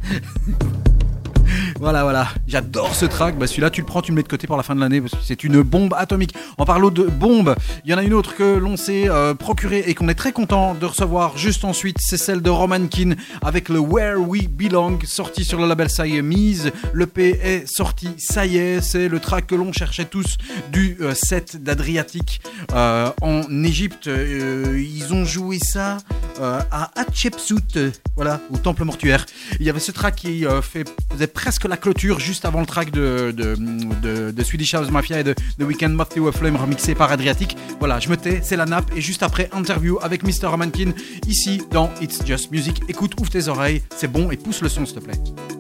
Voilà, 1.81 2.03
voilà. 2.03 2.29
J'adore 2.49 2.95
ce 2.95 3.07
track. 3.07 3.39
Bah, 3.39 3.47
celui-là, 3.47 3.71
tu 3.71 3.83
le 3.83 3.87
prends, 3.87 4.03
tu 4.03 4.11
le 4.11 4.17
mets 4.17 4.25
de 4.25 4.29
côté 4.29 4.47
pour 4.47 4.57
la 4.57 4.63
fin 4.65 4.75
de 4.75 4.81
l'année 4.81 5.01
c'est 5.23 5.45
une 5.45 5.63
bombe 5.63 5.95
atomique. 5.95 6.35
En 6.57 6.65
parlant 6.65 6.91
de 6.91 7.05
bombe, 7.05 7.55
il 7.85 7.91
y 7.91 7.95
en 7.95 7.99
a 7.99 8.03
une 8.03 8.15
autre 8.15 8.35
que 8.35 8.43
l'on 8.43 8.77
s'est 8.77 9.09
euh, 9.09 9.35
procurée 9.35 9.85
et 9.87 9.95
qu'on 9.95 10.09
est 10.09 10.15
très 10.15 10.33
content 10.33 10.75
de 10.75 10.87
recevoir 10.87 11.37
juste 11.39 11.65
ensuite. 11.65 11.99
C'est 12.01 12.17
celle 12.17 12.43
de 12.43 12.51
Roman 12.51 12.87
Keane 12.89 13.17
avec 13.43 13.69
le 13.69 13.79
Where 13.79 14.19
We 14.19 14.49
Belong, 14.49 14.99
sorti 15.05 15.45
sur 15.45 15.61
le 15.61 15.67
label 15.67 15.89
Siamese. 15.89 16.73
Le 16.93 17.07
P 17.07 17.39
est 17.43 17.67
sorti, 17.67 18.09
ça 18.19 18.45
y 18.45 18.57
est. 18.57 18.81
C'est 18.81 19.09
le 19.09 19.21
track 19.21 19.47
que 19.47 19.55
l'on 19.55 19.73
cherchait 19.73 20.05
tous 20.05 20.37
du 20.73 20.97
euh, 21.01 21.15
set 21.15 21.63
d'Adriatique 21.63 22.41
euh, 22.73 23.11
en 23.21 23.43
Égypte. 23.65 24.07
Ils 24.09 25.13
ont 25.13 25.25
joué 25.25 25.59
ça 25.61 25.99
à 26.41 26.91
Hatshepsut, 26.95 27.79
voilà, 28.15 28.41
au 28.51 28.57
temple 28.57 28.85
mortuaire. 28.85 29.27
Il 29.59 29.67
y 29.67 29.71
avait 29.71 29.81
ce 29.81 29.91
track 29.91 30.17
qui 30.17 30.45
faisait 31.11 31.27
presque 31.27 31.68
la 31.69 31.77
clôture 31.77 32.19
juste 32.19 32.45
avant 32.45 32.61
le 32.61 32.67
track 32.67 32.91
de, 32.91 33.33
de, 33.33 34.43
Swedish 34.43 34.75
House 34.75 34.91
Mafia 34.91 35.21
et 35.21 35.25
de 35.25 35.35
The 35.35 35.63
Weekend 35.63 35.95
Moth 35.95 36.15
to 36.15 36.27
a 36.27 36.33
Flame 36.33 36.57
remixé 36.57 36.95
par 36.95 37.13
Adriatic. 37.13 37.57
Voilà, 37.79 38.01
je 38.01 38.09
me 38.09 38.17
tais, 38.17 38.41
c'est 38.43 38.57
la 38.57 38.65
nappe 38.65 38.91
et 38.97 39.01
juste 39.01 39.23
après 39.23 39.51
interview 39.53 39.99
avec 40.01 40.23
Mr. 40.23 40.47
Romankin 40.47 40.93
ici 41.27 41.63
dans 41.71 41.91
It's 42.01 42.25
Just 42.25 42.51
Music. 42.51 42.83
Écoute, 42.89 43.13
ouvre 43.21 43.31
tes 43.31 43.49
oreilles, 43.49 43.83
c'est 43.95 44.11
bon 44.11 44.31
et 44.31 44.37
pousse 44.37 44.63
le 44.63 44.69
son 44.69 44.87
s'il 44.87 44.97
te 44.97 45.01
plaît. 45.01 45.58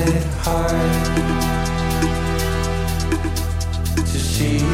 I 0.00 0.02
find 0.02 0.16
it 0.16 0.24
hard 0.44 0.70
to 4.06 4.18
see. 4.18 4.69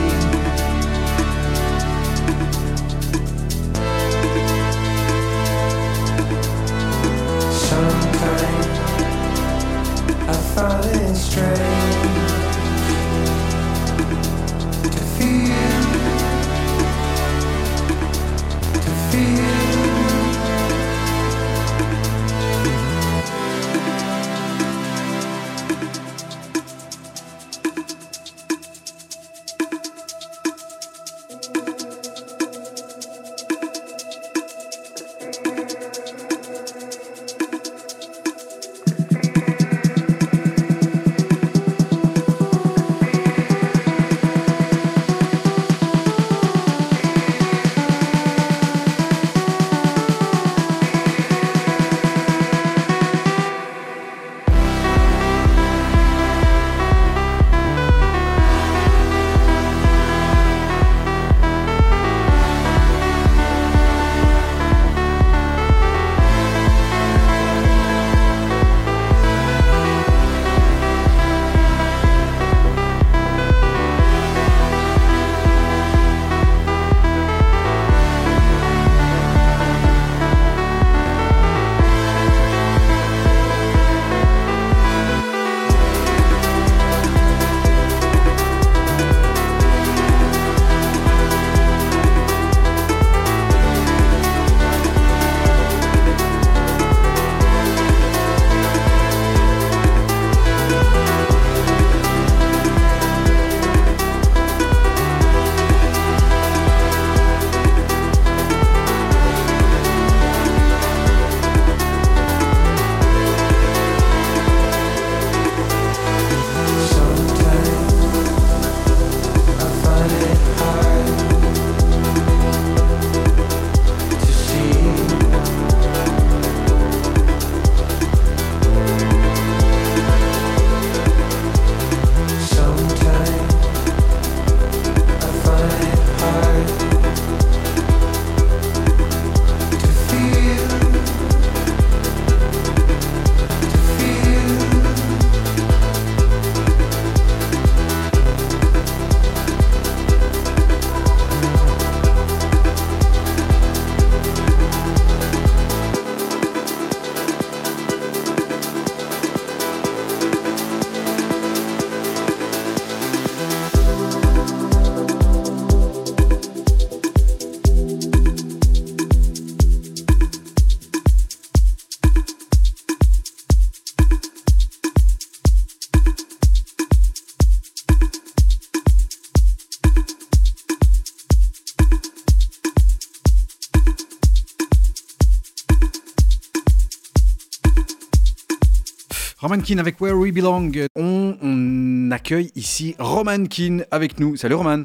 Roman 189.47 189.63
Keane 189.63 189.79
avec 189.79 190.01
Where 190.01 190.17
We 190.17 190.33
Belong. 190.33 190.73
On, 190.97 191.37
on 191.41 192.11
accueille 192.11 192.51
ici 192.57 192.97
Roman 192.99 193.45
Keane 193.45 193.85
avec 193.93 194.19
nous. 194.19 194.35
Salut 194.35 194.57
Roman. 194.57 194.83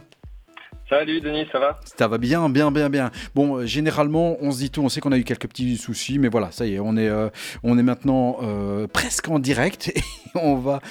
Salut 0.88 1.20
Denis, 1.20 1.48
ça 1.52 1.58
va? 1.58 1.80
Ça 1.98 2.08
va 2.08 2.20
bien, 2.20 2.48
bien, 2.48 2.70
bien, 2.70 2.88
bien. 2.92 3.10
Bon, 3.34 3.56
euh, 3.56 3.66
généralement, 3.66 4.38
on 4.40 4.52
se 4.52 4.60
dit 4.60 4.70
tout. 4.70 4.84
On 4.84 4.90
sait 4.90 5.02
qu'on 5.02 5.14
a 5.14 5.18
eu 5.18 5.24
quelques 5.24 5.48
petits 5.48 5.78
soucis, 5.78 6.20
mais 6.20 6.28
voilà, 6.28 6.52
ça 6.52 6.68
y 6.68 6.76
est, 6.76 6.80
on 6.80 6.96
est, 6.96 7.10
euh, 7.10 7.30
on 7.64 7.80
est 7.80 7.84
maintenant 7.84 8.38
euh, 8.44 8.86
presque 8.86 9.30
en 9.30 9.40
direct. 9.40 9.92
On 10.36 10.56
va 10.56 10.82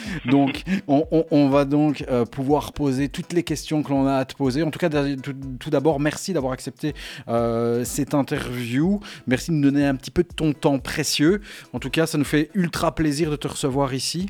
donc, 1.64 2.05
euh, 2.09 2.24
pouvoir 2.24 2.72
poser 2.72 3.09
toutes 3.09 3.32
les 3.32 3.43
questions 3.43 3.82
que 3.82 3.91
l'on 3.91 4.07
a 4.07 4.16
à 4.16 4.24
te 4.24 4.34
poser. 4.34 4.62
En 4.62 4.70
tout 4.70 4.78
cas, 4.78 4.88
tout, 4.91 5.70
d'abord, 5.70 6.01
merci 6.01 6.32
d'avoir 6.32 6.53
accepté 6.53 6.95
euh, 7.28 7.84
cette 7.84 8.14
interview. 8.14 9.01
Merci 9.26 9.51
de 9.51 9.57
nous 9.57 9.70
donner 9.70 9.86
un 9.86 9.95
petit 9.95 10.11
peu 10.11 10.22
de 10.22 10.32
ton 10.34 10.53
temps 10.53 10.78
précieux. 10.78 11.41
En 11.72 11.78
tout 11.78 11.91
cas, 11.91 12.07
ça 12.07 12.18
nous 12.18 12.24
fait 12.24 12.51
ultra 12.55 12.95
plaisir 12.95 13.30
de 13.30 13.36
te 13.36 13.49
recevoir 13.49 13.95
ici. 13.95 14.28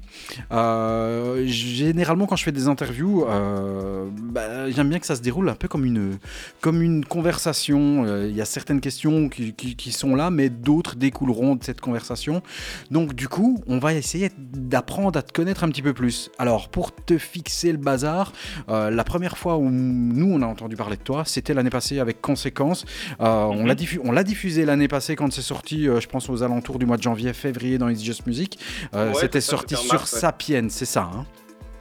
Euh, 0.52 1.46
généralement, 1.46 2.26
quand 2.26 2.36
je 2.36 2.44
fais 2.44 2.52
des 2.52 2.68
interviews, 2.68 3.24
bah, 3.24 4.70
j'aime 4.70 4.90
bien 4.90 4.98
que 4.98 5.06
ça 5.06 5.16
se 5.16 5.22
déroule 5.22 5.48
un 5.48 5.54
peu 5.54 5.68
comme 5.68 5.84
une, 5.84 7.04
conversation. 7.04 8.24
Il 8.26 8.34
y 8.34 8.40
a 8.40 8.44
certaines 8.44 8.80
questions 8.80 9.28
qui 9.28 9.92
sont 9.92 10.14
là, 10.14 10.30
mais 10.30 10.48
d'autres 10.48 10.96
découleront 10.96 11.56
de 11.56 11.64
cette 11.64 11.80
conversation. 11.80 12.42
Donc, 12.90 13.14
du 13.14 13.28
coup, 13.28 13.62
on 13.66 13.78
va 13.78 13.94
essayer 13.94 14.30
d'apprendre 14.38 14.99
à 15.08 15.22
te 15.22 15.32
connaître 15.32 15.64
un 15.64 15.68
petit 15.70 15.82
peu 15.82 15.92
plus. 15.94 16.30
Alors, 16.38 16.68
pour 16.68 16.94
te 16.94 17.16
fixer 17.18 17.72
le 17.72 17.78
bazar, 17.78 18.32
euh, 18.68 18.90
la 18.90 19.04
première 19.04 19.38
fois 19.38 19.56
où 19.56 19.68
nous, 19.70 20.30
on 20.32 20.42
a 20.42 20.46
entendu 20.46 20.76
parler 20.76 20.96
de 20.96 21.02
toi, 21.02 21.24
c'était 21.26 21.54
l'année 21.54 21.70
passée 21.70 21.98
avec 21.98 22.20
Conséquence. 22.20 22.84
Euh, 23.20 23.24
on 23.44 23.64
l'a 23.64 23.74
diffu- 23.74 24.00
on 24.04 24.12
l'a 24.12 24.22
diffusé 24.24 24.64
l'année 24.64 24.88
passée 24.88 25.16
quand 25.16 25.32
c'est 25.32 25.42
sorti, 25.42 25.88
euh, 25.88 26.00
je 26.00 26.08
pense, 26.08 26.28
aux 26.28 26.42
alentours 26.42 26.78
du 26.78 26.86
mois 26.86 26.96
de 26.98 27.02
janvier, 27.02 27.32
février 27.32 27.78
dans 27.78 27.88
It's 27.88 28.02
Just 28.04 28.26
Music. 28.26 28.58
Ouais, 28.92 29.12
c'était 29.18 29.40
sorti 29.40 29.74
sur. 29.76 30.06
Sapiens, 30.06 30.66
c'est 30.68 30.84
ça, 30.84 31.10
hein? 31.14 31.24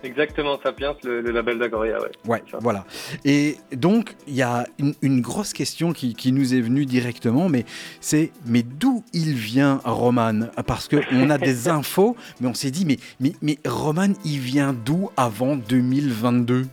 Exactement, 0.04 0.58
Sapiens, 0.64 0.96
le, 1.04 1.20
le 1.20 1.32
label 1.32 1.60
d'Agoria, 1.60 2.00
ouais. 2.02 2.12
Ouais, 2.26 2.44
voilà. 2.62 2.86
Et 3.26 3.58
donc, 3.74 4.16
il 4.28 4.36
y 4.36 4.42
a 4.42 4.66
une, 4.78 4.94
une 5.02 5.20
grosse 5.20 5.52
question 5.52 5.92
qui, 5.92 6.14
qui 6.14 6.32
nous 6.32 6.54
est 6.54 6.62
venue 6.62 6.86
directement, 6.86 7.50
mais 7.50 7.66
c'est 8.00 8.32
mais 8.46 8.64
d'où 8.64 9.04
il 9.14 9.34
vient, 9.34 9.82
Roman? 9.84 10.48
Parce 10.66 10.88
qu'on 10.88 11.30
a 11.30 11.38
des 11.38 11.68
infos, 11.68 12.16
mais 12.40 12.48
on 12.48 12.54
s'est 12.54 12.72
dit, 12.72 12.86
mais, 12.86 12.98
mais, 13.20 13.34
mais 13.42 13.58
Roman, 13.68 14.14
il 14.24 14.40
vient 14.40 14.74
d'où 14.74 15.10
avant 15.18 15.58
2022 15.58 16.66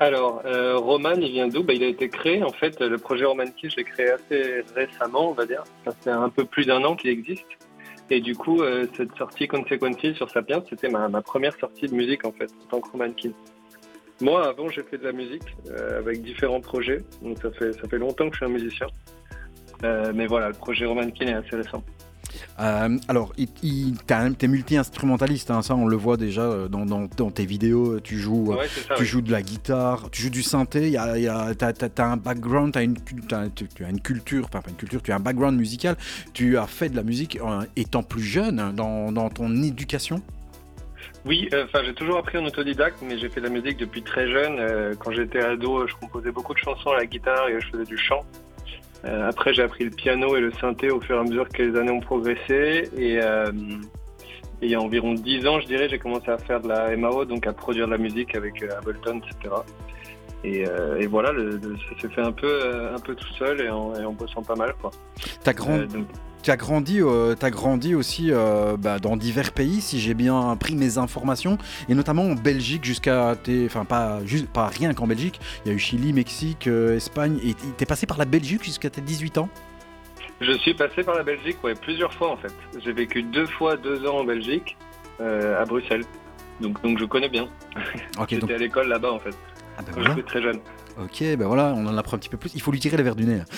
Alors, 0.00 0.42
euh, 0.46 0.76
Roman, 0.76 1.14
il 1.16 1.30
vient 1.30 1.46
d'où? 1.46 1.62
Bah, 1.62 1.74
Il 1.74 1.84
a 1.84 1.88
été 1.88 2.08
créé, 2.08 2.42
en 2.42 2.52
fait, 2.52 2.80
le 2.80 2.98
projet 2.98 3.24
Roman 3.24 3.44
Key, 3.56 3.70
je 3.70 3.76
l'ai 3.76 3.84
créé 3.84 4.10
assez 4.10 4.64
récemment, 4.74 5.30
on 5.30 5.34
va 5.34 5.46
dire. 5.46 5.62
Ça 5.84 5.92
fait 6.02 6.10
un 6.10 6.28
peu 6.28 6.44
plus 6.44 6.66
d'un 6.66 6.82
an 6.82 6.96
qu'il 6.96 7.10
existe. 7.10 7.44
Et 8.10 8.20
du 8.20 8.34
coup, 8.34 8.60
euh, 8.60 8.86
cette 8.96 9.14
sortie 9.16 9.48
Consequences 9.48 10.12
sur 10.14 10.30
Sapiens, 10.30 10.62
c'était 10.68 10.88
ma, 10.88 11.08
première 11.22 11.58
sortie 11.58 11.86
de 11.86 11.94
musique, 11.94 12.24
en 12.26 12.32
fait, 12.32 12.50
en 12.64 12.66
tant 12.68 12.80
que 12.80 12.90
Roman 12.90 13.12
Key. 13.12 13.32
Moi, 14.20 14.46
avant, 14.46 14.68
j'ai 14.68 14.82
fait 14.82 14.98
de 14.98 15.04
la 15.04 15.12
musique 15.12 15.56
euh, 15.70 15.98
avec 15.98 16.22
différents 16.22 16.60
projets. 16.60 16.98
Donc, 17.22 17.38
ça 17.38 17.50
fait, 17.50 17.72
ça 17.72 17.88
fait 17.88 17.98
longtemps 17.98 18.28
que 18.28 18.34
je 18.34 18.44
suis 18.44 18.46
un 18.46 18.54
musicien. 18.54 18.86
Euh, 19.82 20.12
mais 20.14 20.26
voilà, 20.26 20.48
le 20.48 20.54
projet 20.54 20.84
Roman 20.84 21.10
Key 21.10 21.24
est 21.24 21.32
assez 21.32 21.56
récent. 21.56 21.82
Euh, 22.60 22.98
alors, 23.08 23.32
t'es 24.38 24.48
multi-instrumentaliste, 24.48 25.50
hein, 25.50 25.62
ça 25.62 25.74
on 25.74 25.86
le 25.86 25.96
voit 25.96 26.16
déjà 26.16 26.42
euh, 26.42 26.68
dans, 26.68 26.86
dans- 26.86 27.08
dans 27.16 27.30
tes 27.30 27.46
vidéos. 27.46 28.00
Tu 28.00 28.18
joues, 28.18 28.52
euh, 28.52 28.56
Ouais, 28.56 28.66
c'est 28.68 28.86
ça, 28.88 28.94
tu 28.94 29.02
oui. 29.02 29.08
joues 29.08 29.20
de 29.22 29.32
la 29.32 29.42
guitare, 29.42 30.10
tu 30.10 30.22
joues 30.22 30.30
du 30.30 30.42
synthé. 30.42 30.90
Y 30.90 30.96
a, 30.96 31.16
il 31.18 31.24
y 31.24 31.28
a- 31.28 31.54
t'as, 31.54 31.72
t'as- 31.72 31.88
t'as 31.88 32.06
un 32.06 32.16
background, 32.16 32.72
t'as 32.72 32.82
une, 32.82 32.94
tu, 33.02 33.16
tu 33.16 33.34
as 33.84 33.88
une 33.90 34.00
culture, 34.00 34.48
pas 34.50 34.62
une 34.68 34.76
culture, 34.76 35.02
tu 35.02 35.12
as 35.12 35.16
un 35.16 35.20
background 35.20 35.58
musical. 35.58 35.96
Tu 36.32 36.56
as 36.58 36.66
fait 36.66 36.88
de 36.88 36.96
la 36.96 37.02
musique 37.02 37.38
euh, 37.42 37.62
étant 37.76 38.02
plus 38.02 38.22
jeune 38.22 38.58
hein, 38.60 38.72
dans, 38.74 39.12
dans 39.12 39.28
ton 39.30 39.62
éducation? 39.62 40.20
Oui, 41.26 41.48
euh, 41.54 41.64
enfin 41.64 41.80
j'ai 41.84 41.94
toujours 41.94 42.18
appris 42.18 42.36
en 42.36 42.44
autodidacte, 42.44 42.98
mais 43.06 43.18
j'ai 43.18 43.30
fait 43.30 43.40
de 43.40 43.46
la 43.46 43.52
musique 43.52 43.78
depuis 43.78 44.02
très 44.02 44.30
jeune. 44.30 44.58
Euh, 44.58 44.94
quand 44.98 45.10
j'étais 45.10 45.40
ado, 45.42 45.86
je 45.88 45.94
composais 45.94 46.30
beaucoup 46.30 46.52
de 46.52 46.58
chansons 46.58 46.90
à 46.90 46.98
la 46.98 47.06
guitare 47.06 47.48
et 47.48 47.58
je 47.60 47.66
faisais 47.68 47.84
du 47.84 47.96
chant. 47.96 48.20
Euh, 49.04 49.28
après, 49.28 49.52
j'ai 49.52 49.62
appris 49.62 49.84
le 49.84 49.90
piano 49.90 50.36
et 50.36 50.40
le 50.40 50.52
synthé 50.52 50.90
au 50.90 51.00
fur 51.00 51.16
et 51.16 51.20
à 51.20 51.22
mesure 51.22 51.48
que 51.48 51.62
les 51.62 51.78
années 51.78 51.90
ont 51.90 52.00
progressé. 52.00 52.88
Et, 52.96 53.18
euh, 53.20 53.50
et 54.62 54.66
il 54.66 54.70
y 54.70 54.74
a 54.74 54.80
environ 54.80 55.14
10 55.14 55.46
ans, 55.46 55.60
je 55.60 55.66
dirais, 55.66 55.88
j'ai 55.88 55.98
commencé 55.98 56.30
à 56.30 56.38
faire 56.38 56.60
de 56.60 56.68
la 56.68 56.96
MAO, 56.96 57.24
donc 57.24 57.46
à 57.46 57.52
produire 57.52 57.86
de 57.86 57.92
la 57.92 57.98
musique 57.98 58.34
avec 58.34 58.62
euh, 58.62 58.78
Ableton, 58.78 59.18
etc. 59.18 59.54
Et, 60.44 60.68
euh, 60.68 61.00
et 61.00 61.06
voilà, 61.06 61.32
le- 61.32 61.56
le- 61.56 61.76
ça 61.76 62.00
s'est 62.02 62.08
fait 62.14 62.20
un 62.20 62.32
peu, 62.32 62.46
euh, 62.46 62.94
un 62.94 62.98
peu 62.98 63.14
tout 63.14 63.32
seul 63.38 63.60
et 63.62 63.70
en, 63.70 63.94
et 63.94 64.04
en 64.04 64.12
bossant 64.12 64.42
pas 64.42 64.54
mal. 64.56 64.74
Quoi. 64.80 64.90
Tu 65.42 65.48
as, 65.48 65.54
grand- 65.54 65.78
Euh, 65.78 65.86
donc- 65.86 66.06
t'as 66.42 66.56
grandi, 66.56 67.00
euh, 67.00 67.34
t'as 67.34 67.48
grandi 67.48 67.94
aussi 67.94 68.30
bah, 68.78 68.98
dans 68.98 69.16
divers 69.16 69.52
pays, 69.52 69.80
si 69.80 69.98
j'ai 70.00 70.12
bien 70.12 70.54
pris 70.60 70.76
mes 70.76 70.98
informations, 70.98 71.56
et 71.88 71.94
notamment 71.94 72.24
en 72.24 72.34
Belgique 72.34 72.84
jusqu'à. 72.84 73.34
tes- 73.42 73.64
Enfin, 73.64 73.86
pas, 73.86 74.20
juste, 74.26 74.46
pas 74.48 74.66
rien 74.66 74.92
qu'en 74.92 75.06
Belgique. 75.06 75.40
Il 75.64 75.68
y 75.68 75.72
a 75.72 75.74
eu 75.74 75.78
Chili, 75.78 76.12
Mexique, 76.12 76.66
Espagne, 76.66 77.38
et 77.42 77.54
t'es 77.78 77.86
passé 77.86 78.04
par 78.06 78.18
la 78.18 78.26
Belgique 78.26 78.62
jusqu'à 78.64 78.90
tes 78.90 79.00
18 79.00 79.38
ans? 79.38 79.48
Je 80.42 80.52
suis 80.58 80.74
passé 80.74 81.02
par 81.04 81.14
la 81.14 81.22
Belgique 81.22 81.56
ouais, 81.64 81.74
plusieurs 81.74 82.12
fois 82.12 82.30
en 82.32 82.36
fait. 82.36 82.52
J'ai 82.84 82.92
vécu 82.92 83.22
deux 83.22 83.46
fois 83.46 83.76
deux 83.78 84.04
ans 84.06 84.18
en 84.18 84.24
Belgique, 84.24 84.76
à 85.20 85.64
Bruxelles. 85.64 86.04
Donc, 86.60 86.82
donc 86.82 86.98
je 86.98 87.04
connais 87.06 87.28
bien. 87.30 87.48
Ok, 88.18 88.26
J'étais 88.28 88.40
donc- 88.40 88.50
à 88.50 88.58
l'école 88.58 88.88
là-bas 88.88 89.12
en 89.12 89.18
fait. 89.18 89.34
Ben 89.78 89.84
Quand 89.86 90.00
voilà. 90.00 90.10
J'étais 90.10 90.26
très 90.26 90.42
jeune. 90.42 90.58
Ok, 91.00 91.20
ben 91.20 91.46
voilà, 91.46 91.74
on 91.76 91.86
en 91.86 91.98
apprend 91.98 92.16
un 92.16 92.20
petit 92.20 92.28
peu 92.28 92.36
plus. 92.36 92.52
Il 92.54 92.60
faut 92.62 92.70
lui 92.70 92.78
tirer 92.78 92.96
les 92.96 93.02
verres 93.02 93.16
du 93.16 93.24
nez. 93.24 93.42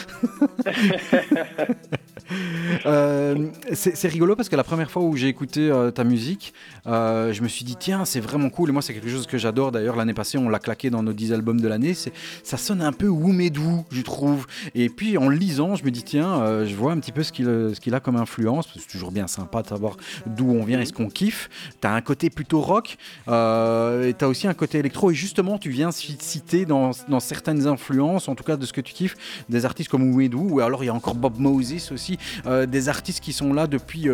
Euh, 2.87 3.51
c'est 3.73 3.97
c'est 3.97 4.09
rigolo 4.09 4.35
parce 4.35 4.49
que 4.49 4.57
la 4.57 4.65
première 4.65 4.91
fois 4.91 5.03
où 5.03 5.17
j'ai 5.17 5.29
écouté 5.29 5.71
euh, 5.71 5.93
ta 5.93 6.03
musique, 6.03 6.55
euh, 6.87 7.33
je 7.33 7.43
me 7.43 7.49
suis 7.49 7.65
dit 7.65 7.77
tiens 7.79 8.05
c'est 8.05 8.21
vraiment 8.21 8.51
cool. 8.51 8.71
Et 8.71 8.73
moi 8.73 8.83
c'est 8.83 8.95
quelque 8.95 9.09
chose 9.09 9.27
que 9.27 9.39
j'adore. 9.39 9.73
D'ailleurs 9.73 9.97
l'année 9.97 10.15
passée 10.15 10.39
on 10.39 10.49
l'a 10.49 10.59
claqué 10.59 10.91
dans 10.91 11.03
nos 11.03 11.13
10 11.13 11.33
albums 11.33 11.61
de 11.61 11.69
l'année. 11.69 11.95
Ça 12.43 12.57
sonne 12.57 12.83
un 12.83 12.93
peu 12.93 13.09
Woumedou 13.09 13.85
je 13.91 14.03
trouve. 14.03 14.47
Et 14.75 14.89
puis 14.89 15.19
en 15.19 15.29
lisant 15.29 15.75
je 15.77 15.85
me 15.85 15.91
dis 15.91 16.03
tiens 16.03 16.41
euh, 16.41 16.67
je 16.67 16.75
vois 16.75 16.93
un 16.93 16.99
petit 16.99 17.13
peu 17.13 17.23
ce 17.23 17.33
qu'il 17.33 17.95
a 17.95 18.01
comme 18.01 18.17
influence. 18.17 18.69
C'est 18.79 18.87
toujours 18.89 19.11
bien 19.13 19.27
sympa 19.27 19.63
de 19.63 19.69
savoir 19.69 19.97
d'où 20.27 20.51
on 20.51 20.65
vient 20.65 20.81
et 20.81 20.87
ce 20.87 20.93
qu'on 20.93 21.09
kiffe. 21.09 21.49
T'as 21.81 21.93
un 21.93 22.01
côté 22.01 22.31
plutôt 22.31 22.61
rock 22.61 22.97
euh, 23.29 24.09
et 24.09 24.15
t'as 24.15 24.27
aussi 24.27 24.47
un 24.47 24.55
côté 24.55 24.79
électro. 24.79 25.11
Et 25.11 25.15
justement 25.15 25.59
tu 25.59 25.71
viens 25.71 25.91
ci- 25.91 26.17
citer 26.21 26.65
dans, 26.67 26.91
dans 27.09 27.21
certaines 27.21 27.67
influences 27.67 28.29
en 28.29 28.35
tout 28.35 28.45
cas 28.45 28.57
de 28.57 28.67
ce 28.67 28.73
que 28.73 28.81
tu 28.81 28.95
kiffes 28.95 29.17
des 29.49 29.65
artistes 29.65 29.91
comme 29.91 30.03
Woumedou 30.13 30.49
ou 30.51 30.61
alors 30.61 30.83
il 30.85 30.87
y 30.87 30.91
a 30.91 30.95
encore 30.95 31.15
Bob 31.15 31.39
Moses 31.39 31.91
aussi 31.93 32.19
euh, 32.47 32.67
des 32.67 32.89
artistes 32.89 33.21
qui 33.21 33.33
sont 33.33 33.53
là 33.53 33.67
depuis 33.67 34.09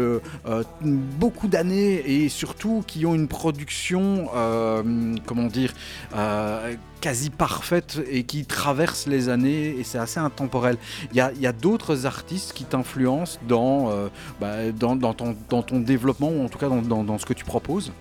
beaucoup 1.18 1.48
d'années. 1.48 2.02
Et 2.06 2.28
surtout 2.28 2.61
qui 2.86 3.06
ont 3.06 3.14
une 3.14 3.28
production, 3.28 4.28
euh, 4.34 4.82
comment 5.26 5.46
dire, 5.46 5.72
euh, 6.14 6.74
quasi 7.00 7.30
parfaite 7.30 8.00
et 8.10 8.22
qui 8.22 8.46
traverse 8.46 9.06
les 9.06 9.28
années 9.28 9.76
et 9.78 9.82
c'est 9.82 9.98
assez 9.98 10.20
intemporel. 10.20 10.76
Il 11.12 11.16
y 11.16 11.46
a, 11.46 11.52
d'autres 11.52 12.06
artistes 12.06 12.52
qui 12.52 12.64
t'influencent 12.64 13.38
dans, 13.48 13.90
euh, 13.90 14.08
bah, 14.40 14.70
dans, 14.72 14.96
ton, 15.12 15.80
développement 15.80 16.28
ou 16.28 16.44
en 16.44 16.48
tout 16.48 16.58
cas 16.58 16.68
dans, 16.68 17.18
ce 17.18 17.26
que 17.26 17.34
tu 17.34 17.44
proposes? 17.44 17.92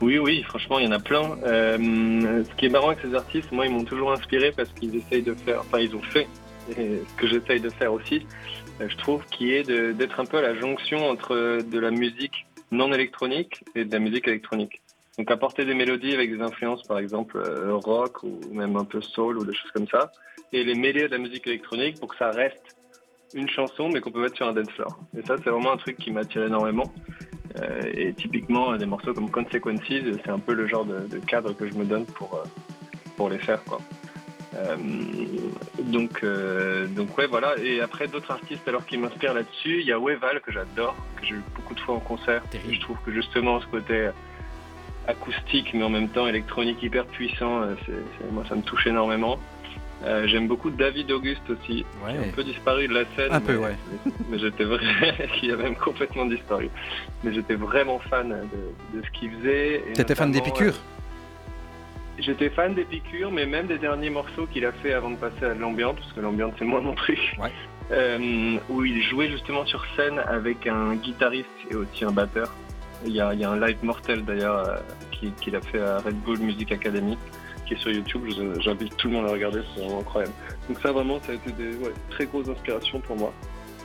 Oui, 0.00 0.18
oui, 0.18 0.42
franchement, 0.42 0.78
il 0.78 0.84
y 0.84 0.88
en 0.88 0.92
a 0.92 0.98
plein. 0.98 1.22
Ce 1.44 2.56
qui 2.56 2.66
est 2.66 2.68
marrant 2.68 2.88
avec 2.88 3.00
ces 3.02 3.14
artistes, 3.14 3.52
moi, 3.52 3.66
ils 3.66 3.72
m'ont 3.72 3.84
toujours 3.84 4.12
inspiré 4.12 4.52
parce 4.52 4.68
qu'ils 4.70 4.94
essayent 4.96 5.22
de 5.22 5.34
faire, 5.34 5.60
enfin, 5.60 5.78
ils 5.78 5.94
ont 5.94 6.02
fait 6.02 6.28
ce 6.70 7.16
que 7.16 7.26
j'essaye 7.26 7.60
de 7.60 7.70
faire 7.70 7.92
aussi, 7.92 8.26
je 8.80 8.96
trouve, 8.96 9.22
qui 9.30 9.52
est 9.52 9.64
d'être 9.94 10.20
un 10.20 10.24
peu 10.24 10.38
à 10.38 10.42
la 10.42 10.54
jonction 10.58 11.08
entre 11.08 11.62
de 11.62 11.78
la 11.78 11.90
musique 11.90 12.46
non 12.72 12.92
électronique 12.92 13.64
et 13.74 13.84
de 13.84 13.92
la 13.92 13.98
musique 13.98 14.26
électronique. 14.26 14.82
Donc 15.18 15.30
apporter 15.30 15.64
des 15.64 15.74
mélodies 15.74 16.14
avec 16.14 16.34
des 16.34 16.42
influences, 16.42 16.82
par 16.84 16.98
exemple 16.98 17.36
euh, 17.36 17.74
rock 17.74 18.22
ou 18.22 18.40
même 18.52 18.76
un 18.76 18.84
peu 18.84 19.00
soul 19.00 19.38
ou 19.38 19.44
des 19.44 19.54
choses 19.54 19.70
comme 19.72 19.88
ça, 19.88 20.10
et 20.52 20.64
les 20.64 20.74
mêler 20.74 21.04
à 21.04 21.06
de 21.06 21.12
la 21.12 21.18
musique 21.18 21.46
électronique 21.46 22.00
pour 22.00 22.08
que 22.08 22.16
ça 22.16 22.30
reste 22.30 22.76
une 23.34 23.48
chanson, 23.48 23.88
mais 23.88 24.00
qu'on 24.00 24.10
peut 24.10 24.20
mettre 24.20 24.36
sur 24.36 24.46
un 24.46 24.52
dance 24.52 24.70
floor. 24.70 24.98
Et 25.16 25.22
ça, 25.22 25.36
c'est 25.38 25.50
vraiment 25.50 25.72
un 25.72 25.76
truc 25.76 25.96
qui 25.96 26.10
m'attire 26.10 26.44
énormément. 26.44 26.92
Euh, 27.60 27.80
et 27.94 28.12
typiquement, 28.14 28.76
des 28.76 28.86
morceaux 28.86 29.12
comme 29.14 29.30
Consequences, 29.30 29.80
c'est 29.88 30.28
un 30.28 30.38
peu 30.38 30.54
le 30.54 30.66
genre 30.66 30.84
de, 30.84 31.18
cadre 31.18 31.54
que 31.54 31.68
je 31.68 31.74
me 31.74 31.84
donne 31.84 32.04
pour, 32.04 32.34
euh, 32.34 32.44
pour 33.16 33.28
les 33.30 33.38
faire. 33.38 33.62
Quoi. 33.64 33.78
Euh, 34.54 34.76
donc, 35.82 36.22
euh, 36.22 36.86
donc 36.86 37.16
ouais, 37.16 37.26
voilà. 37.26 37.54
Et 37.58 37.80
après, 37.80 38.06
d'autres 38.08 38.30
artistes 38.30 38.66
alors 38.68 38.84
qui 38.86 38.98
m'inspirent 38.98 39.34
là-dessus, 39.34 39.80
il 39.80 39.86
y 39.86 39.92
a 39.92 39.98
Weval 39.98 40.40
que 40.40 40.52
j'adore, 40.52 40.94
que 41.16 41.26
j'ai 41.26 41.34
eu 41.34 41.42
beaucoup 41.54 41.74
de 41.74 41.80
fois 41.80 41.94
en 41.94 42.00
concert. 42.00 42.42
Et 42.68 42.74
je 42.74 42.80
trouve 42.80 42.96
que 43.04 43.12
justement, 43.12 43.60
ce 43.60 43.66
côté 43.66 44.10
acoustique, 45.08 45.70
mais 45.74 45.82
en 45.82 45.90
même 45.90 46.08
temps 46.08 46.26
électronique 46.26 46.82
hyper 46.82 47.06
puissant, 47.06 47.62
euh, 47.62 47.74
moi, 48.30 48.44
ça 48.48 48.54
me 48.54 48.62
touche 48.62 48.86
énormément. 48.86 49.38
Euh, 50.04 50.26
j'aime 50.26 50.48
beaucoup 50.48 50.70
David 50.70 51.12
Auguste 51.12 51.48
aussi, 51.48 51.84
qui 51.84 51.86
a 52.04 52.20
un 52.20 52.30
peu 52.34 52.42
disparu 52.42 52.88
de 52.88 52.94
la 52.94 53.04
scène. 53.16 53.30
Un 53.30 53.40
peu, 53.40 53.52
mais- 53.52 53.58
ouais. 53.66 53.76
mais 54.28 54.38
j'étais 54.38 54.64
vrai, 54.64 54.80
qui 55.40 55.50
a 55.52 55.56
même 55.56 55.76
complètement 55.76 56.26
disparu. 56.26 56.70
Mais 57.22 57.32
j'étais 57.32 57.54
vraiment 57.54 58.00
fan 58.00 58.28
de, 58.30 58.98
de 58.98 59.04
ce 59.04 59.10
qu'il 59.12 59.30
faisait. 59.30 59.84
T'étais 59.94 60.16
fan 60.16 60.32
d'Épicure 60.32 60.74
euh, 60.74 60.91
J'étais 62.18 62.50
fan 62.50 62.74
d'Épicure, 62.74 63.30
mais 63.32 63.46
même 63.46 63.66
des 63.66 63.78
derniers 63.78 64.10
morceaux 64.10 64.46
qu'il 64.46 64.64
a 64.66 64.72
fait 64.72 64.92
avant 64.92 65.10
de 65.10 65.16
passer 65.16 65.44
à 65.44 65.54
l'ambiance, 65.54 65.96
parce 65.98 66.12
que 66.12 66.20
l'ambiance 66.20 66.52
c'est 66.58 66.64
moins 66.64 66.80
mon 66.80 66.94
truc. 66.94 67.18
Euh, 67.90 68.56
où 68.70 68.84
il 68.84 69.02
jouait 69.02 69.28
justement 69.30 69.66
sur 69.66 69.84
scène 69.96 70.18
avec 70.20 70.66
un 70.66 70.94
guitariste 70.94 71.48
et 71.70 71.74
aussi 71.74 72.04
un 72.04 72.12
batteur. 72.12 72.54
Il 73.04 73.12
y 73.12 73.20
a, 73.20 73.34
il 73.34 73.40
y 73.40 73.44
a 73.44 73.50
un 73.50 73.58
live 73.60 73.78
mortel 73.82 74.24
d'ailleurs 74.24 74.56
euh, 74.68 74.76
qui- 75.10 75.32
qu'il 75.32 75.56
a 75.56 75.60
fait 75.60 75.80
à 75.80 75.98
Red 75.98 76.14
Bull 76.20 76.38
Music 76.38 76.70
Academy 76.70 77.18
qui 77.66 77.74
est 77.74 77.76
sur 77.78 77.90
YouTube. 77.90 78.22
J'invite 78.60 78.96
tout 78.96 79.08
le 79.08 79.14
monde 79.14 79.26
à 79.26 79.32
regarder, 79.32 79.60
c'est 79.74 79.80
vraiment 79.82 80.00
incroyable. 80.00 80.32
Donc 80.68 80.78
ça 80.80 80.92
vraiment, 80.92 81.18
ça 81.20 81.32
a 81.32 81.34
été 81.34 81.50
des 81.52 81.76
ouais, 81.78 81.92
très 82.10 82.26
grosses 82.26 82.48
inspirations 82.48 83.00
pour 83.00 83.16
moi. 83.16 83.32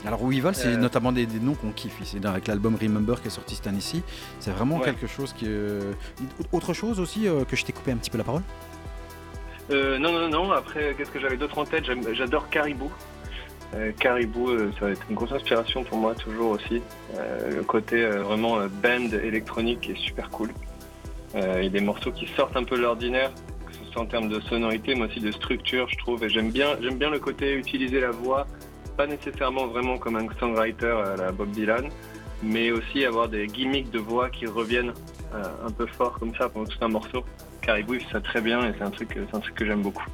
Alors 0.06 0.20
volent, 0.20 0.52
c'est 0.54 0.68
Euh. 0.68 0.76
notamment 0.76 1.12
des, 1.12 1.26
des 1.26 1.40
noms 1.40 1.54
qu'on 1.54 1.70
kiffe 1.72 2.00
ici. 2.00 2.18
Avec 2.24 2.46
l'album 2.46 2.76
Remember 2.80 3.20
qui 3.20 3.28
est 3.28 3.30
sorti 3.30 3.56
cette 3.56 3.66
année-ci, 3.66 4.02
c'est 4.40 4.50
vraiment 4.52 4.76
Ouais. 4.78 4.84
quelque 4.84 5.06
chose 5.06 5.32
qui. 5.32 5.46
euh, 5.48 5.92
Autre 6.52 6.72
chose 6.72 7.00
aussi 7.00 7.26
euh, 7.26 7.44
que 7.44 7.56
je 7.56 7.64
t'ai 7.64 7.72
coupé 7.72 7.90
un 7.92 7.96
petit 7.96 8.10
peu 8.10 8.18
la 8.18 8.24
parole? 8.24 8.42
Non, 9.70 9.98
non, 10.12 10.28
non. 10.28 10.52
Après, 10.52 10.94
qu'est-ce 10.96 11.10
que 11.10 11.20
j'avais 11.20 11.36
d'autre 11.36 11.58
en 11.58 11.64
tête? 11.64 11.84
J'adore 12.14 12.48
Caribou. 12.48 12.90
Caribou, 14.00 14.48
ça 14.78 14.86
va 14.86 14.90
être 14.92 15.02
une 15.10 15.14
grosse 15.14 15.32
inspiration 15.32 15.84
pour 15.84 15.98
moi 15.98 16.14
toujours 16.14 16.52
aussi. 16.52 16.80
Le 17.14 17.60
côté 17.64 18.02
vraiment 18.06 18.60
band 18.82 19.10
électronique 19.22 19.90
est 19.90 19.98
super 19.98 20.30
cool. 20.30 20.50
Il 21.34 21.64
y 21.64 21.66
a 21.66 21.68
des 21.68 21.80
morceaux 21.82 22.12
qui 22.12 22.26
sortent 22.34 22.56
un 22.56 22.64
peu 22.64 22.78
de 22.78 22.82
l'ordinaire, 22.82 23.30
que 23.66 23.72
ce 23.74 23.92
soit 23.92 24.00
en 24.00 24.06
termes 24.06 24.30
de 24.30 24.40
sonorité, 24.40 24.94
mais 24.94 25.04
aussi 25.04 25.20
de 25.20 25.30
structure, 25.32 25.86
je 25.90 25.98
trouve. 25.98 26.24
Et 26.24 26.30
j'aime 26.30 26.50
bien, 26.50 26.68
j'aime 26.80 26.96
bien 26.96 27.10
le 27.10 27.18
côté 27.18 27.52
utiliser 27.56 28.00
la 28.00 28.10
voix, 28.10 28.46
pas 28.98 29.06
nécessairement 29.06 29.68
vraiment 29.68 29.96
comme 29.96 30.16
un 30.16 30.26
songwriter 30.40 30.96
à 31.06 31.16
la 31.16 31.30
Bob 31.30 31.50
Dylan, 31.52 31.88
mais 32.42 32.72
aussi 32.72 33.04
avoir 33.04 33.28
des 33.28 33.46
gimmicks 33.46 33.90
de 33.92 34.00
voix 34.00 34.28
qui 34.28 34.44
reviennent 34.46 34.92
euh, 35.34 35.66
un 35.66 35.70
peu 35.70 35.86
fort 35.86 36.18
comme 36.18 36.34
ça 36.34 36.48
pendant 36.48 36.66
tout 36.66 36.78
un 36.80 36.88
morceau. 36.88 37.24
Caribou, 37.62 37.94
ça 38.10 38.20
très 38.20 38.40
bien 38.40 38.60
et 38.68 38.74
c'est 38.76 38.82
un 38.82 38.90
truc, 38.90 39.10
c'est 39.14 39.36
un 39.36 39.40
truc 39.40 39.54
que 39.54 39.64
j'aime 39.64 39.82
beaucoup. 39.82 40.04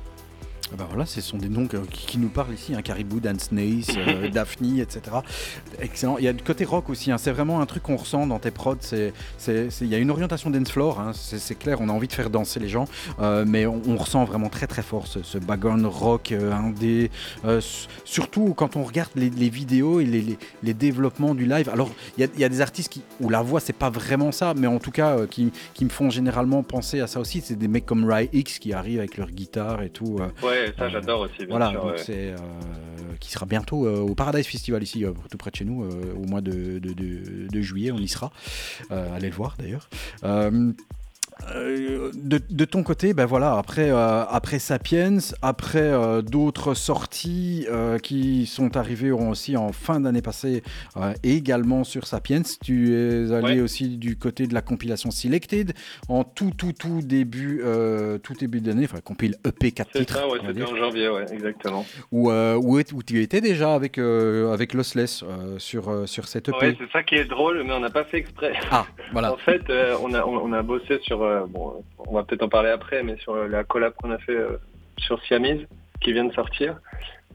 Bah 0.76 0.86
voilà, 0.88 1.06
ce 1.06 1.20
sont 1.20 1.38
des 1.38 1.48
noms 1.48 1.66
que- 1.68 1.76
qui, 1.86 2.06
qui 2.06 2.18
nous 2.18 2.28
parlent 2.28 2.52
ici, 2.52 2.74
hein, 2.74 2.82
Caribou, 2.82 3.20
Dance 3.20 3.52
Nace, 3.52 3.90
euh, 3.96 4.28
Daphne, 4.32 4.80
etc. 4.80 5.00
Excellent. 5.80 6.18
Il 6.18 6.24
y 6.24 6.28
a 6.28 6.32
du 6.32 6.42
côté 6.42 6.64
rock 6.64 6.90
aussi, 6.90 7.12
hein, 7.12 7.18
c'est 7.18 7.30
vraiment 7.30 7.60
un 7.60 7.66
truc 7.66 7.84
qu'on 7.84 7.96
ressent 7.96 8.26
dans 8.26 8.38
tes 8.40 8.50
prods. 8.50 8.74
c'est- 8.80 9.12
c'est- 9.38 9.70
c'est- 9.70 9.84
Il 9.84 9.90
y 9.90 9.94
a 9.94 9.98
une 9.98 10.10
orientation 10.10 10.50
dance 10.50 10.70
floor, 10.70 10.98
hein, 11.00 11.12
c'est 11.14 11.54
clair, 11.58 11.78
on 11.80 11.88
a 11.88 11.92
envie 11.92 12.08
de 12.08 12.12
faire 12.12 12.28
danser 12.30 12.58
les 12.58 12.68
gens, 12.68 12.86
euh, 13.20 13.44
mais 13.46 13.66
on, 13.66 13.82
on 13.86 13.96
ressent 13.96 14.24
vraiment 14.24 14.48
très 14.48 14.66
très 14.66 14.82
fort 14.82 15.06
ce, 15.06 15.22
ce 15.22 15.38
background 15.38 15.84
rock 15.86 16.32
euh, 16.32 16.52
indé, 16.52 17.10
euh, 17.44 17.60
surtout 18.04 18.54
quand 18.54 18.76
on 18.76 18.82
regarde 18.82 19.10
les, 19.14 19.30
les 19.30 19.48
vidéos 19.50 20.00
et 20.00 20.04
les, 20.06 20.22
les- 20.22 20.38
les 20.62 20.74
développements 20.74 21.34
du 21.34 21.46
live. 21.46 21.68
Alors, 21.72 21.90
il 22.18 22.22
y 22.22 22.24
a, 22.24 22.28
il 22.34 22.40
y 22.40 22.44
a 22.44 22.48
des 22.48 22.60
artistes 22.60 22.92
qui, 22.92 23.02
où 23.20 23.28
la 23.28 23.42
voix, 23.42 23.60
c'est 23.60 23.72
pas 23.72 23.90
vraiment 23.90 24.32
ça, 24.32 24.54
mais 24.56 24.66
en 24.66 24.78
tout 24.78 24.90
cas, 24.90 25.18
euh, 25.18 25.26
qui, 25.26 25.52
qui 25.74 25.84
me 25.84 25.90
font 25.90 26.10
généralement 26.10 26.62
penser 26.62 27.00
à 27.00 27.06
ça 27.06 27.20
aussi. 27.20 27.40
C'est 27.44 27.56
des 27.56 27.68
mecs 27.68 27.86
comme 27.86 28.04
Rai 28.10 28.28
X 28.32 28.58
qui 28.58 28.72
arrivent 28.72 28.98
avec 28.98 29.16
leur 29.16 29.30
guitare 29.30 29.82
et 29.82 29.90
tout. 29.90 30.16
euh, 30.20 30.28
Ouais, 30.66 30.74
ça 30.78 30.88
j'adore 30.88 31.20
aussi, 31.20 31.38
bien 31.38 31.46
voilà, 31.48 31.70
sûr. 31.70 31.82
donc 31.82 31.92
ouais. 31.92 31.98
c'est 31.98 32.30
euh, 32.32 32.36
qui 33.20 33.30
sera 33.30 33.46
bientôt 33.46 33.86
euh, 33.86 33.98
au 34.00 34.14
Paradise 34.14 34.46
Festival 34.46 34.82
ici, 34.82 35.04
euh, 35.04 35.12
tout 35.30 35.38
près 35.38 35.50
de 35.50 35.56
chez 35.56 35.64
nous, 35.64 35.84
euh, 35.84 36.14
au 36.16 36.26
mois 36.26 36.40
de, 36.40 36.78
de- 36.78 36.92
de- 36.92 37.48
de 37.48 37.60
juillet, 37.62 37.90
on 37.92 37.98
y 37.98 38.08
sera. 38.08 38.30
Euh, 38.90 39.14
allez 39.14 39.28
le 39.30 39.34
voir 39.34 39.56
d'ailleurs. 39.58 39.88
Euh, 41.54 42.10
de, 42.14 42.40
de 42.48 42.64
ton 42.64 42.82
côté, 42.82 43.12
ben 43.12 43.26
voilà, 43.26 43.56
après, 43.56 43.90
euh, 43.90 44.24
après 44.24 44.58
Sapiens, 44.58 45.18
après 45.42 45.80
euh, 45.80 46.22
d'autres 46.22 46.74
sorties 46.74 47.66
qui 48.02 48.46
sont 48.46 48.76
arrivées 48.76 49.10
aussi 49.10 49.56
en 49.56 49.72
fin 49.72 50.00
d'année 50.00 50.22
passée, 50.22 50.62
et 51.22 51.34
également 51.36 51.84
sur 51.84 52.06
Sapiens, 52.06 52.42
tu 52.62 52.94
es 52.94 53.32
allé 53.32 53.44
Ouais. 53.56 53.60
aussi 53.60 53.98
du 53.98 54.16
côté 54.16 54.46
de 54.46 54.54
la 54.54 54.62
compilation 54.62 55.10
Selected 55.10 55.72
en 56.08 56.24
tout, 56.24 56.52
tout, 56.56 56.72
tout 56.72 57.00
début, 57.02 57.62
tout 58.22 58.34
début 58.34 58.60
d'année, 58.60 58.84
enfin 58.84 59.00
compile 59.00 59.36
EP 59.46 59.72
4 59.72 59.88
C'est 59.92 59.98
titres. 60.00 60.14
ça, 60.18 60.28
ouais, 60.28 60.38
c'était 60.46 60.62
en 60.62 60.76
janvier, 60.76 61.08
ouais, 61.08 61.24
exactement. 61.32 61.84
où, 62.12 62.30
où, 62.30 62.78
où 62.78 63.02
tu 63.02 63.22
étais 63.22 63.40
déjà 63.40 63.74
avec, 63.74 63.98
avec 63.98 64.72
Lossless 64.74 65.24
sur, 65.58 66.08
sur 66.08 66.28
cette 66.28 66.48
EP. 66.48 66.56
Ouais, 66.58 66.76
c'est 66.78 66.90
ça 66.92 67.02
qui 67.02 67.16
est 67.16 67.24
drôle, 67.26 67.62
mais 67.64 67.72
on 67.72 67.80
n'a 67.80 67.90
pas 67.90 68.04
fait 68.04 68.18
exprès. 68.18 68.54
Ah, 68.70 68.86
voilà. 69.12 69.32
en 69.34 69.36
fait, 69.38 69.62
on, 70.02 70.14
a, 70.14 70.24
on, 70.24 70.36
on 70.48 70.52
a 70.52 70.62
bossé 70.62 70.98
sur, 71.02 71.23
euh, 71.24 71.46
on 71.98 72.14
va 72.14 72.24
peut-être 72.24 72.42
en 72.42 72.48
parler 72.48 72.70
après, 72.70 73.02
mais 73.02 73.16
sur 73.18 73.34
euh, 73.34 73.48
la 73.48 73.64
collab 73.64 73.94
qu'on 73.94 74.10
a 74.10 74.18
fait 74.18 74.36
euh, 74.36 74.58
sur 74.98 75.20
Siamese, 75.24 75.66
qui 76.00 76.12
vient 76.12 76.24
de 76.24 76.32
sortir, 76.32 76.78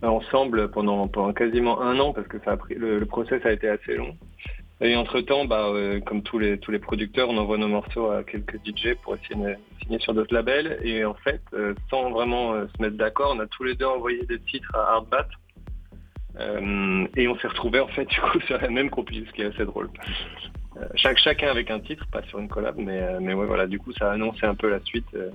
ensemble 0.02 0.70
pendant, 0.72 1.08
quasiment 1.34 1.82
un 1.82 2.00
an, 2.00 2.14
parce 2.14 2.28
que 2.28 2.38
le, 2.74 3.00
le 3.00 3.06
process 3.06 3.46
a 3.46 3.52
été 3.52 3.68
assez 3.68 3.96
long. 3.96 4.16
Et 4.82 4.96
entre-temps, 4.96 5.44
bah, 5.44 5.74
comme 6.06 6.24
tous 6.24 6.40
les, 6.40 6.58
tous 6.58 6.72
les 6.72 6.80
producteurs, 6.80 7.28
on 7.30 7.38
envoie 7.38 7.58
nos 7.58 7.68
morceaux 7.68 8.12
à 8.12 8.24
quelques 8.24 8.56
DJ 8.66 8.94
pour 9.04 9.16
essayer 9.16 9.36
de 9.36 9.56
signer 9.82 10.00
sur 10.00 10.14
d'autres 10.14 10.34
labels. 10.34 10.80
Et 10.84 11.04
en 11.04 11.16
fait, 11.16 11.42
sans 11.90 12.12
vraiment 12.12 12.54
se 12.54 12.82
mettre 12.82 12.96
d'accord, 12.96 13.34
on 13.36 13.40
a 13.42 13.48
tous 13.48 13.66
les 13.66 13.76
deux 13.76 13.88
envoyé 13.88 14.24
des 14.26 14.40
titres 14.40 14.74
à 14.74 14.94
Hardbat. 14.94 15.28
Et 17.18 17.28
on 17.28 17.38
s'est 17.40 17.50
retrouvés 17.50 17.82
en 17.82 17.90
fait 17.90 18.06
du 18.10 18.22
coup 18.22 18.40
sur 18.42 18.58
la 18.58 18.70
même 18.70 18.90
compil, 18.90 19.26
ce 19.28 19.34
qui 19.34 19.42
est 19.42 19.54
assez 19.54 19.66
drôle. 19.66 19.90
Euh, 20.78 20.86
chaque, 20.96 21.18
chacun 21.20 21.50
avec 21.50 21.72
un 21.72 21.80
titre, 21.80 22.06
pas 22.12 22.22
sur 22.24 22.40
une 22.40 22.48
collab, 22.48 22.76
mais, 22.78 23.00
euh, 23.02 23.20
mais 23.22 23.34
ouais 23.34 23.46
voilà, 23.46 23.66
du 23.68 23.80
coup 23.80 23.92
ça 23.94 24.10
a 24.12 24.14
annoncé 24.14 24.46
un 24.46 24.56
peu 24.56 24.70
la 24.70 24.80
suite. 24.82 25.08
euh, 25.16 25.30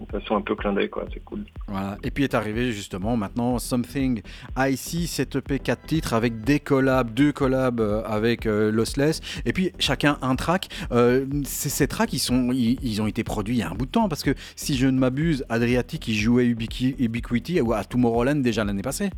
de 0.00 0.20
façon 0.20 0.36
un 0.36 0.42
peu 0.42 0.54
clin 0.54 0.72
d'œil 0.72 0.88
quoi, 0.88 1.06
c'est 1.12 1.18
cool. 1.24 1.44
Voilà. 1.66 1.98
Et 2.04 2.12
puis 2.12 2.22
est 2.22 2.34
arrivé 2.34 2.70
justement 2.70 3.16
maintenant 3.16 3.58
Something 3.58 4.22
Icy, 4.56 5.08
cette 5.08 5.34
EP 5.34 5.58
4 5.58 5.86
titres 5.86 6.14
avec 6.14 6.40
des 6.42 6.60
collabs, 6.60 7.12
deux 7.12 7.32
collabs 7.32 7.80
avec 8.06 8.46
euh, 8.46 8.70
Lossless, 8.70 9.20
et 9.44 9.52
puis 9.52 9.72
chacun 9.80 10.16
un 10.22 10.36
track. 10.36 10.68
Euh, 10.92 11.26
ces, 11.44 11.88
tracks, 11.88 12.12
ils, 12.12 12.20
sont, 12.20 12.52
ils, 12.52 12.78
ils 12.80 13.02
ont 13.02 13.08
été 13.08 13.24
produits 13.24 13.56
il 13.56 13.58
y 13.58 13.62
a 13.62 13.70
un 13.70 13.74
bout 13.74 13.86
de 13.86 13.90
temps, 13.90 14.08
parce 14.08 14.22
que 14.22 14.30
si 14.54 14.76
je 14.76 14.86
ne 14.86 14.96
m'abuse, 14.96 15.44
Adriatic, 15.48 16.06
il 16.06 16.14
jouait 16.14 16.44
Ubiqui- 16.46 16.94
Ubiquity 17.00 17.60
ou 17.60 17.72
à 17.72 17.82
Tomorrowland 17.82 18.36
déjà 18.40 18.62
l'année 18.62 18.82
passée. 18.82 19.10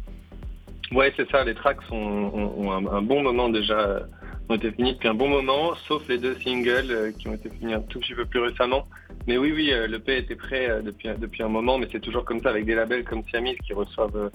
Ouais 0.92 1.12
c'est 1.14 1.30
ça, 1.30 1.44
les 1.44 1.54
tracks 1.54 1.82
sont, 1.90 1.94
ont, 1.94 2.54
ont 2.56 2.72
un, 2.72 2.86
un 2.96 3.02
bon 3.02 3.22
moment 3.22 3.50
déjà, 3.50 4.00
ont 4.48 4.54
été 4.54 4.72
finis 4.72 4.94
depuis 4.94 5.08
un 5.08 5.14
bon 5.14 5.28
moment, 5.28 5.74
sauf 5.86 6.06
les 6.08 6.18
deux 6.18 6.36
singles 6.40 6.90
euh, 6.90 7.12
qui 7.12 7.28
ont 7.28 7.34
été 7.34 7.48
finis 7.50 7.74
un 7.74 7.80
tout 7.82 8.00
petit 8.00 8.14
peu 8.14 8.24
plus 8.24 8.40
récemment. 8.40 8.86
Mais 9.26 9.36
oui 9.38 9.52
oui, 9.54 9.70
euh, 9.72 9.86
le 9.86 9.98
P 9.98 10.16
était 10.16 10.34
prêt 10.34 10.68
euh, 10.68 10.80
depuis, 10.82 11.08
depuis 11.18 11.42
un 11.42 11.48
moment, 11.48 11.78
mais 11.78 11.86
c'est 11.92 12.00
toujours 12.00 12.24
comme 12.24 12.40
ça 12.42 12.50
avec 12.50 12.64
des 12.64 12.74
labels 12.74 13.04
comme 13.04 13.22
Siamese 13.28 13.56
qui 13.66 13.72
reçoivent 13.72 14.30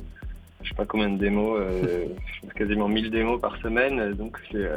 je 0.63 0.69
sais 0.69 0.75
pas 0.75 0.85
combien 0.85 1.09
de 1.09 1.17
démos, 1.19 1.59
euh, 1.61 2.05
quasiment 2.55 2.87
1000 2.87 3.11
démos 3.11 3.39
par 3.39 3.55
semaine, 3.57 4.13
donc 4.13 4.37
c'est 4.51 4.67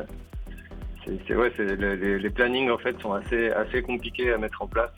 c'est- 1.27 1.35
ouais, 1.35 1.51
le- 1.57 1.95
les, 1.95 2.19
les 2.19 2.31
plannings 2.31 2.69
en 2.71 2.77
fait 2.77 3.01
sont 3.01 3.13
assez, 3.15 3.49
assez 3.53 3.81
compliqués 3.81 4.31
à 4.33 4.37
mettre 4.39 4.61
en 4.61 4.67
place, 4.67 4.91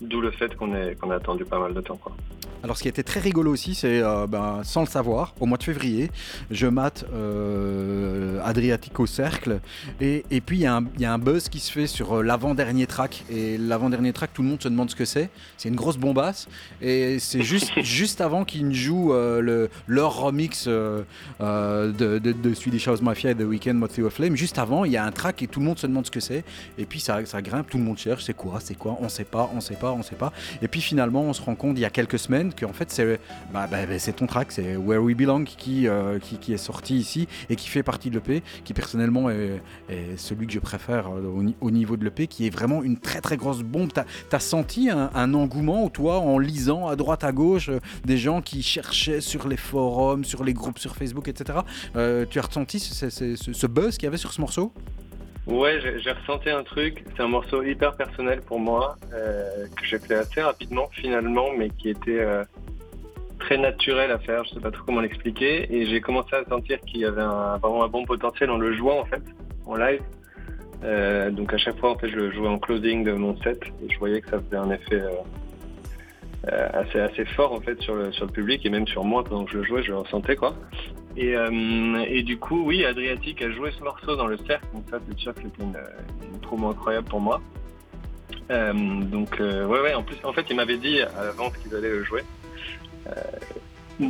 d'où 0.00 0.20
le 0.20 0.32
fait 0.32 0.56
qu'on 0.56 0.72
qu'on 1.00 1.10
a 1.12 1.16
attendu 1.16 1.44
pas 1.44 1.60
mal 1.60 1.74
de 1.74 1.80
temps. 1.80 1.96
Quoi. 1.96 2.16
Alors 2.62 2.76
ce 2.76 2.82
qui 2.82 2.88
était 2.88 3.02
très 3.02 3.18
rigolo 3.18 3.52
aussi, 3.52 3.74
c'est 3.74 4.00
euh, 4.02 4.28
ben, 4.28 4.60
sans 4.62 4.82
le 4.82 4.86
savoir, 4.86 5.34
au 5.40 5.46
mois 5.46 5.58
de 5.58 5.64
février, 5.64 6.10
je 6.50 6.68
mate 6.68 7.04
euh, 7.12 8.40
Adriatic 8.44 9.00
au 9.00 9.06
cercle, 9.06 9.58
et, 10.00 10.24
et 10.30 10.40
puis 10.40 10.58
il 10.58 10.62
y, 10.62 10.66
a 10.66 10.76
un- 10.76 10.84
il 10.94 11.00
y 11.00 11.04
a 11.04 11.12
un 11.12 11.18
buzz 11.18 11.48
qui 11.48 11.58
se 11.58 11.72
fait 11.72 11.88
sur 11.88 12.18
euh, 12.18 12.22
l'avant-dernier 12.22 12.86
track, 12.86 13.24
et 13.30 13.58
l'avant-dernier 13.58 14.12
track, 14.12 14.30
tout 14.32 14.42
le 14.42 14.48
monde 14.48 14.62
se 14.62 14.68
demande 14.68 14.90
ce 14.90 14.94
que 14.94 15.04
c'est, 15.04 15.28
c'est 15.56 15.70
une 15.70 15.74
grosse 15.74 15.96
bombasse, 15.96 16.46
et 16.80 17.18
c'est 17.18 17.42
juste, 17.42 17.72
juste 17.82 18.20
avant 18.20 18.44
qu'ils 18.44 18.68
ne 18.68 18.74
jouent 18.74 19.12
euh, 19.12 19.40
le, 19.40 19.68
leur 19.88 20.20
remix 20.20 20.68
de, 20.68 21.04
de, 21.40 22.18
de 22.18 22.54
Swedish 22.54 22.86
House 22.86 23.02
Mafia 23.02 23.32
et 23.32 23.34
The 23.34 23.40
Weeknd, 23.42 23.74
Motley 23.74 24.08
Flame, 24.08 24.36
juste 24.36 24.58
avant, 24.60 24.84
il 24.84 24.92
y 24.92 24.96
a 24.96 25.04
un 25.04 25.10
track 25.10 25.42
et 25.42 25.48
tout 25.48 25.58
le 25.58 25.66
monde 25.66 25.80
se 25.80 25.88
demande 25.88 26.06
ce 26.06 26.12
que 26.12 26.20
c'est, 26.20 26.44
et 26.78 26.84
puis 26.86 27.00
ça, 27.00 27.24
ça 27.26 27.42
grimpe, 27.42 27.68
tout 27.68 27.78
le 27.78 27.84
monde 27.84 27.98
cherche, 27.98 28.22
c'est 28.22 28.34
quoi, 28.34 28.60
c'est 28.62 28.76
quoi, 28.76 28.96
on 29.00 29.08
sait 29.08 29.24
pas, 29.24 29.50
on 29.52 29.60
sait 29.60 29.74
pas, 29.74 29.90
on 29.90 30.02
sait 30.04 30.14
pas, 30.14 30.32
et 30.62 30.68
puis 30.68 30.80
finalement 30.80 31.22
on 31.22 31.32
se 31.32 31.42
rend 31.42 31.56
compte 31.56 31.76
il 31.76 31.80
y 31.80 31.84
a 31.84 31.90
quelques 31.90 32.20
semaines 32.20 32.51
que 32.54 32.64
en 32.66 32.72
fait 32.72 32.90
c'est 32.90 33.18
bah, 33.52 33.66
bah, 33.70 33.86
bah, 33.86 34.12
ton 34.16 34.26
track, 34.26 34.52
c'est 34.52 34.76
Where 34.76 35.02
We 35.02 35.16
Belong 35.16 35.44
qui, 35.44 35.88
euh, 35.88 36.18
qui, 36.18 36.38
qui 36.38 36.52
est 36.52 36.56
sorti 36.58 36.96
ici 36.96 37.28
et 37.50 37.56
qui 37.56 37.68
fait 37.68 37.82
partie 37.82 38.10
de 38.10 38.14
l'EP, 38.16 38.42
qui 38.64 38.74
personnellement 38.74 39.30
est, 39.30 39.60
est 39.88 40.16
celui 40.16 40.46
que 40.46 40.52
je 40.52 40.58
préfère 40.58 41.08
euh, 41.08 41.22
au, 41.26 41.42
ni- 41.42 41.56
au 41.60 41.70
niveau 41.70 41.96
de 41.96 42.04
l'EP, 42.04 42.26
qui 42.26 42.46
est 42.46 42.50
vraiment 42.50 42.82
une 42.82 42.98
très 42.98 43.20
très 43.20 43.36
grosse 43.36 43.62
bombe. 43.62 43.90
T'as 43.92 44.04
as 44.32 44.40
senti 44.40 44.90
un, 44.90 45.10
un 45.14 45.34
engouement, 45.34 45.88
toi, 45.88 46.18
en 46.18 46.38
lisant 46.38 46.88
à 46.88 46.96
droite 46.96 47.24
à 47.24 47.32
gauche 47.32 47.68
euh, 47.68 47.80
des 48.04 48.16
gens 48.18 48.40
qui 48.42 48.62
cherchaient 48.62 49.20
sur 49.20 49.48
les 49.48 49.56
forums, 49.56 50.24
sur 50.24 50.44
les 50.44 50.52
groupes 50.54 50.78
sur 50.78 50.96
Facebook, 50.96 51.28
etc. 51.28 51.60
Tu 51.94 52.38
as 52.38 52.42
ressenti 52.42 52.78
ce 52.80 53.66
buzz 53.66 53.96
qu'il 53.96 54.04
y 54.04 54.08
avait 54.08 54.16
sur 54.16 54.32
ce 54.32 54.40
morceau? 54.40 54.72
Ouais, 55.46 55.80
j'ai 55.98 56.12
ressenti 56.12 56.50
un 56.50 56.62
truc. 56.62 57.04
C'est 57.16 57.22
un 57.22 57.28
morceau 57.28 57.62
hyper 57.62 57.96
personnel 57.96 58.40
pour 58.42 58.60
moi 58.60 58.96
euh, 59.12 59.66
que 59.76 59.84
j'ai 59.84 59.98
fait 59.98 60.14
assez 60.14 60.40
rapidement 60.40 60.88
finalement, 60.92 61.48
mais 61.56 61.68
qui 61.70 61.90
était 61.90 62.20
euh, 62.20 62.44
très 63.40 63.58
naturel 63.58 64.12
à 64.12 64.18
faire. 64.18 64.44
Je 64.44 64.50
sais 64.50 64.60
pas 64.60 64.70
trop 64.70 64.84
comment 64.84 65.00
l'expliquer. 65.00 65.74
Et 65.74 65.86
j'ai 65.86 66.00
commencé 66.00 66.34
à 66.36 66.44
sentir 66.44 66.80
qu'il 66.80 67.00
y 67.00 67.04
avait 67.04 67.22
un, 67.22 67.58
vraiment 67.58 67.84
un 67.84 67.88
bon 67.88 68.04
potentiel 68.04 68.50
en 68.50 68.58
le 68.58 68.72
jouant 68.74 69.00
en 69.00 69.04
fait, 69.04 69.22
en 69.66 69.74
live. 69.76 70.02
Euh, 70.84 71.30
donc 71.30 71.52
à 71.52 71.58
chaque 71.58 71.78
fois 71.78 71.90
en 71.90 71.98
fait, 71.98 72.08
je 72.08 72.16
le 72.16 72.32
jouais 72.32 72.48
en 72.48 72.58
closing 72.58 73.04
de 73.04 73.12
mon 73.12 73.36
set 73.42 73.60
et 73.84 73.92
je 73.92 73.98
voyais 73.98 74.20
que 74.20 74.30
ça 74.30 74.40
faisait 74.40 74.56
un 74.56 74.70
effet 74.70 75.00
euh, 75.00 75.10
assez 76.48 76.98
assez 76.98 77.24
fort 77.24 77.52
en 77.52 77.60
fait 77.60 77.80
sur 77.80 77.94
le 77.94 78.10
sur 78.12 78.26
le 78.26 78.32
public 78.32 78.66
et 78.66 78.70
même 78.70 78.86
sur 78.86 79.04
moi 79.04 79.22
pendant 79.22 79.44
que 79.44 79.52
je 79.52 79.58
le 79.58 79.64
jouais, 79.64 79.82
je 79.82 79.90
le 79.90 79.98
ressentais 79.98 80.36
quoi. 80.36 80.54
Et, 81.16 81.36
euh, 81.36 82.04
et 82.08 82.22
du 82.22 82.38
coup, 82.38 82.64
oui, 82.64 82.84
Adriatic 82.84 83.42
a 83.42 83.50
joué 83.50 83.70
ce 83.72 83.84
morceau 83.84 84.16
dans 84.16 84.26
le 84.26 84.38
cercle, 84.38 84.66
donc 84.72 84.84
ça, 84.90 84.98
c'est 85.06 85.18
sûr 85.18 85.34
que 85.34 85.42
c'était 85.42 85.62
une, 85.62 85.76
une 86.32 86.40
promo 86.40 86.70
incroyable 86.70 87.08
pour 87.08 87.20
moi. 87.20 87.40
Euh, 88.50 88.72
donc, 88.72 89.38
euh, 89.40 89.66
ouais, 89.66 89.80
ouais, 89.80 89.94
en 89.94 90.02
plus, 90.02 90.16
en 90.24 90.32
fait, 90.32 90.46
il 90.48 90.56
m'avait 90.56 90.78
dit 90.78 91.00
à 91.02 91.24
l'avance 91.24 91.56
qu'ils 91.58 91.74
allaient 91.74 91.90
le 91.90 92.04
jouer. 92.04 92.22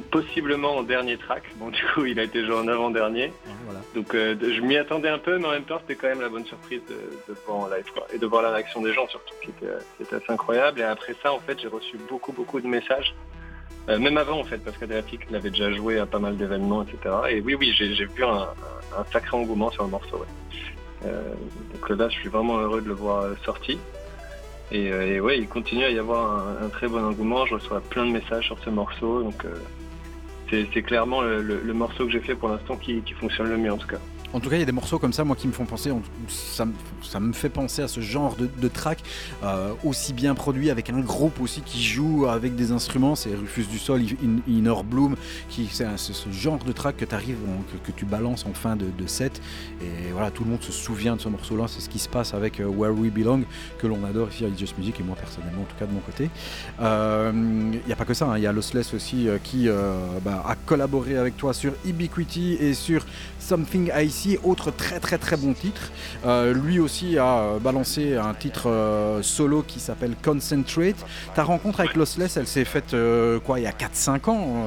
Possiblement 0.01 0.77
en 0.77 0.83
dernier 0.83 1.19
track. 1.19 1.43
Bon, 1.57 1.69
du 1.69 1.83
coup, 1.93 2.05
il 2.05 2.19
a 2.19 2.23
été 2.23 2.45
joué 2.45 2.55
en 2.55 2.69
avant-dernier. 2.69 3.33
Donc, 3.95 4.15
euh, 4.15 4.35
je 4.41 4.61
m'y 4.61 4.77
attendais 4.77 5.09
un 5.09 5.19
peu, 5.19 5.39
mais 5.39 5.47
en 5.47 5.51
même 5.51 5.65
temps, 5.65 5.79
c'était 5.81 5.97
quand 5.97 6.09
même 6.09 6.21
la 6.21 6.29
bonne 6.29 6.47
surprise 6.47 6.81
de, 6.89 7.35
voir 7.47 7.59
en 7.59 7.67
live. 7.69 7.85
quoi. 7.93 8.07
Et 8.15 8.19
de 8.19 8.27
voir 8.27 8.43
la 8.43 8.51
réaction 8.51 8.81
des 8.81 8.93
gens, 8.93 9.07
surtout, 9.09 9.35
qui 9.43 9.51
était, 9.51 9.73
qui 9.97 10.05
était 10.05 10.17
assez 10.17 10.31
incroyable. 10.33 10.81
Et 10.81 10.85
après 10.85 11.15
ça, 11.23 11.33
en 11.33 11.41
fait, 11.41 11.59
j'ai 11.61 11.69
reçu 11.69 11.99
beaucoup, 12.09 12.33
beaucoup 12.33 12.61
de 12.61 12.67
messages. 12.67 13.15
Euh, 13.89 13.99
même 13.99 14.17
avant, 14.17 14.39
en 14.39 14.45
fait, 14.45 14.59
parce 14.59 14.79
qu'Adriatic 14.79 15.31
l'avait 15.31 15.51
déjà 15.51 15.73
joué 15.73 15.99
à 15.99 16.07
pas 16.07 16.21
mal 16.21 16.37
d'événements, 16.37 16.83
etc. 16.85 17.15
Et 17.31 17.41
oui, 17.41 17.55
oui, 17.55 17.75
j'ai 17.77 18.07
vu 18.07 18.25
un, 18.25 18.49
sacré 19.13 19.37
engouement 19.37 19.71
sur 19.71 19.85
le 19.85 19.91
morceau. 19.91 20.19
ouais. 20.19 20.27
Euh, 21.05 21.35
donc 21.75 21.99
là, 21.99 22.09
je 22.09 22.15
suis 22.15 22.29
vraiment 22.29 22.59
heureux 22.59 22.81
de 22.81 22.89
le 22.89 22.95
voir 22.95 23.27
sorti. 23.45 23.79
Et, 24.71 24.87
et 24.87 25.21
ouais, 25.21 25.39
il 25.39 25.49
continue 25.49 25.85
à 25.85 25.91
y 25.91 25.99
avoir 25.99 26.33
un, 26.33 26.67
un 26.67 26.69
très 26.69 26.89
bon 26.89 27.05
engouement. 27.05 27.45
Je 27.45 27.55
reçois 27.55 27.81
plein 27.81 28.07
de 28.07 28.13
messages 28.13 28.47
sur 28.47 28.59
ce 28.61 28.71
morceau. 28.71 29.23
Donc, 29.23 29.45
euh, 29.45 29.55
c'est 30.53 30.83
clairement 30.83 31.23
le, 31.23 31.73
morceau 31.73 32.05
que 32.07 32.13
j'ai 32.13 32.21
fait 32.21 32.35
pour 32.35 32.49
l'instant 32.49 32.77
qui 32.77 33.03
fonctionne 33.19 33.49
le 33.49 33.57
mieux, 33.57 33.73
en 33.73 33.79
tout 33.79 33.89
cas. 33.89 34.01
En 34.33 34.41
tout 34.41 34.49
cas, 34.49 34.57
il 34.57 34.61
y 34.61 34.63
a 34.63 34.67
des 34.67 34.73
morceaux 34.73 34.99
comme 34.99 35.13
ça, 35.13 35.25
moi, 35.25 35.37
qui 35.37 35.47
me 35.47 35.53
font 35.53 35.65
penser. 35.67 35.91
en- 35.91 36.01
Ça, 36.29 36.65
me- 37.21 37.33
fait 37.35 37.49
penser 37.51 37.83
à 37.83 37.89
ce 37.89 38.01
genre 38.01 38.37
de, 38.37 38.69
track 38.69 39.03
euh, 39.43 39.73
aussi 39.85 40.13
bien 40.15 40.35
produit 40.35 40.71
avec 40.71 40.89
un 40.89 41.01
groupe 41.01 41.41
aussi 41.41 41.61
qui 41.61 41.83
joue 41.83 42.27
avec 42.27 42.55
des 42.57 42.73
instruments. 42.73 43.15
C'est 43.15 43.35
Rufus 43.35 43.65
du 43.65 43.79
Sol, 43.79 44.01
In- 44.25 44.41
Inner 44.51 44.83
Bloom, 44.85 45.17
c'est 45.51 45.99
ce 45.99 46.31
genre 46.31 46.59
de 46.65 46.73
track 46.73 46.97
que, 46.97 47.15
arrives 47.15 47.37
que, 47.85 47.93
tu 47.93 48.05
balances 48.07 48.47
en 48.47 48.55
fin 48.55 48.77
de, 48.77 48.87
set. 49.07 49.41
Et 49.83 50.11
voilà, 50.13 50.31
tout 50.31 50.45
le 50.45 50.51
monde 50.51 50.63
se 50.63 50.73
souvient 50.73 51.17
de 51.17 51.21
ce 51.21 51.29
morceau-là. 51.29 51.67
C'est 51.69 51.81
ce 51.81 51.89
qui 51.91 51.99
se 51.99 52.09
passe 52.09 52.33
avec 52.33 52.61
euh, 52.61 52.67
Where 52.67 52.93
We 52.99 53.11
Belong, 53.13 53.43
que 53.79 53.87
l'on 53.87 54.03
adore 54.05 54.29
ici 54.33 54.45
à 54.45 54.49
It's 54.49 54.75
Music, 54.79 54.99
et 55.01 55.03
moi 55.03 55.17
personnellement, 55.17 55.63
en 55.63 55.67
tout 55.67 55.77
cas 55.79 55.87
de 55.87 55.93
mon 55.93 56.01
côté. 56.01 56.31
Euh, 56.81 57.31
Il 57.35 57.87
n'y 57.87 57.93
a 57.93 57.97
pas 57.97 58.05
que 58.05 58.15
ça, 58.15 58.27
hein. 58.27 58.39
il 58.39 58.43
y 58.43 58.47
a 58.47 58.53
Lossless 58.53 58.95
aussi 58.95 59.29
euh, 59.29 59.39
qui 59.43 59.69
euh, 59.69 59.95
bah, 60.25 60.43
a 60.47 60.55
collaboré 60.55 61.17
avec 61.17 61.37
toi 61.37 61.53
sur 61.53 61.73
Ubiquity 61.85 62.55
et 62.61 62.75
sur 62.75 63.05
Something 63.47 63.91
Icy, 63.95 64.39
autre 64.45 64.71
très 64.71 65.01
très 65.01 65.19
très 65.19 65.37
bon 65.37 65.53
titre. 65.53 65.91
Euh, 66.25 66.55
lui 66.55 66.79
aussi 66.79 67.19
a 67.19 67.39
euh, 67.39 67.59
balancé 67.59 68.17
un 68.17 68.35
titre 68.35 68.69
euh, 68.71 69.21
solo 69.23 69.63
qui 69.63 69.81
s'appelle 69.81 70.15
Concentrate. 70.23 70.97
Ta 71.35 71.43
rencontre 71.43 71.81
avec 71.81 71.95
Lossless, 71.97 72.37
elle 72.37 72.47
s'est 72.47 72.65
faite 72.65 72.95
euh, 72.95 73.41
quoi 73.41 73.59
il 73.59 73.65
y 73.65 73.67
a 73.67 73.73
4-5 73.73 74.31
ans 74.31 74.65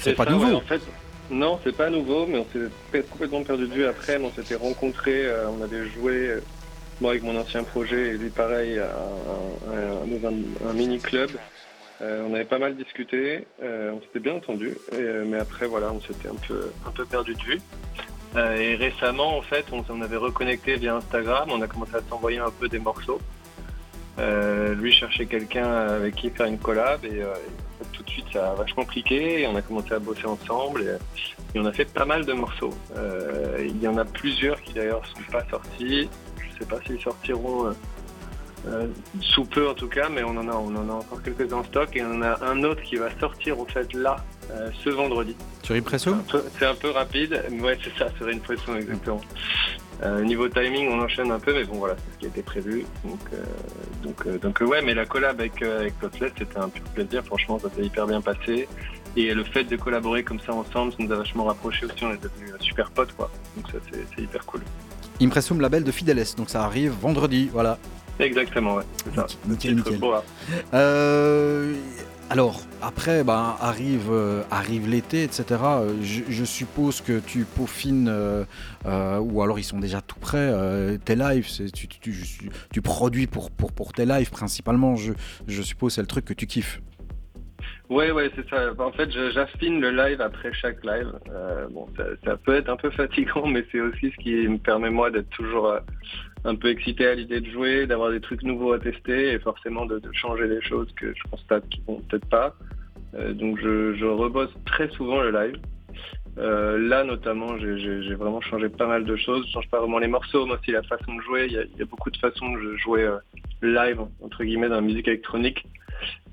C'est 0.00 0.14
pas 0.14 0.24
ça, 0.24 0.30
nouveau. 0.30 0.46
ouais, 0.46 0.54
en 0.54 0.60
fait, 0.60 0.80
non, 1.30 1.58
c'est 1.64 1.76
pas 1.76 1.88
nouveau, 1.90 2.26
mais 2.26 2.38
on 2.38 2.46
s'est 2.52 3.02
complètement 3.10 3.42
perdu 3.42 3.66
de 3.66 3.72
vue 3.74 3.86
après. 3.86 4.18
mais 4.18 4.26
on 4.26 4.32
s'était 4.40 4.56
rencontrés, 4.56 5.24
on 5.58 5.62
avait 5.62 5.88
joué, 5.88 6.34
moi 7.00 7.12
avec 7.12 7.22
mon 7.22 7.38
ancien 7.40 7.62
projet, 7.62 8.08
et 8.10 8.18
lui 8.18 8.30
pareil, 8.30 8.78
à 8.78 8.84
un, 8.84 9.72
à 9.72 9.76
un- 9.78 10.06
dans 10.06 10.28
un- 10.28 10.70
un 10.70 10.72
mini-club. 10.74 11.30
Euh, 12.02 12.26
on 12.26 12.34
avait 12.34 12.44
pas 12.44 12.58
mal 12.58 12.76
discuté, 12.76 13.46
euh, 13.62 13.92
on 13.92 14.00
s'était 14.00 14.20
bien 14.20 14.34
entendu, 14.34 14.76
euh, 14.94 15.24
mais 15.26 15.38
après 15.38 15.66
voilà, 15.66 15.92
on 15.92 16.00
s'était 16.00 16.28
un 16.28 16.90
peu, 16.92 17.04
perdu 17.04 17.34
de 17.34 17.42
vue. 17.42 17.60
Et 18.36 18.76
récemment, 18.76 19.36
en 19.36 19.42
fait, 19.42 19.66
on, 19.72 19.84
on 19.88 20.00
avait 20.02 20.16
reconnecté 20.16 20.76
via 20.76 20.94
Instagram, 20.96 21.48
on 21.50 21.60
a 21.62 21.66
commencé 21.66 21.96
à 21.96 22.00
s'envoyer 22.08 22.38
un 22.38 22.50
peu 22.50 22.68
des 22.68 22.78
morceaux. 22.78 23.20
Lui 24.76 24.92
cherchait 24.92 25.26
quelqu'un 25.26 25.66
avec 25.66 26.14
qui 26.14 26.30
faire 26.30 26.46
une 26.46 26.58
collab 26.58 27.04
et, 27.04 27.22
tout 27.92 28.02
de 28.02 28.10
suite 28.10 28.26
ça 28.32 28.50
a 28.50 28.54
vachement 28.54 28.84
cliqué 28.84 29.40
et 29.40 29.46
on 29.46 29.56
a 29.56 29.62
commencé 29.62 29.92
à 29.94 29.98
bosser 29.98 30.26
ensemble 30.26 30.82
et, 30.82 31.56
et 31.56 31.60
on 31.60 31.64
a 31.64 31.72
fait 31.72 31.86
pas 31.86 32.04
mal 32.04 32.26
de 32.26 32.32
morceaux. 32.34 32.74
Il 33.58 33.82
y 33.82 33.88
en 33.88 33.96
a 33.96 34.04
plusieurs 34.04 34.60
qui 34.62 34.74
d'ailleurs 34.74 35.04
sont 35.06 35.32
pas 35.32 35.44
sortis. 35.50 36.08
Je 36.36 36.58
sais 36.58 36.68
pas 36.68 36.80
s'ils 36.86 37.00
sortiront 37.00 37.74
euh, 38.66 38.86
sous 39.20 39.44
peu 39.44 39.68
en 39.68 39.74
tout 39.74 39.88
cas, 39.88 40.08
mais 40.10 40.22
on 40.22 40.36
en 40.36 40.48
a, 40.48 40.54
on 40.54 40.74
en 40.76 40.88
a 40.88 40.92
encore 40.92 41.22
quelques 41.22 41.50
en 41.52 41.64
stock 41.64 41.88
et 41.94 42.02
on 42.02 42.16
en 42.16 42.22
a 42.22 42.44
un 42.44 42.62
autre 42.62 42.82
qui 42.82 42.96
va 42.96 43.08
sortir 43.18 43.58
en 43.58 43.64
fait 43.64 43.92
là 43.94 44.16
euh, 44.50 44.70
ce 44.84 44.90
vendredi. 44.90 45.34
Sur 45.62 45.76
Impresso 45.76 46.14
C'est 46.58 46.66
un 46.66 46.74
peu 46.74 46.90
rapide, 46.90 47.42
mais 47.50 47.62
ouais, 47.62 47.78
c'est 47.82 47.96
ça, 47.98 48.10
sur 48.16 48.28
une 48.28 48.40
pression 48.40 48.76
exactement. 48.76 49.20
Euh, 50.02 50.22
niveau 50.22 50.48
timing, 50.48 50.88
on 50.88 51.00
enchaîne 51.00 51.30
un 51.30 51.38
peu, 51.38 51.52
mais 51.54 51.64
bon, 51.64 51.76
voilà, 51.76 51.94
c'est 51.96 52.14
ce 52.14 52.18
qui 52.18 52.24
a 52.26 52.28
été 52.28 52.42
prévu. 52.42 52.84
Donc, 53.04 53.20
donc, 54.02 54.40
donc 54.40 54.60
ouais, 54.60 54.82
mais 54.82 54.94
la 54.94 55.06
collab 55.06 55.40
avec, 55.40 55.62
avec 55.62 55.94
c'était 56.38 56.58
un 56.58 56.68
pur 56.68 56.84
plaisir. 56.94 57.24
Franchement, 57.24 57.58
ça 57.58 57.68
s'est 57.74 57.84
hyper 57.84 58.06
bien 58.06 58.20
passé. 58.20 58.68
Et 59.16 59.34
le 59.34 59.44
fait 59.44 59.64
de 59.64 59.76
collaborer 59.76 60.22
comme 60.22 60.40
ça 60.40 60.54
ensemble, 60.54 60.92
ça 60.92 60.98
nous 61.00 61.12
a 61.12 61.16
vachement 61.16 61.44
rapprochés 61.44 61.84
aussi. 61.86 62.04
On 62.04 62.12
est 62.12 62.22
devenus 62.22 62.52
super 62.60 62.90
potes, 62.90 63.12
quoi. 63.12 63.30
Donc 63.56 63.70
ça, 63.70 63.78
c'est 63.90 64.22
hyper 64.22 64.44
cool. 64.46 64.60
Impressum 65.20 65.60
label 65.60 65.84
de 65.84 65.92
Fideles, 65.92 66.34
donc 66.36 66.48
ça 66.48 66.64
arrive 66.64 66.92
vendredi, 66.92 67.50
voilà. 67.52 67.78
Exactement, 68.20 68.76
ouais, 68.76 68.84
c'est 69.04 69.14
ça. 69.14 69.26
Hein. 69.26 70.22
Euh, 70.74 71.74
alors, 72.28 72.60
après, 72.82 73.24
ben, 73.24 73.56
arrive, 73.60 74.08
euh, 74.10 74.42
arrive 74.50 74.88
l'été, 74.88 75.24
etc. 75.24 75.44
Euh, 75.62 75.94
Je, 76.02 76.22
je 76.28 76.44
suppose 76.44 77.00
que 77.00 77.18
tu 77.18 77.44
peaufines, 77.44 78.08
euh, 78.08 78.44
euh, 78.86 79.18
ou 79.18 79.42
alors 79.42 79.58
ils 79.58 79.64
sont 79.64 79.80
déjà 79.80 80.00
tout 80.00 80.18
prêts, 80.20 80.52
tes 81.04 81.16
lives. 81.16 81.48
Tu, 81.74 81.88
tu, 81.88 81.98
tu- 81.98 82.50
tu 82.72 82.82
produis 82.82 83.26
pour, 83.26 83.50
pour, 83.50 83.72
pour 83.72 83.92
tes 83.92 84.06
lives 84.06 84.30
principalement, 84.30 84.96
je, 84.96 85.12
je 85.48 85.62
suppose, 85.62 85.94
c'est 85.94 86.00
le 86.02 86.06
truc 86.06 86.24
que 86.24 86.34
tu 86.34 86.46
kiffes. 86.46 86.80
Ouais, 87.88 88.12
ouais, 88.12 88.30
c'est 88.36 88.48
ça. 88.48 88.70
En 88.78 88.92
fait, 88.92 89.10
j'affine 89.32 89.80
le 89.80 89.90
live 89.90 90.20
après 90.20 90.52
chaque 90.52 90.84
live. 90.84 91.10
Bon, 91.72 91.88
ça, 91.96 92.04
ça 92.24 92.36
peut 92.36 92.54
être 92.54 92.68
un 92.68 92.76
peu 92.76 92.90
fatigant, 93.02 93.46
mais 93.48 93.64
c'est 93.72 93.80
aussi 93.80 94.12
ce 94.16 94.22
qui 94.22 94.46
me 94.46 94.58
permet 94.58 94.90
moi 94.90 95.10
d'être 95.10 95.30
toujours 95.30 95.74
un 96.44 96.54
peu 96.54 96.68
excité 96.68 97.06
à 97.06 97.14
l'idée 97.14 97.40
de 97.40 97.50
jouer, 97.50 97.86
d'avoir 97.86 98.10
des 98.10 98.20
trucs 98.20 98.42
nouveaux 98.42 98.72
à 98.72 98.78
tester 98.78 99.32
et 99.32 99.38
forcément 99.38 99.86
de, 99.86 99.98
de 99.98 100.10
changer 100.12 100.46
les 100.46 100.62
choses 100.62 100.90
que 100.96 101.12
je 101.14 101.22
constate 101.30 101.68
qui 101.68 101.82
vont 101.86 102.00
peut-être 102.08 102.28
pas. 102.28 102.54
Euh, 103.14 103.32
donc, 103.32 103.58
je, 103.60 103.94
je 103.94 104.04
rebosse 104.06 104.52
très 104.64 104.88
souvent 104.90 105.20
le 105.20 105.30
live. 105.30 105.56
Euh, 106.38 106.78
là, 106.78 107.04
notamment, 107.04 107.58
j'ai- 107.58 108.14
vraiment 108.14 108.40
changé 108.40 108.68
pas 108.68 108.86
mal 108.86 109.04
de 109.04 109.16
choses. 109.16 109.44
Je 109.48 109.52
change 109.52 109.68
pas 109.68 109.80
vraiment 109.80 109.98
les 109.98 110.06
morceaux, 110.08 110.46
mais 110.46 110.54
aussi 110.54 110.70
la 110.70 110.82
façon 110.84 111.14
de 111.14 111.20
jouer. 111.22 111.46
Il 111.46 111.52
y 111.52 111.58
a, 111.58 111.62
il 111.64 111.78
y 111.78 111.82
a 111.82 111.86
beaucoup 111.86 112.10
de 112.10 112.16
façons 112.16 112.52
de 112.52 112.76
jouer 112.76 113.02
euh, 113.02 113.18
live, 113.62 114.00
entre 114.22 114.44
guillemets, 114.44 114.68
dans 114.68 114.76
la 114.76 114.80
musique 114.80 115.08
électronique. 115.08 115.66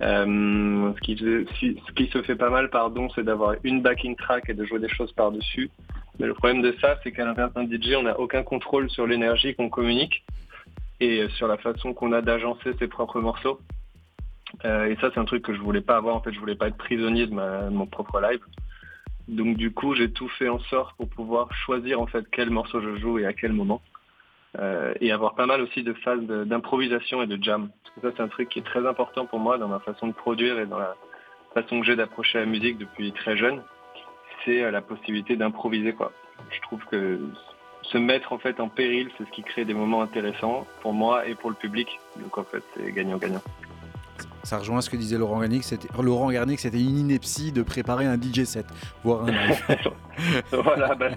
Euh, 0.02 0.94
ce, 0.96 1.00
qui, 1.02 1.18
ce 1.18 1.92
qui 1.94 2.08
se 2.08 2.22
fait 2.22 2.36
pas 2.36 2.50
mal, 2.50 2.70
pardon, 2.70 3.10
c'est 3.16 3.24
d'avoir 3.24 3.56
une 3.64 3.82
backing 3.82 4.16
track 4.16 4.50
et 4.50 4.54
de 4.54 4.64
jouer 4.64 4.80
des 4.80 4.88
choses 4.90 5.12
par-dessus. 5.14 5.70
Mais 6.20 6.28
le 6.28 6.34
problème 6.34 6.62
de 6.62 6.76
ça, 6.82 6.98
c'est 7.04 7.12
qu'à 7.12 7.26
l'inverse 7.26 7.54
d'un 7.54 7.66
DJ, 7.66 7.96
on 7.98 8.04
n'a 8.04 8.20
aucun 8.20 8.44
contrôle 8.44 8.90
sur 8.90 9.06
l'énergie 9.06 9.56
qu'on 9.56 9.70
communique 9.70 10.24
et 11.00 11.28
sur 11.30 11.48
la 11.48 11.58
façon 11.58 11.94
qu'on 11.94 12.12
a 12.12 12.22
d'agencer 12.22 12.74
ses 12.80 12.88
propres 12.88 13.22
morceaux. 13.22 13.60
Euh, 14.66 14.86
et 14.86 14.96
ça, 14.96 15.12
c'est 15.14 15.20
un 15.20 15.26
truc 15.26 15.44
que 15.44 15.54
je 15.54 15.60
voulais 15.60 15.82
pas 15.82 15.98
avoir. 15.98 16.16
En 16.16 16.22
fait, 16.22 16.32
je 16.32 16.40
voulais 16.40 16.56
pas 16.56 16.68
être 16.68 16.78
prisonnier 16.78 17.28
de, 17.28 17.34
mon 17.34 17.86
propre 17.86 18.20
live. 18.20 18.42
Donc, 19.28 19.58
du 19.58 19.72
coup, 19.72 19.94
j'ai 19.94 20.12
tout 20.12 20.30
fait 20.30 20.50
en 20.50 20.60
sorte 20.60 20.96
pour 20.98 21.10
pouvoir 21.10 21.54
choisir 21.54 22.02
en 22.02 22.08
fait 22.08 22.26
quel 22.32 22.50
morceau 22.50 22.82
je 22.82 22.96
joue 22.98 23.20
et 23.20 23.26
à 23.26 23.34
quel 23.34 23.54
moment. 23.54 23.82
Euh, 24.58 24.94
et 25.02 25.12
avoir 25.12 25.36
pas 25.36 25.46
mal 25.46 25.62
aussi 25.62 25.84
de 25.84 25.94
phases 25.94 26.26
d'improvisation 26.26 27.22
et 27.22 27.28
de 27.28 27.42
jam. 27.44 27.70
Parce 27.84 27.96
que 27.96 28.02
ça, 28.02 28.14
c'est 28.16 28.24
un 28.24 28.30
truc 28.30 28.50
qui 28.50 28.60
est 28.60 28.64
très 28.64 28.88
important 28.88 29.26
pour 29.26 29.40
moi 29.40 29.58
dans 29.58 29.68
ma 29.68 29.80
façon 29.80 30.08
de 30.08 30.14
produire 30.14 30.58
et 30.60 30.66
dans 30.66 30.80
la 30.80 30.96
façon 31.54 31.80
que 31.80 31.86
j'ai 31.86 31.96
d'approcher 31.96 32.40
la 32.40 32.46
musique 32.46 32.78
depuis 32.78 33.12
très 33.12 33.38
jeune. 33.38 33.62
C'est 34.48 34.64
euh, 34.64 34.72
la 34.72 34.82
possibilité 34.82 35.36
d'improviser. 35.36 35.94
Je 36.50 36.62
trouve 36.62 36.84
que 36.86 37.20
se 37.84 37.98
mettre 37.98 38.32
en 38.32 38.38
fait 38.38 38.60
en 38.60 38.70
péril, 38.70 39.10
c'est 39.18 39.26
ce 39.26 39.32
qui 39.32 39.44
crée 39.44 39.66
des 39.66 39.74
moments 39.74 40.02
intéressants 40.02 40.66
pour 40.82 40.94
moi 40.94 41.28
et 41.28 41.36
pour 41.36 41.50
le 41.50 41.56
public. 41.56 42.00
Donc 42.18 42.38
en 42.38 42.44
fait, 42.44 42.64
c'est 42.74 42.92
gagnant-gagnant. 42.94 43.42
Ça 44.48 44.60
rejoint 44.60 44.80
ce 44.80 44.90
que 44.90 44.96
disait 44.96 45.18
Laurent 45.18 45.42
Garnier, 45.42 45.60
que 45.60 45.66
c'était 45.66 45.90
Laurent 46.02 46.32
Garnier, 46.32 46.56
que 46.56 46.62
c'était 46.62 46.80
une 46.80 46.98
ineptie 46.98 47.52
de 47.52 47.64
préparer 47.64 48.06
un 48.06 48.16
DJ 48.16 48.46
set, 48.46 48.66
voire 49.04 49.26
un 49.26 49.32
live. 49.32 49.66
voilà, 50.64 50.96
bah 50.96 51.10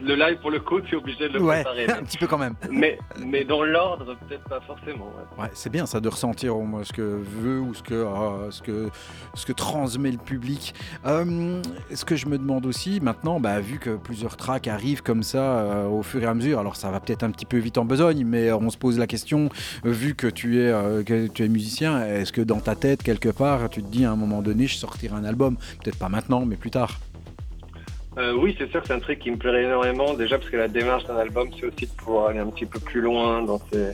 le 0.00 0.14
live 0.14 0.38
pour 0.40 0.52
le 0.52 0.60
coup, 0.60 0.80
tu 0.80 0.94
es 0.94 0.96
obligé 0.96 1.28
de 1.28 1.34
le 1.34 1.42
ouais, 1.42 1.64
préparer. 1.64 1.90
un 1.98 2.04
petit 2.04 2.18
peu 2.18 2.28
quand 2.28 2.38
même. 2.38 2.54
Mais, 2.70 3.00
mais 3.18 3.42
dans 3.42 3.64
l'ordre, 3.64 4.16
peut-être 4.28 4.48
pas 4.48 4.60
forcément. 4.60 5.06
ouais. 5.06 5.42
Ouais, 5.42 5.50
c'est 5.54 5.70
bien 5.70 5.86
ça 5.86 5.98
de 5.98 6.08
ressentir 6.08 6.56
au 6.56 6.62
moins 6.62 6.84
ce 6.84 6.92
que 6.92 7.02
veut 7.02 7.58
ou 7.58 7.74
ce 7.74 7.82
que, 7.82 7.94
euh, 7.94 8.52
ce 8.52 8.62
que, 8.62 8.90
ce 9.34 9.44
que 9.44 9.52
transmet 9.52 10.12
le 10.12 10.18
public. 10.18 10.72
Euh, 11.06 11.60
ce 11.92 12.04
que 12.04 12.14
je 12.14 12.26
me 12.26 12.38
demande 12.38 12.64
aussi 12.64 13.00
maintenant, 13.00 13.40
bah, 13.40 13.58
vu 13.58 13.80
que 13.80 13.96
plusieurs 13.96 14.36
tracks 14.36 14.68
arrivent 14.68 15.02
comme 15.02 15.24
ça 15.24 15.58
euh, 15.58 15.86
au 15.86 16.02
fur 16.02 16.22
et 16.22 16.26
à 16.26 16.34
mesure, 16.34 16.60
alors 16.60 16.76
ça 16.76 16.92
va 16.92 17.00
peut-être 17.00 17.24
un 17.24 17.30
petit 17.30 17.46
peu 17.46 17.58
vite 17.58 17.78
en 17.78 17.84
besogne, 17.84 18.24
mais 18.24 18.52
on 18.52 18.70
se 18.70 18.78
pose 18.78 18.98
la 18.98 19.06
question, 19.06 19.48
euh, 19.84 19.90
vu 19.90 20.14
que 20.14 20.26
tu 20.26 20.60
es, 20.60 20.70
euh, 20.70 21.02
que 21.02 21.26
tu 21.26 21.44
es 21.44 21.48
musicien, 21.48 22.19
est-ce 22.20 22.32
que 22.32 22.40
dans 22.42 22.60
ta 22.60 22.74
tête, 22.74 23.02
quelque 23.02 23.28
part, 23.30 23.68
tu 23.70 23.82
te 23.82 23.88
dis 23.88 24.04
à 24.04 24.10
un 24.12 24.16
moment 24.16 24.42
donné, 24.42 24.66
je 24.66 24.76
sortirai 24.76 25.14
un 25.14 25.24
album? 25.24 25.56
Peut-être 25.82 25.98
pas 25.98 26.08
maintenant, 26.08 26.44
mais 26.44 26.56
plus 26.56 26.70
tard. 26.70 26.98
Euh, 28.18 28.34
oui, 28.34 28.54
c'est 28.58 28.68
sûr 28.70 28.80
que 28.82 28.88
c'est 28.88 28.94
un 28.94 29.00
truc 29.00 29.18
qui 29.20 29.30
me 29.30 29.36
plairait 29.36 29.64
énormément. 29.64 30.14
Déjà 30.14 30.38
parce 30.38 30.50
que 30.50 30.56
la 30.56 30.68
démarche 30.68 31.04
d'un 31.04 31.16
album, 31.16 31.48
c'est 31.58 31.66
aussi 31.66 31.86
de 31.86 31.92
pouvoir 31.96 32.26
aller 32.28 32.40
un 32.40 32.46
petit 32.50 32.66
peu 32.66 32.80
plus 32.80 33.00
loin 33.00 33.42
dans 33.42 33.60
ses, 33.72 33.92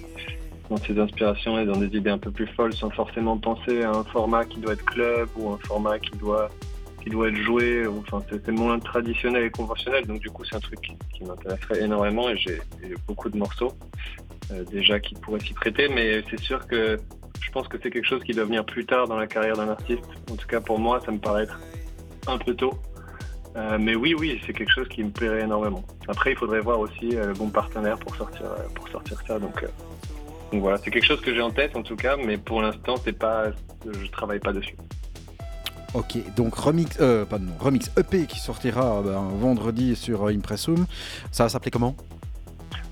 dans 0.70 0.78
ses 0.78 0.98
inspirations 0.98 1.58
et 1.58 1.66
dans 1.66 1.76
des 1.76 1.94
idées 1.96 2.10
un 2.10 2.18
peu 2.18 2.30
plus 2.30 2.46
folles 2.48 2.72
sans 2.72 2.90
forcément 2.90 3.36
penser 3.36 3.82
à 3.82 3.90
un 3.90 4.04
format 4.04 4.44
qui 4.44 4.58
doit 4.58 4.72
être 4.72 4.84
club 4.84 5.28
ou 5.36 5.50
un 5.50 5.58
format 5.58 5.98
qui 5.98 6.16
doit, 6.16 6.48
qui 7.04 7.10
doit 7.10 7.28
être 7.28 7.36
joué. 7.36 7.86
ou- 7.86 8.02
Enfin, 8.10 8.24
c'est 8.30 8.48
moins 8.52 8.78
traditionnel 8.78 9.44
et 9.44 9.50
conventionnel. 9.50 10.06
Donc 10.06 10.20
du 10.20 10.30
coup, 10.30 10.44
c'est 10.44 10.56
un 10.56 10.60
truc 10.60 10.80
qui, 10.80 11.24
m'intéresserait 11.24 11.82
énormément 11.82 12.28
et 12.30 12.36
j'ai 12.36 12.60
j'ai 12.82 12.94
beaucoup 13.06 13.28
de 13.28 13.36
morceaux 13.36 13.72
euh, 14.50 14.64
déjà 14.64 14.98
qui 14.98 15.14
pourraient 15.14 15.40
s'y 15.40 15.52
prêter. 15.52 15.88
Mais 15.88 16.22
c'est 16.30 16.40
sûr 16.40 16.66
que 16.66 16.98
je 17.40 17.50
pense 17.50 17.68
que 17.68 17.78
c'est 17.82 17.90
quelque 17.90 18.06
chose 18.06 18.22
qui 18.24 18.32
doit 18.32 18.44
venir 18.44 18.64
plus 18.64 18.84
tard 18.84 19.06
dans 19.08 19.16
la 19.16 19.26
carrière 19.26 19.56
d'un 19.56 19.68
artiste. 19.68 20.04
En 20.30 20.36
tout 20.36 20.46
cas, 20.46 20.60
pour 20.60 20.78
moi, 20.78 21.00
ça 21.04 21.12
me 21.12 21.18
paraît 21.18 21.44
être 21.44 21.58
un 22.26 22.38
peu 22.38 22.54
tôt. 22.54 22.74
Euh, 23.56 23.78
mais 23.80 23.94
oui, 23.94 24.14
oui, 24.18 24.40
c'est 24.44 24.52
quelque 24.52 24.72
chose 24.72 24.88
qui 24.88 25.02
me 25.02 25.10
plairait 25.10 25.42
énormément. 25.42 25.82
Après, 26.08 26.32
il 26.32 26.36
faudrait 26.36 26.60
voir 26.60 26.78
aussi 26.78 27.16
euh, 27.16 27.28
le 27.28 27.32
bon 27.32 27.48
partenaire 27.48 27.98
pour 27.98 28.14
sortir, 28.16 28.44
euh, 28.44 29.16
ça. 29.26 29.38
Donc, 29.38 29.64
voilà, 30.52 30.78
c'est 30.78 30.90
quelque 30.90 31.06
chose 31.06 31.20
que 31.20 31.34
j'ai 31.34 31.40
en 31.40 31.50
tête 31.50 31.76
en 31.76 31.82
tout 31.82 31.96
cas, 31.96 32.16
mais 32.16 32.36
pour 32.38 32.62
l'instant, 32.62 32.96
c'est 33.02 33.18
pas, 33.18 33.50
je 33.84 34.10
travaille 34.10 34.40
pas 34.40 34.52
dessus. 34.52 34.76
Ok, 35.94 36.18
donc 36.36 36.54
remix, 36.54 36.98
euh, 37.00 37.24
remix 37.58 37.90
EP 37.96 38.26
qui 38.26 38.38
sortira 38.38 39.00
ben, 39.02 39.30
vendredi 39.38 39.96
sur 39.96 40.26
Impressum. 40.26 40.86
Ça 41.32 41.44
va 41.44 41.48
s'appeler 41.48 41.70
comment? 41.70 41.96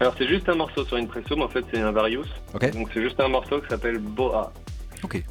Alors, 0.05 0.15
c'est 0.19 0.29
juste 0.29 0.47
un 0.51 0.55
morceau 0.55 0.85
sur 0.85 0.99
Impressum. 0.99 1.41
En 1.41 1.49
fait, 1.49 1.65
c'est 1.73 1.81
un 1.81 1.91
Various. 1.91 2.27
Ok. 2.53 2.71
Donc, 2.75 2.91
c'est 2.93 3.01
juste 3.01 3.19
un 3.21 3.29
morceau 3.29 3.59
qui 3.63 3.69
s'appelle 3.71 3.97
Boa. 3.97 4.53
Ok. 5.03 5.25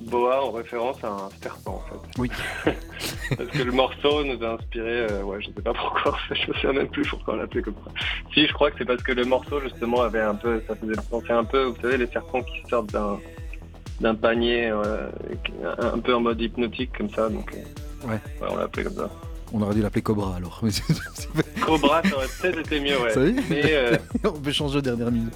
Boa 0.00 0.42
en 0.44 0.50
référence 0.50 0.96
à 1.04 1.10
un 1.10 1.28
serpent 1.40 1.80
en 1.86 1.88
fait. 1.88 2.18
Oui. 2.18 2.28
Parce 3.36 3.48
que 3.50 3.62
le 3.62 3.70
morceau 3.70 4.24
nous 4.24 4.44
a 4.44 4.54
inspiré, 4.54 5.06
euh, 5.12 5.22
ouais, 5.22 5.40
je 5.40 5.46
sais 5.46 5.62
pas 5.62 5.72
pourquoi, 5.72 6.16
je 6.32 6.48
me 6.48 6.54
souviens 6.54 6.72
même 6.72 6.88
plus 6.88 7.08
pourquoi 7.08 7.34
on 7.34 7.36
l'appelait 7.36 7.62
comme 7.62 7.76
ça. 7.86 7.92
Si, 8.34 8.44
je 8.48 8.52
crois 8.52 8.72
que 8.72 8.78
c'est 8.78 8.84
parce 8.84 9.00
que 9.04 9.12
le 9.12 9.24
morceau 9.26 9.60
justement 9.60 10.02
avait 10.02 10.20
un 10.20 10.34
peu, 10.34 10.60
ça 10.66 10.74
faisait 10.74 11.00
penser 11.08 11.30
un 11.30 11.44
peu, 11.44 11.66
vous 11.66 11.80
savez, 11.80 11.98
les 11.98 12.08
serpents 12.08 12.42
qui 12.42 12.68
sortent 12.68 12.90
d'un 12.92 13.16
d'un 14.00 14.16
panier, 14.16 14.70
euh, 14.70 15.08
un 15.78 16.00
peu 16.00 16.16
en 16.16 16.20
mode 16.20 16.40
hypnotique 16.40 16.90
comme 16.98 17.10
ça, 17.10 17.28
donc 17.28 17.52
euh, 17.54 18.08
Ouais. 18.08 18.18
on 18.40 18.56
l'a 18.56 18.64
appelé 18.64 18.82
comme 18.82 18.96
ça. 18.96 19.10
On 19.54 19.60
aurait 19.60 19.74
dû 19.74 19.82
l'appeler 19.82 20.02
Cobra 20.02 20.36
alors. 20.36 20.62
Cobra, 21.66 22.02
ça 22.02 22.16
aurait 22.16 22.26
peut-être 22.40 22.58
été 22.60 22.80
mieux, 22.80 22.98
ouais. 23.00 23.10
Ça 23.12 23.20
y 23.24 23.28
est 23.28 23.34
Mais 23.50 23.62
euh, 23.72 23.96
On 24.24 24.32
peut 24.32 24.50
changer 24.52 24.78
aux 24.78 24.82
dernières 24.82 25.10
minutes. 25.12 25.34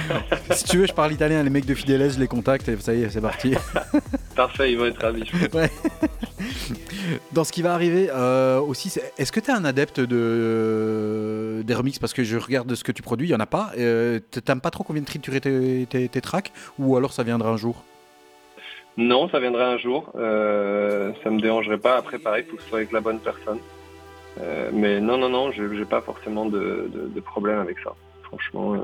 si 0.52 0.64
tu 0.64 0.78
veux, 0.78 0.86
je 0.86 0.92
parle 0.92 1.12
italien, 1.12 1.42
les 1.42 1.50
mecs 1.50 1.64
de 1.66 1.74
Fideles, 1.74 2.10
je 2.10 2.18
les 2.18 2.26
contacte 2.26 2.68
et 2.68 2.76
ça 2.80 2.92
y 2.94 3.02
est, 3.02 3.10
c'est 3.10 3.20
parti. 3.20 3.54
parfait, 4.34 4.72
ils 4.72 4.78
vont 4.78 4.86
être 4.86 5.00
ravis. 5.00 5.30
Ouais. 5.54 5.70
Dans 7.32 7.44
ce 7.44 7.52
qui 7.52 7.62
va 7.62 7.72
arriver 7.74 8.08
euh, 8.12 8.58
aussi, 8.60 8.92
est-ce 9.16 9.30
que 9.32 9.40
tu 9.40 9.50
es 9.50 9.54
un 9.54 9.64
adepte 9.64 10.00
de, 10.00 11.62
des 11.64 11.74
remixes? 11.74 11.98
Parce 11.98 12.12
que 12.12 12.24
je 12.24 12.36
regarde 12.36 12.68
de 12.68 12.74
ce 12.74 12.82
que 12.84 12.92
tu 12.92 13.02
produis, 13.02 13.28
il 13.28 13.30
n'y 13.30 13.36
en 13.36 13.40
a 13.40 13.46
pas. 13.46 13.70
Euh, 13.78 14.18
T'aimes 14.44 14.60
pas 14.60 14.70
trop 14.70 14.82
qu'on 14.84 14.92
vienne 14.92 15.04
triturer 15.04 15.40
tes, 15.40 15.86
tes- 15.88 16.08
tes 16.08 16.20
tracks? 16.20 16.52
Ou 16.78 16.96
alors 16.96 17.12
ça 17.12 17.22
viendra 17.22 17.50
un 17.50 17.56
jour? 17.56 17.84
Non, 18.96 19.28
ça 19.28 19.40
viendrait 19.40 19.64
un 19.64 19.78
jour. 19.78 20.10
Euh, 20.16 21.12
ça 21.22 21.30
me 21.30 21.40
dérangerait 21.40 21.78
pas. 21.78 21.96
Après, 21.96 22.18
pareil, 22.18 22.44
faut 22.44 22.56
que 22.56 22.62
ce 22.62 22.68
soit 22.68 22.78
avec 22.78 22.92
la 22.92 23.00
bonne 23.00 23.20
personne. 23.20 23.58
Euh, 24.40 24.70
mais 24.72 25.00
non, 25.00 25.18
non, 25.18 25.28
non, 25.28 25.50
j'ai 25.50 25.62
j'ai 25.76 25.84
pas 25.84 26.00
forcément 26.00 26.46
de, 26.46 27.20
problème 27.24 27.58
avec 27.58 27.78
ça. 27.80 27.94
Franchement, 28.24 28.74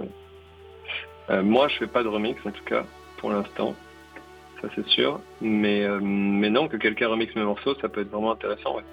euh, 1.30 1.42
moi, 1.42 1.68
je 1.68 1.78
fais 1.78 1.86
pas 1.86 2.02
de 2.02 2.08
remix 2.08 2.38
en 2.46 2.50
tout 2.50 2.64
cas 2.64 2.84
pour 3.18 3.30
l'instant. 3.30 3.74
Ça 4.60 4.68
c'est 4.74 4.86
sûr. 4.86 5.20
Mais 5.40 5.86
mais 6.00 6.50
non, 6.50 6.68
que 6.68 6.76
quelqu'un 6.76 7.08
remixe 7.08 7.34
mes 7.36 7.44
morceaux, 7.44 7.74
ça 7.80 7.88
peut 7.88 8.00
être 8.00 8.10
vraiment 8.10 8.32
intéressant. 8.32 8.76
ouais. 8.76 8.84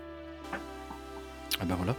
Ah 1.60 1.66
ben 1.66 1.76
voilà. 1.76 1.96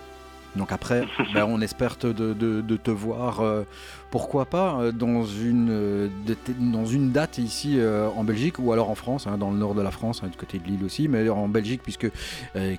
Donc 0.56 0.72
après, 0.72 1.04
ben 1.34 1.44
on 1.48 1.60
espère 1.60 1.96
te- 1.98 2.06
de, 2.06 2.32
de- 2.32 2.60
de 2.60 2.76
te 2.76 2.90
voir, 2.90 3.40
euh, 3.40 3.62
pourquoi 4.10 4.46
pas, 4.46 4.78
euh, 4.80 4.92
dans 4.92 5.24
une, 5.24 5.68
euh, 5.70 6.08
de 6.26 6.36
dans 6.58 6.86
une 6.86 7.10
date 7.10 7.38
ici 7.38 7.74
euh, 7.78 8.08
en 8.16 8.24
Belgique 8.24 8.58
ou 8.58 8.72
alors 8.72 8.88
en 8.90 8.94
France, 8.94 9.26
hein, 9.26 9.36
dans 9.36 9.50
le 9.50 9.58
nord 9.58 9.74
de 9.74 9.82
la 9.82 9.90
France, 9.90 10.22
hein, 10.24 10.28
du 10.28 10.36
côté 10.36 10.58
de 10.58 10.64
Lille 10.64 10.82
aussi, 10.84 11.08
mais 11.08 11.28
en 11.28 11.48
Belgique, 11.48 11.80
puisque, 11.82 12.08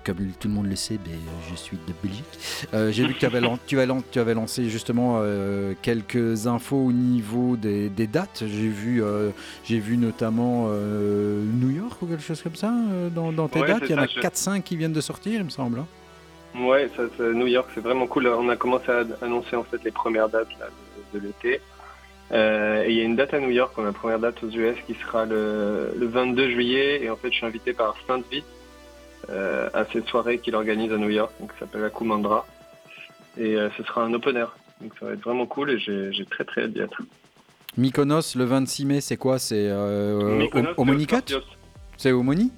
comme 0.04 0.18
tout 0.40 0.48
le 0.48 0.54
monde 0.54 0.68
le 0.68 0.76
sait, 0.76 0.98
ben, 1.04 1.14
je 1.50 1.56
suis 1.56 1.78
de 1.88 1.94
Belgique. 2.04 2.26
J'ai 2.94 3.06
vu 3.06 3.14
que 3.14 3.20
tu 3.20 3.26
avais, 3.26 3.42
tu, 3.68 3.76
avais 3.78 3.86
lan- 3.86 4.02
tu 4.12 4.20
avais 4.20 4.34
lancé 4.34 4.70
justement 4.70 5.22
quelques 5.82 6.48
infos 6.48 6.78
au 6.88 6.92
niveau 6.92 7.56
des, 7.58 7.90
des 7.90 8.08
dates. 8.08 8.44
J'ai 8.48 8.70
vu, 8.70 9.02
j'ai 9.64 9.80
vu 9.80 9.98
notamment 9.98 10.68
New 10.70 11.70
York 11.72 12.02
ou 12.02 12.06
quelque 12.08 12.24
chose 12.24 12.42
comme 12.42 12.56
ça 12.56 12.74
dans, 13.14 13.32
dans 13.32 13.48
tes 13.48 13.60
Ouais, 13.62 13.68
dates. 13.68 13.84
Il 13.90 13.92
y 13.92 13.96
en 13.96 14.00
a 14.02 14.08
ça, 14.08 14.14
je- 14.16 14.20
4-5 14.22 14.62
qui 14.64 14.76
viennent 14.78 14.94
de 14.94 15.02
sortir, 15.02 15.40
il 15.40 15.44
me 15.46 15.50
semble. 15.50 15.80
hein. 15.80 15.86
Ouais, 16.60 16.90
ça, 16.96 17.04
ça- 17.18 17.24
New 17.34 17.48
York, 17.48 17.70
c'est 17.76 17.82
vraiment 17.82 18.08
cool. 18.08 18.28
On 18.28 18.50
a 18.50 18.56
commencé 18.56 18.90
à 18.90 19.04
annoncer 19.22 19.56
en 19.56 19.64
fait 19.64 19.84
les 19.84 19.92
premières 19.92 20.30
dates 20.30 20.50
là, 20.60 20.68
de, 21.14 21.20
de 21.20 21.26
l'été. 21.28 21.62
Euh, 22.32 22.84
et 22.84 22.90
il 22.92 22.98
y 22.98 23.02
a 23.02 23.04
une 23.04 23.16
date 23.16 23.34
à 23.34 23.40
New 23.40 23.52
York, 23.52 23.74
on 23.78 23.84
a 23.84 23.88
la 23.88 23.92
première 23.94 24.20
date 24.20 24.44
aux 24.44 24.50
US 24.50 24.76
qui 24.86 24.96
sera 24.96 25.26
le, 25.26 25.94
le 25.98 26.08
22 26.08 26.50
juillet. 26.52 27.04
Et 27.04 27.10
en 27.10 27.16
fait, 27.16 27.30
je 27.32 27.38
suis 27.38 27.46
invité 27.46 27.74
par 27.74 27.96
Sainte 28.08 28.26
Vite 28.32 28.46
euh, 29.30 29.70
à 29.74 29.86
cette 29.92 30.08
soirée 30.08 30.40
qu'il 30.40 30.56
organise 30.56 30.92
à 30.92 30.98
New 30.98 31.10
York, 31.10 31.32
donc 31.40 31.52
ça 31.54 31.60
s'appelle 31.62 31.82
la 31.82 31.90
Kumandra. 31.90 32.46
Et 33.38 33.56
euh, 33.56 33.70
ce 33.78 33.84
sera 33.84 34.04
un 34.04 34.14
open 34.14 34.36
air. 34.36 34.56
Donc 34.82 34.94
ça 35.00 35.06
va 35.08 35.14
être 35.14 35.22
vraiment 35.22 35.46
cool 35.46 35.72
et 35.72 35.80
j'ai 35.80 36.26
très 36.30 36.44
très 36.44 36.64
hâte 36.64 36.74
d'y 36.74 36.82
être. 36.82 37.02
Mykonos, 37.78 38.36
le 38.36 38.44
26 38.46 38.86
mai, 38.86 39.02
c'est 39.02 39.18
quoi? 39.18 39.38
C'est 39.40 39.68
euh, 39.70 40.16
au, 40.16 40.50
c'est 40.52 40.58
au 40.78 41.00
Scorpios. 41.00 41.42
C'est 41.98 42.12
au 42.12 42.24
Moni? 42.24 42.52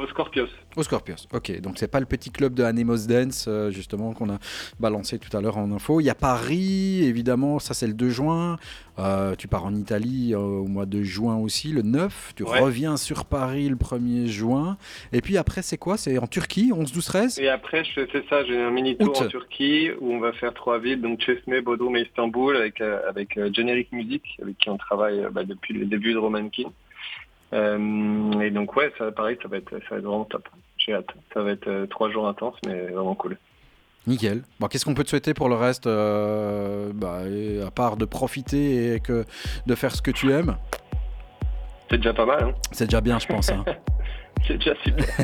Au 0.00 0.06
Scorpios. 0.06 0.46
Au 0.76 0.82
Scorpios, 0.82 1.26
ok. 1.32 1.60
Donc 1.60 1.74
c'est 1.76 1.86
pas 1.90 2.00
le 2.00 2.06
petit 2.06 2.30
club 2.30 2.54
de 2.54 2.62
Anemos 2.62 3.06
Dance, 3.06 3.44
euh, 3.48 3.70
justement, 3.70 4.12
qu'on 4.14 4.30
a 4.30 4.38
balancé 4.78 5.18
tout 5.18 5.34
à 5.36 5.40
l'heure 5.42 5.58
en 5.58 5.70
info. 5.72 6.00
Il 6.00 6.04
y 6.04 6.10
a 6.10 6.14
Paris, 6.14 7.02
évidemment, 7.04 7.58
ça 7.58 7.74
c'est 7.74 7.86
le 7.86 7.92
2 7.92 8.08
juin. 8.08 8.56
Euh, 8.98 9.34
tu 9.36 9.46
pars 9.48 9.64
en 9.64 9.74
Italie 9.74 10.32
euh, 10.34 10.38
au 10.38 10.66
mois 10.66 10.86
de 10.86 11.02
juin 11.02 11.36
aussi, 11.36 11.72
le 11.72 11.82
9. 11.82 12.32
Tu 12.36 12.44
Ouais. 12.44 12.60
reviens 12.60 12.96
sur 12.96 13.24
Paris 13.26 13.68
le 13.68 13.76
1er 13.76 14.26
juin. 14.26 14.78
Et 15.12 15.20
puis 15.20 15.36
après, 15.36 15.60
c'est 15.62 15.76
quoi? 15.78 15.96
C'est 15.98 16.16
en 16.18 16.26
Turquie, 16.26 16.72
11, 16.74 16.92
12, 16.92 17.04
13 17.04 17.38
Et 17.38 17.48
après, 17.48 17.82
c'est 17.94 18.28
ça, 18.28 18.44
j'ai 18.46 18.58
un 18.58 18.70
mini 18.70 18.96
tour 18.96 19.08
Août. 19.10 19.22
en 19.26 19.28
Turquie 19.28 19.90
où 20.00 20.12
on 20.14 20.18
va 20.20 20.32
faire 20.32 20.54
trois 20.54 20.78
villes, 20.78 21.00
donc 21.02 21.20
Çeşme, 21.20 21.60
Bodrum 21.60 21.96
et 21.96 22.02
Istanbul, 22.02 22.56
avec, 22.56 22.80
avec 22.80 23.38
Generic 23.54 23.92
Music, 23.92 24.22
avec 24.42 24.56
qui 24.58 24.70
on 24.70 24.76
travaille 24.78 25.26
bah, 25.32 25.44
depuis 25.44 25.74
le 25.74 25.84
début 25.86 26.12
de 26.14 26.18
Roman 26.18 26.48
King. 26.48 26.68
Euh, 27.52 28.40
et 28.40 28.50
donc 28.50 28.76
ouais, 28.76 28.92
ça 28.98 29.10
pareil, 29.10 29.36
ça 29.42 29.48
va 29.48 29.56
être, 29.58 29.70
ça 29.70 29.76
va 29.90 29.96
être 29.96 30.04
vraiment 30.04 30.24
top. 30.24 30.48
J'ai 30.78 30.94
hâte. 30.94 31.08
Ça 31.34 31.42
va 31.42 31.50
être 31.52 31.68
euh, 31.68 31.86
trois 31.86 32.10
jours 32.10 32.26
intenses, 32.28 32.56
mais 32.66 32.86
vraiment 32.88 33.14
cool. 33.14 33.36
Nickel. 34.06 34.42
Bon, 34.58 34.66
Qu'est-ce 34.68 34.84
qu'on 34.84 34.94
peut 34.94 35.04
te 35.04 35.10
souhaiter 35.10 35.34
pour 35.34 35.48
le 35.48 35.56
reste 35.56 35.86
euh, 35.86 36.90
bah, 36.94 37.20
À 37.66 37.70
part 37.70 37.96
de 37.96 38.04
profiter 38.06 38.94
et 38.94 39.00
que 39.00 39.24
de 39.66 39.74
faire 39.74 39.94
ce 39.94 40.00
que 40.00 40.10
tu 40.10 40.32
aimes? 40.32 40.56
C'est 41.90 41.98
déjà 41.98 42.14
pas 42.14 42.24
mal, 42.24 42.42
hein 42.44 42.54
C'est 42.72 42.84
déjà 42.86 43.00
bien, 43.00 43.18
je 43.18 43.26
pense. 43.26 43.50
hein. 43.50 43.64
C'est 44.48 44.56
déjà 44.58 44.74
super. 44.84 45.06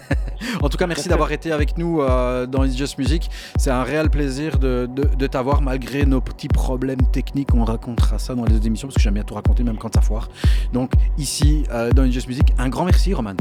En 0.62 0.68
tout 0.68 0.76
cas, 0.76 0.86
merci 0.86 1.08
d'avoir 1.08 1.32
été 1.32 1.50
avec 1.50 1.78
nous 1.78 2.02
euh, 2.02 2.46
dans 2.46 2.64
It's 2.64 2.76
Just 2.76 2.98
Music. 2.98 3.30
C'est 3.56 3.70
un 3.70 3.82
réel 3.82 4.10
plaisir 4.10 4.58
de, 4.58 4.86
de- 4.90 5.14
de 5.16 5.26
t'avoir 5.26 5.62
malgré 5.62 6.04
nos 6.04 6.20
petits 6.20 6.48
problèmes 6.48 7.00
techniques. 7.10 7.54
On 7.54 7.64
racontera 7.64 8.18
ça 8.18 8.34
dans 8.34 8.44
les 8.44 8.54
autres 8.54 8.66
émissions 8.66 8.86
parce 8.88 8.96
que 8.96 9.00
j'aime 9.02 9.14
bien 9.14 9.22
tout 9.22 9.34
raconter, 9.34 9.62
même 9.64 9.78
quand 9.78 9.94
ça 9.94 10.02
foire. 10.02 10.28
Donc, 10.72 10.92
ici, 11.18 11.64
euh, 11.72 11.90
dans 11.90 12.04
It's 12.04 12.12
Just 12.14 12.28
Music, 12.28 12.52
un 12.58 12.68
grand 12.68 12.84
merci, 12.84 13.14
Roman. 13.14 13.34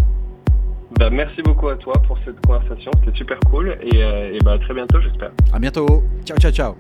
bah, 0.98 1.10
merci 1.10 1.42
beaucoup 1.42 1.68
à 1.68 1.76
toi 1.76 1.94
pour 2.08 2.18
cette 2.26 2.40
conversation, 2.46 2.92
c'était 3.04 3.18
super 3.18 3.40
cool 3.52 3.78
et, 3.82 4.02
euh, 4.04 4.34
et 4.34 4.40
bah, 4.44 4.54
à 4.54 4.60
très 4.60 4.74
bientôt, 4.74 5.00
j'espère. 5.02 5.32
À 5.54 5.60
bientôt. 5.60 6.04
Ciao, 6.26 6.38
ciao, 6.38 6.52
ciao. 6.52 6.76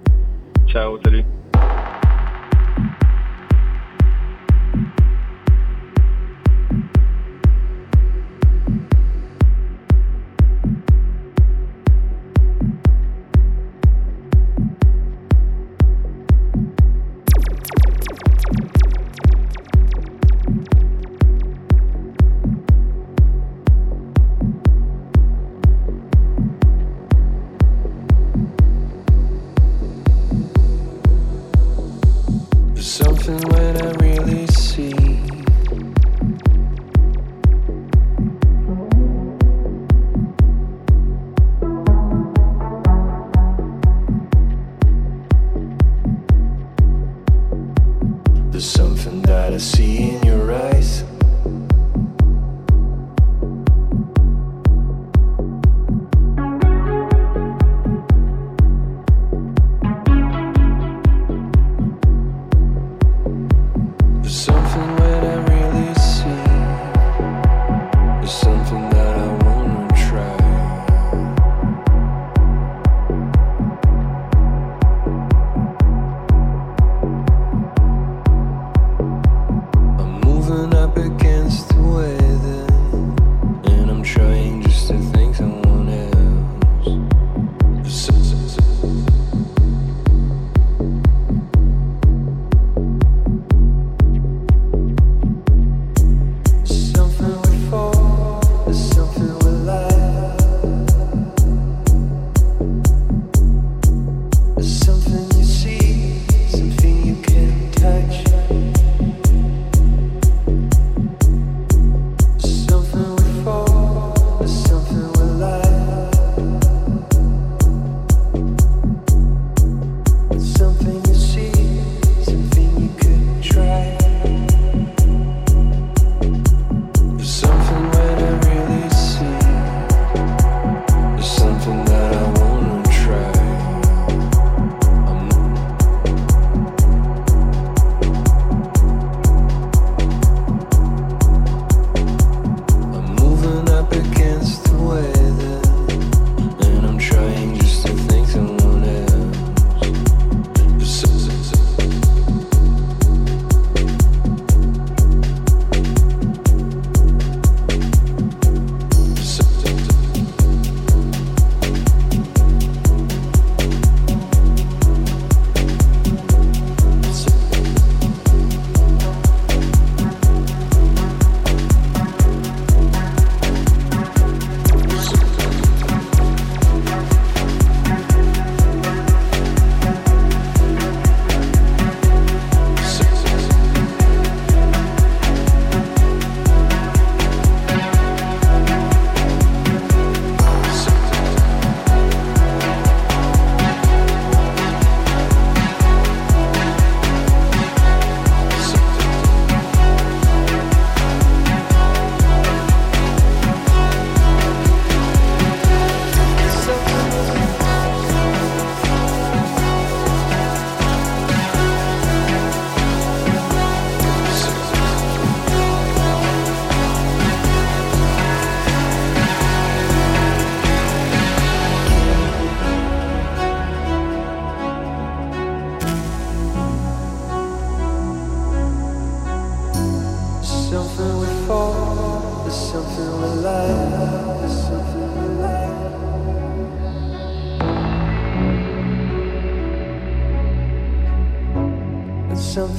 Ciao, 0.67 0.97
salut. 1.03 1.23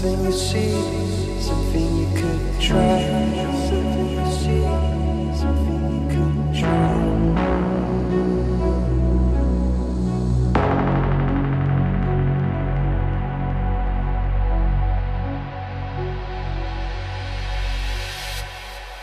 Something 0.07 0.25
you 0.25 0.33
see, 0.33 1.41
something 1.41 1.97
you 1.97 2.07
could 2.15 2.61
try. 2.61 3.01
Something 3.69 4.09
you 4.11 4.27
see, 4.41 4.65
something 5.37 5.83
you 5.95 6.03
could 6.15 6.37
try. 6.55 6.97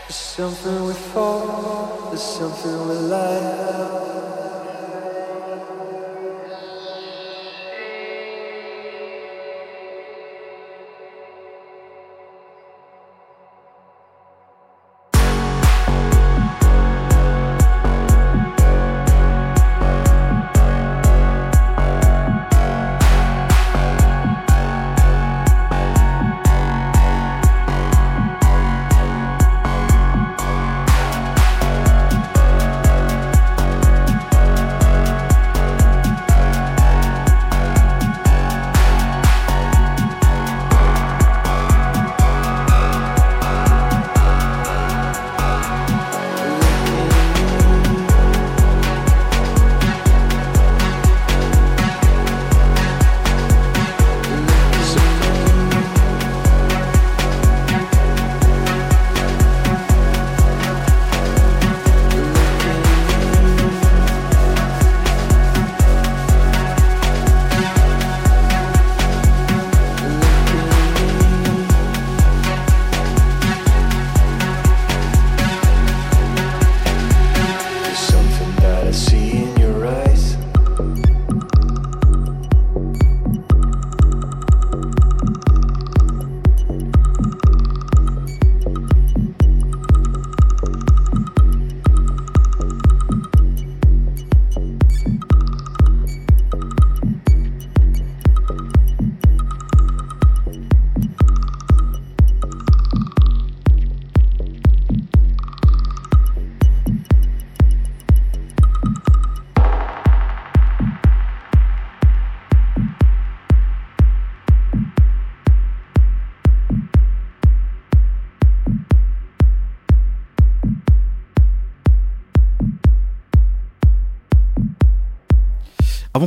There's 0.06 0.16
something 0.16 0.84
we 0.86 0.94
fall, 0.94 2.08
there's 2.08 2.22
something 2.22 2.88
we 2.88 2.94
like. 2.94 3.53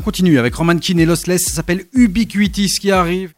Continue 0.08 0.40
avec 0.40 0.56
Roman 0.56 0.78
Keane 0.78 1.02
et 1.02 1.06
Lossless. 1.06 1.44
Ça 1.48 1.56
s'appelle 1.56 1.84
Ubiquity, 1.92 2.70
ce 2.70 2.80
qui 2.80 2.92
arrive. 2.92 3.34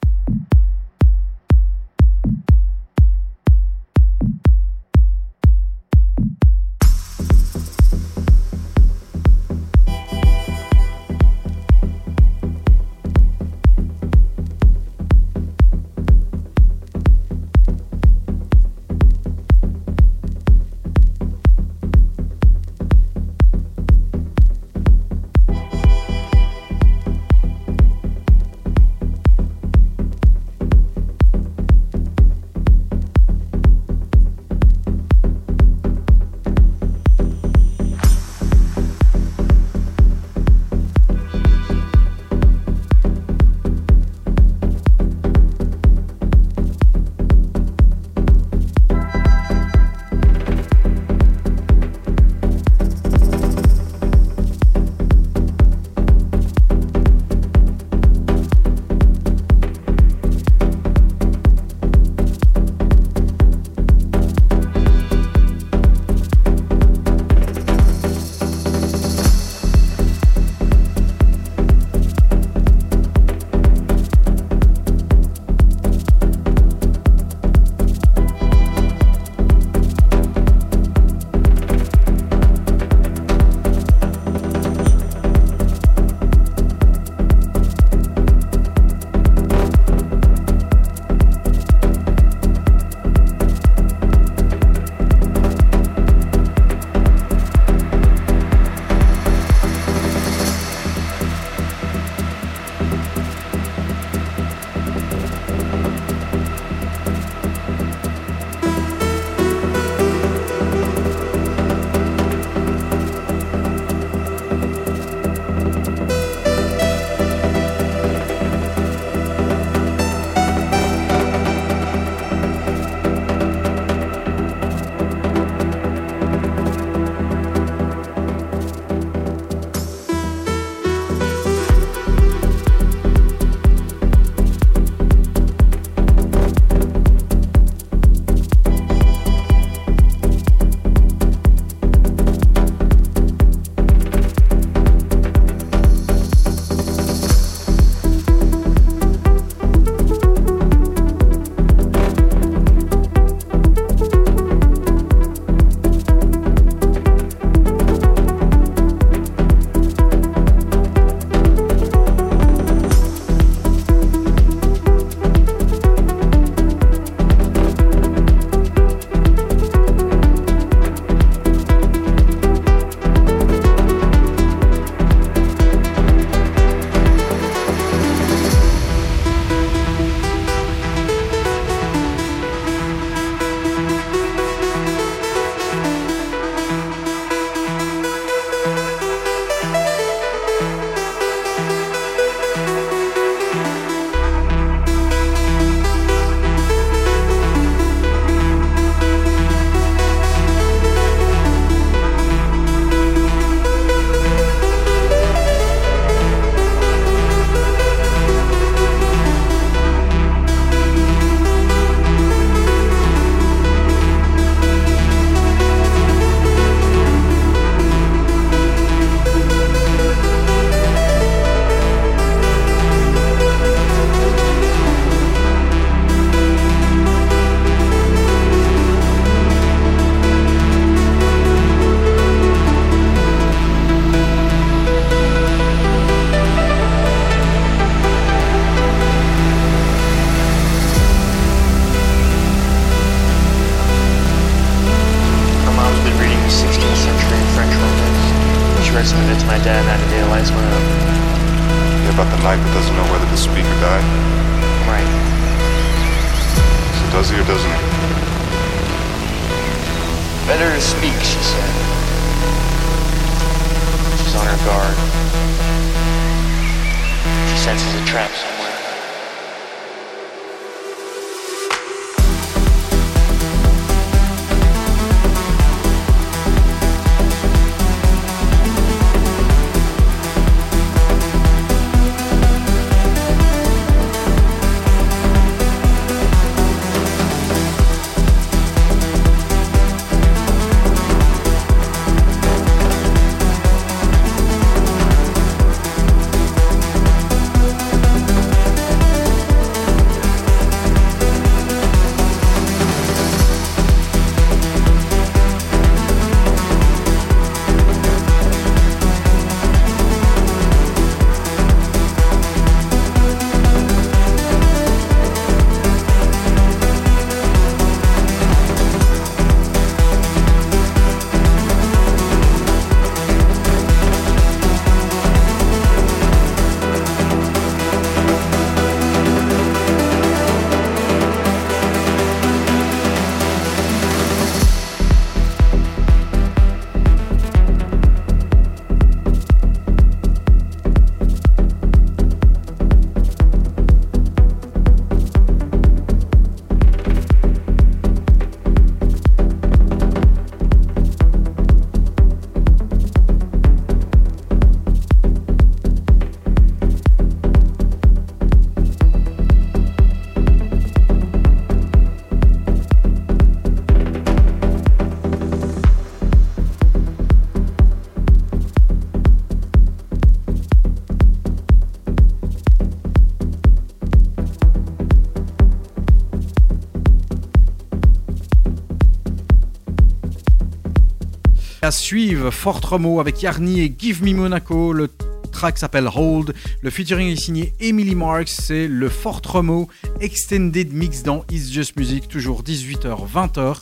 À 381.89 381.91
suivre, 381.91 382.51
Fort 382.51 382.81
avec 383.19 383.41
Yarny 383.41 383.81
et 383.81 383.91
Give 383.97 384.23
Me 384.23 384.35
Monaco. 384.35 384.93
Le 384.93 385.09
track 385.51 385.79
s'appelle 385.79 386.07
Hold. 386.13 386.53
Le 386.83 386.89
featuring 386.91 387.29
est 387.29 387.35
signé 387.35 387.73
Emily 387.79 388.13
Marks. 388.13 388.49
C'est 388.49 388.87
le 388.87 389.09
Fort 389.09 389.41
Romo 389.43 389.89
Extended 390.19 390.93
Mix 390.93 391.23
dans 391.23 391.45
It's 391.49 391.71
Just 391.71 391.97
Music. 391.97 392.27
Toujours 392.27 392.61
18h, 392.61 393.27
20h 393.27 393.81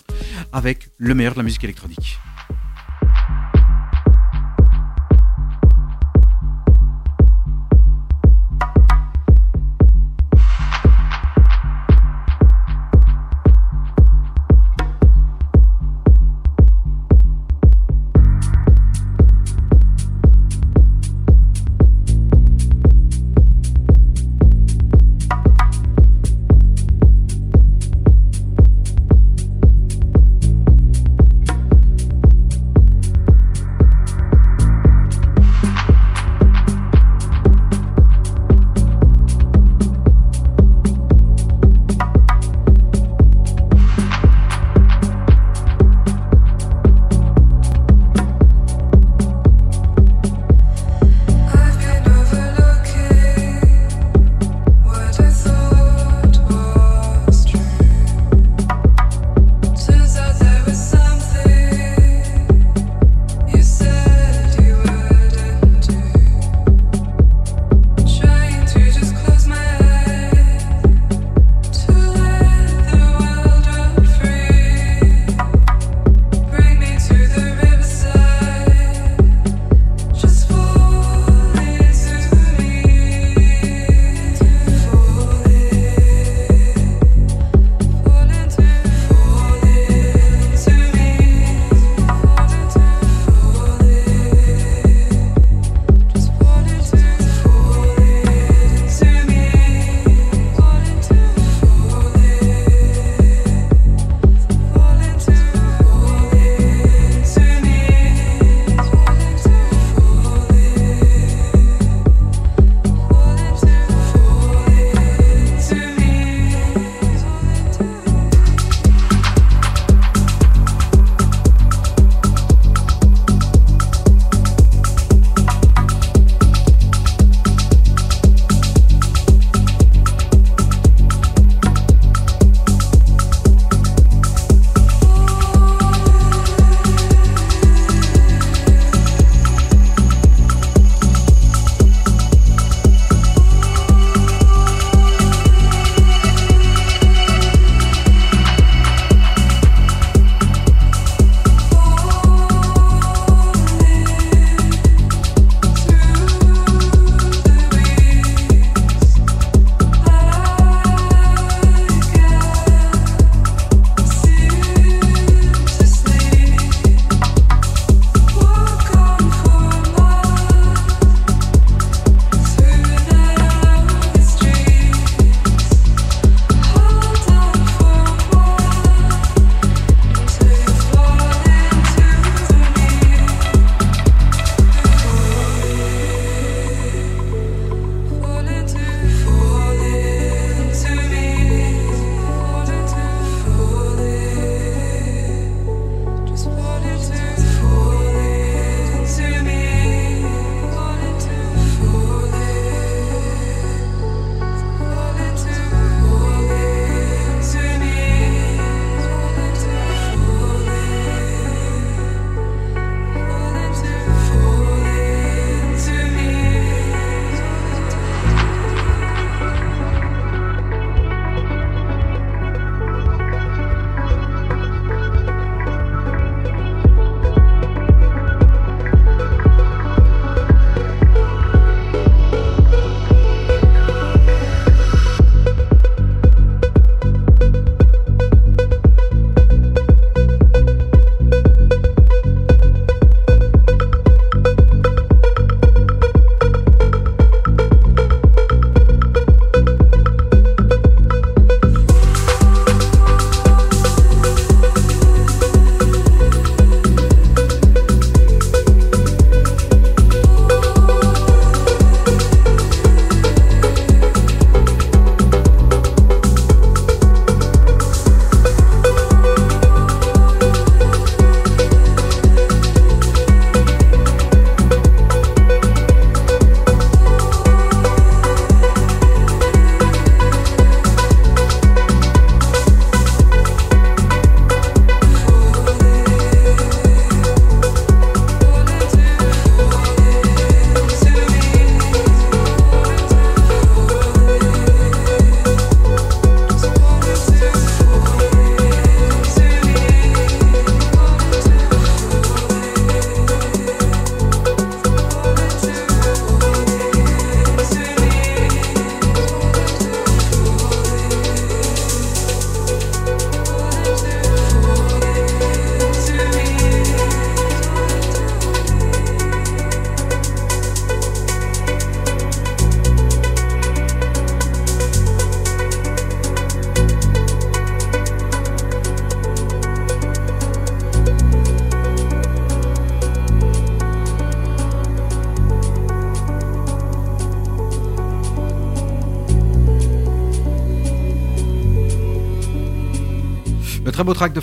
avec 0.53 0.87
le 0.97 1.15
meilleur 1.15 1.33
de 1.33 1.39
la 1.39 1.43
musique 1.43 1.65
électronique. 1.65 2.17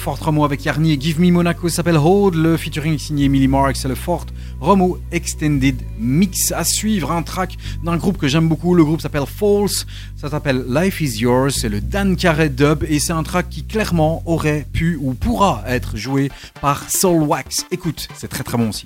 Fort 0.05 0.22
Romo 0.22 0.44
avec 0.44 0.62
Yarny 0.62 0.93
et 0.93 1.01
Give 1.01 1.18
Me 1.18 1.31
Monaco 1.31 1.66
s'appelle 1.70 1.97
Hold. 1.97 2.35
Le 2.35 2.59
featuring 2.59 2.98
signé 2.98 3.24
Emily 3.24 3.48
Marks, 3.48 3.76
c'est 3.76 3.89
le 3.89 3.94
Fort 3.94 4.26
Romo 4.60 4.98
Extended 5.10 5.76
Mix. 5.98 6.52
À 6.52 6.62
suivre, 6.62 7.10
un 7.10 7.22
track 7.22 7.56
d'un 7.82 7.97
groupe 7.97 8.18
que 8.18 8.28
j'aime 8.28 8.47
beaucoup. 8.47 8.74
Le 8.74 8.85
groupe 8.85 9.01
s'appelle 9.01 9.24
False. 9.24 9.86
Ça 10.14 10.28
s'appelle 10.28 10.66
Life 10.68 11.01
is 11.01 11.20
Yours. 11.20 11.52
C'est 11.52 11.70
le 11.70 11.81
Dan 11.81 12.16
Carey 12.16 12.51
dub 12.51 12.85
et 12.86 12.98
c'est 12.98 13.14
un 13.14 13.22
track 13.22 13.48
qui 13.48 13.64
clairement 13.64 14.22
aurait 14.26 14.66
pu 14.70 14.98
ou 15.01 15.14
pourra 15.14 15.64
être 15.66 15.97
joué 15.97 16.31
par 16.60 16.90
Soul 16.90 17.22
Wax. 17.22 17.64
Écoute, 17.70 18.06
c'est 18.14 18.28
très 18.28 18.44
très 18.44 18.59
bon 18.59 18.68
aussi. 18.68 18.85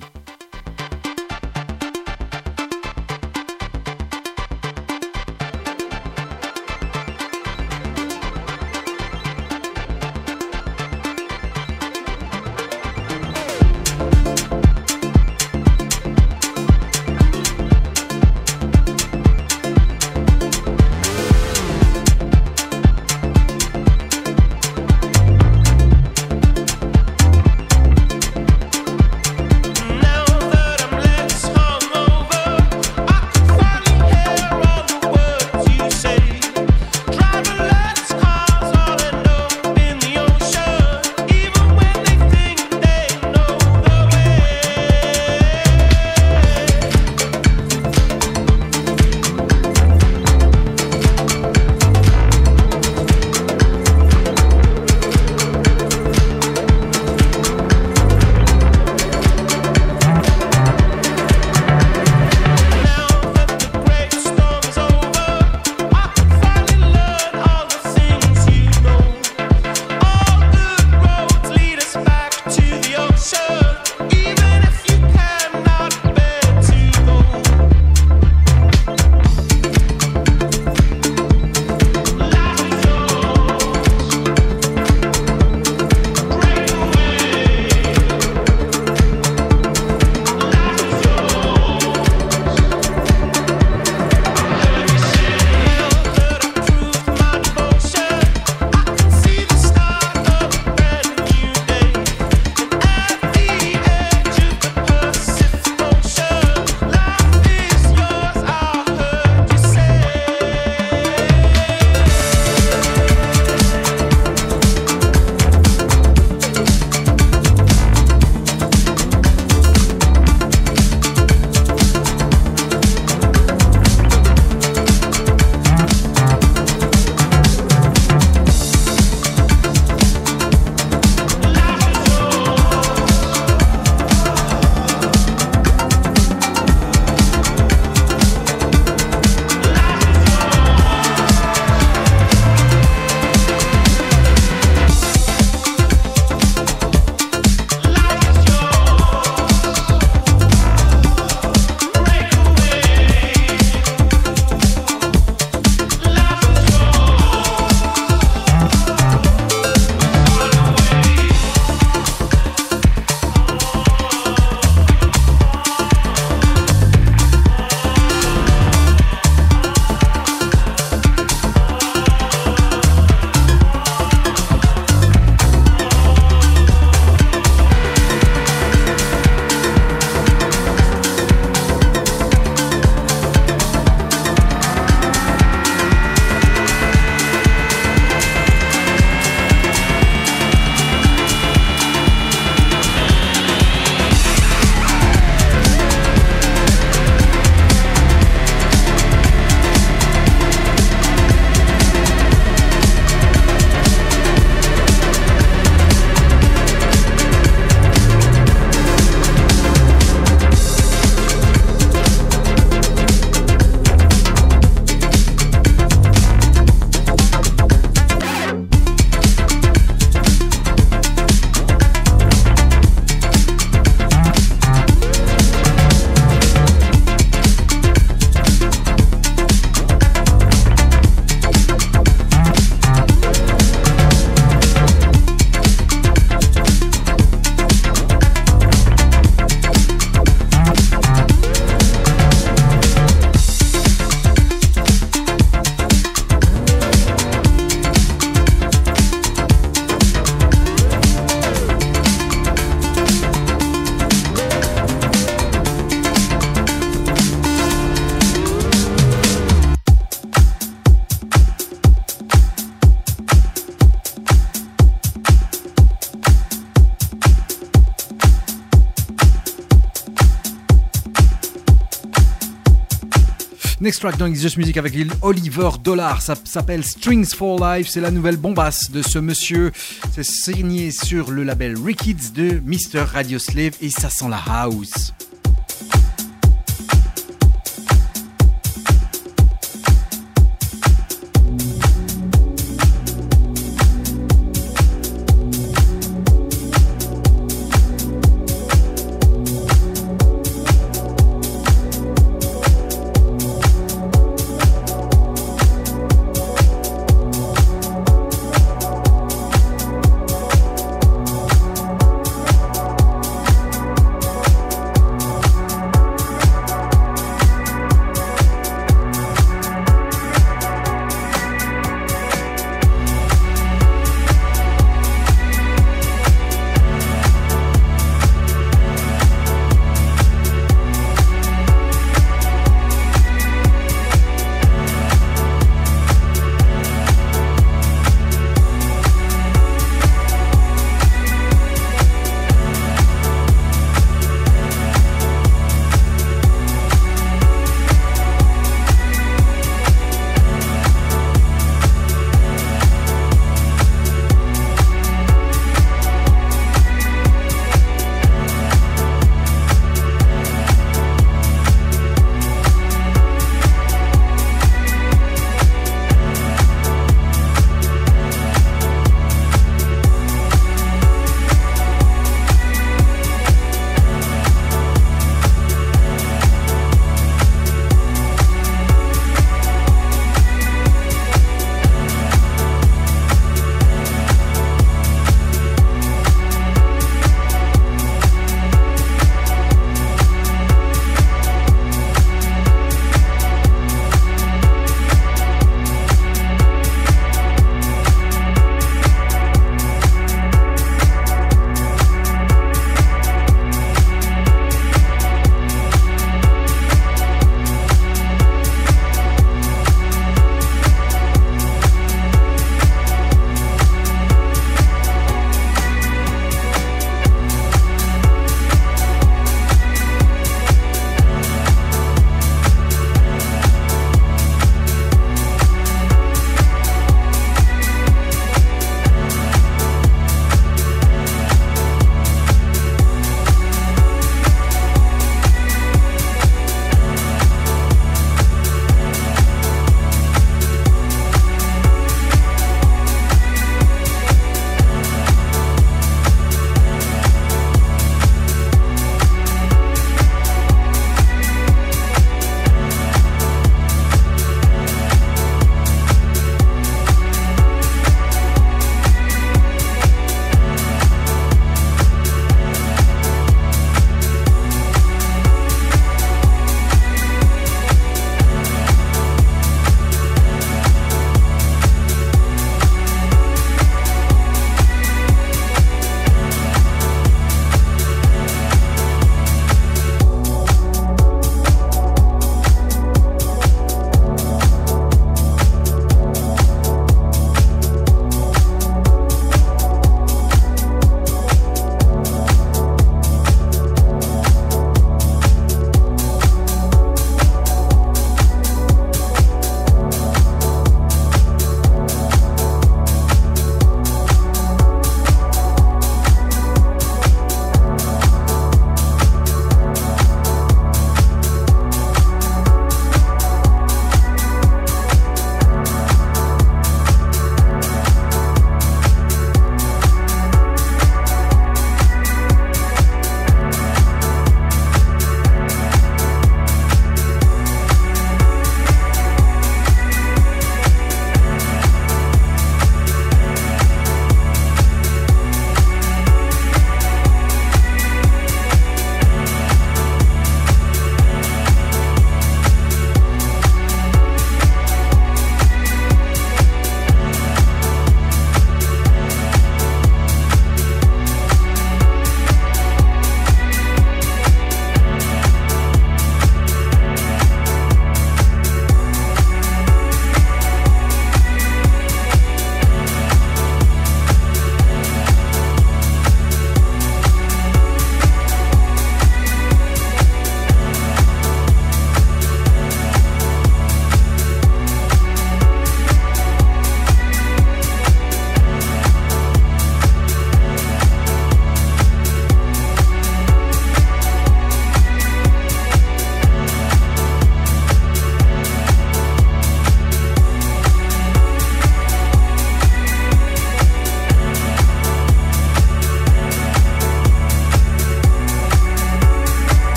Next 273.89 274.01
track 274.01 274.17
dans 274.17 274.31
Just 274.31 274.57
Music 274.57 274.77
avec 274.77 274.93
Oliver 275.23 275.71
Dollar, 275.83 276.21
ça 276.21 276.35
s'appelle 276.43 276.83
Strings 276.83 277.33
for 277.33 277.57
Life, 277.59 277.87
c'est 277.89 278.01
la 278.01 278.11
nouvelle 278.11 278.37
bombasse 278.37 278.91
de 278.91 279.01
ce 279.01 279.17
monsieur. 279.17 279.71
C'est 280.13 280.23
signé 280.23 280.91
sur 280.91 281.31
le 281.31 281.43
label 281.43 281.75
Rickids 281.75 282.31
de 282.35 282.61
Mr. 282.63 282.99
Radio 283.11 283.39
Slave 283.39 283.71
et 283.81 283.89
ça 283.89 284.11
sent 284.11 284.29
la 284.29 284.43
house. 284.47 285.11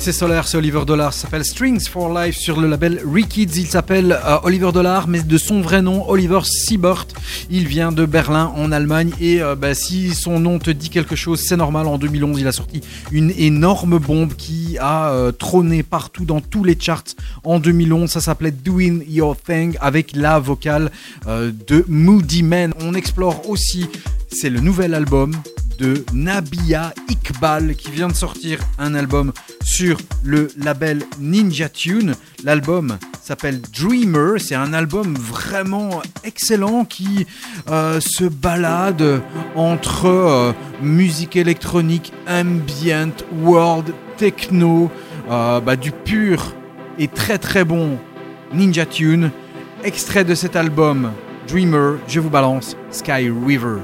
C'est 0.00 0.12
solaire, 0.12 0.46
c'est 0.46 0.56
Oliver 0.56 0.84
Dollar. 0.86 1.12
Ça 1.12 1.22
s'appelle 1.22 1.44
Strings 1.44 1.88
for 1.88 2.12
Life 2.12 2.36
sur 2.36 2.60
le 2.60 2.68
label 2.68 3.00
Rekids. 3.04 3.50
Il 3.56 3.66
s'appelle 3.66 4.12
euh, 4.12 4.38
Oliver 4.42 4.70
Dollar, 4.72 5.08
mais 5.08 5.22
de 5.22 5.38
son 5.38 5.60
vrai 5.60 5.82
nom, 5.82 6.08
Oliver 6.08 6.40
Siebert. 6.44 7.06
Il 7.50 7.66
vient 7.66 7.90
de 7.90 8.04
Berlin, 8.04 8.52
en 8.56 8.70
Allemagne. 8.70 9.12
Et 9.20 9.42
euh, 9.42 9.56
bah, 9.56 9.74
si 9.74 10.14
son 10.14 10.40
nom 10.40 10.58
te 10.58 10.70
dit 10.70 10.90
quelque 10.90 11.16
chose, 11.16 11.40
c'est 11.40 11.56
normal. 11.56 11.86
En 11.86 11.98
2011, 11.98 12.40
il 12.40 12.46
a 12.46 12.52
sorti 12.52 12.80
une 13.12 13.32
énorme 13.36 13.98
bombe 13.98 14.34
qui 14.34 14.76
a 14.78 15.10
euh, 15.10 15.32
trôné 15.32 15.82
partout 15.82 16.24
dans 16.24 16.40
tous 16.40 16.64
les 16.64 16.76
charts 16.78 17.14
en 17.44 17.58
2011. 17.58 18.10
Ça 18.10 18.20
s'appelait 18.20 18.52
Doing 18.52 19.00
Your 19.08 19.36
Thing 19.36 19.76
avec 19.80 20.14
la 20.14 20.38
vocale 20.38 20.90
de 21.26 21.84
Moody 21.88 22.42
Man. 22.42 22.72
On 22.80 22.94
explore 22.94 23.48
aussi, 23.48 23.86
c'est 24.30 24.50
le 24.50 24.60
nouvel 24.60 24.94
album 24.94 25.32
de 25.78 26.04
Nabia 26.12 26.92
Iqbal 27.08 27.76
qui 27.76 27.90
vient 27.90 28.08
de 28.08 28.14
sortir 28.14 28.58
un 28.78 28.94
album 28.94 29.32
sur 29.78 29.98
le 30.24 30.48
label 30.56 31.04
Ninja 31.20 31.68
Tune. 31.68 32.16
L'album 32.42 32.98
s'appelle 33.22 33.60
Dreamer. 33.60 34.40
C'est 34.40 34.56
un 34.56 34.72
album 34.72 35.14
vraiment 35.14 36.02
excellent 36.24 36.84
qui 36.84 37.28
euh, 37.70 38.00
se 38.00 38.24
balade 38.24 39.22
entre 39.54 40.06
euh, 40.06 40.52
musique 40.82 41.36
électronique, 41.36 42.12
ambient, 42.28 43.14
world, 43.40 43.94
techno, 44.16 44.90
euh, 45.30 45.60
bah, 45.60 45.76
du 45.76 45.92
pur 45.92 46.56
et 46.98 47.06
très 47.06 47.38
très 47.38 47.64
bon 47.64 47.98
Ninja 48.52 48.84
Tune. 48.84 49.30
Extrait 49.84 50.24
de 50.24 50.34
cet 50.34 50.56
album 50.56 51.12
Dreamer, 51.46 51.98
je 52.08 52.18
vous 52.18 52.30
balance 52.30 52.76
Sky 52.90 53.30
River. 53.46 53.76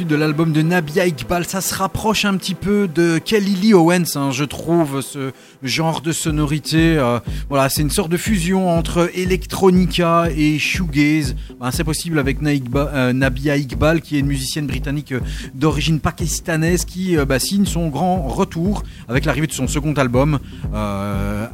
De 0.00 0.16
l'album 0.16 0.52
de 0.52 0.62
Nabia 0.62 1.06
Iqbal, 1.06 1.44
ça 1.44 1.60
se 1.60 1.74
rapproche 1.74 2.24
un 2.24 2.36
petit 2.38 2.54
peu 2.54 2.88
de 2.88 3.18
Kelly 3.18 3.54
Lee 3.56 3.74
Owens, 3.74 4.16
hein, 4.16 4.30
je 4.30 4.44
trouve, 4.44 5.02
ce 5.02 5.32
genre 5.62 6.00
de 6.00 6.12
sonorité. 6.12 6.96
euh, 6.96 7.20
voilà, 7.50 7.68
c'est 7.68 7.82
une 7.82 7.90
sorte 7.90 8.10
de 8.10 8.16
fusion 8.16 8.70
entre 8.70 9.10
electronica 9.14 10.28
et 10.34 10.58
shoegaze. 10.58 11.36
Ben, 11.60 11.70
c'est 11.70 11.84
possible 11.84 12.18
avec 12.18 12.40
Naïkba- 12.40 12.88
euh, 12.94 13.12
Nabia 13.12 13.56
Iqbal, 13.58 14.00
qui 14.00 14.16
est 14.16 14.20
une 14.20 14.26
musicienne 14.26 14.66
britannique 14.66 15.12
euh, 15.12 15.20
d'origine 15.54 16.00
pakistanaise, 16.00 16.86
qui 16.86 17.16
euh, 17.18 17.26
bah, 17.26 17.38
signe 17.38 17.66
son 17.66 17.88
grand 17.88 18.22
retour 18.28 18.82
avec 19.08 19.26
l'arrivée 19.26 19.46
de 19.46 19.52
son 19.52 19.68
second 19.68 19.92
album 19.92 20.38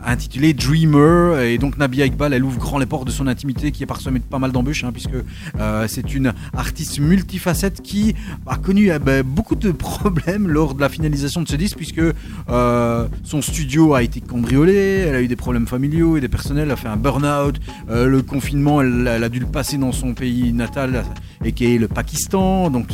intitulé 0.08 0.54
Dreamer. 0.54 1.40
Et 1.40 1.58
donc 1.58 1.78
Nabia 1.78 2.06
Iqbal, 2.06 2.32
elle 2.32 2.44
ouvre 2.44 2.58
grand 2.58 2.78
les 2.78 2.86
portes 2.86 3.06
de 3.06 3.12
son 3.12 3.26
intimité, 3.26 3.72
qui 3.72 3.82
est 3.82 3.86
parsemée 3.86 4.18
de 4.18 4.24
pas 4.24 4.38
mal 4.38 4.52
d'embûches, 4.52 4.84
hein, 4.84 4.92
puisque 4.92 5.10
euh, 5.58 5.86
c'est 5.88 6.14
une 6.14 6.32
artiste 6.56 6.98
multifacette 6.98 7.82
qui 7.82 8.14
a 8.46 8.56
connu 8.56 8.90
euh, 8.90 8.98
bah, 8.98 9.22
beaucoup 9.22 9.54
de 9.54 9.70
problèmes 9.72 10.48
lors 10.48 10.74
de 10.74 10.80
la 10.80 10.88
finalisation 10.88 11.42
de 11.42 11.48
ce 11.48 11.56
disque, 11.56 11.76
puisque 11.76 12.00
euh, 12.48 13.08
son 13.24 13.42
studio 13.42 13.94
a 13.94 14.02
été 14.02 14.20
cambriolé, 14.20 14.74
elle 14.74 15.14
a 15.14 15.22
eu 15.22 15.28
des 15.28 15.36
problèmes 15.36 15.66
familiaux 15.66 16.16
et 16.16 16.20
des 16.20 16.28
personnels, 16.28 16.64
elle 16.64 16.72
a 16.72 16.76
fait 16.76 16.88
un 16.88 16.96
burn-out, 16.96 17.56
euh, 17.90 18.06
le 18.06 18.22
confinement, 18.22 18.80
elle, 18.80 19.06
a 19.08 19.28
dû 19.28 19.40
le 19.40 19.46
passer 19.46 19.78
dans 19.78 19.92
son 19.92 20.14
pays 20.14 20.52
natal, 20.52 21.04
et 21.44 21.52
qui 21.52 21.74
est 21.74 21.78
le 21.78 21.88
Pakistan, 21.88 22.70
donc 22.70 22.88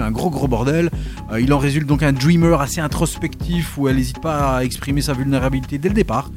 un 0.00 0.10
gros 0.10 0.30
gros 0.30 0.48
bordel. 0.48 0.90
Il 1.38 1.52
en 1.52 1.58
résulte 1.58 1.86
donc 1.86 2.02
un 2.02 2.12
dreamer 2.12 2.58
assez 2.60 2.80
introspectif 2.80 3.76
où 3.76 3.88
elle 3.88 3.96
n'hésite 3.96 4.20
pas 4.20 4.56
à 4.56 4.64
exprimer 4.64 5.02
sa 5.02 5.12
vulnérabilité 5.12 5.76
dès 5.76 5.88
le 5.88 5.94
départ. 5.94 6.30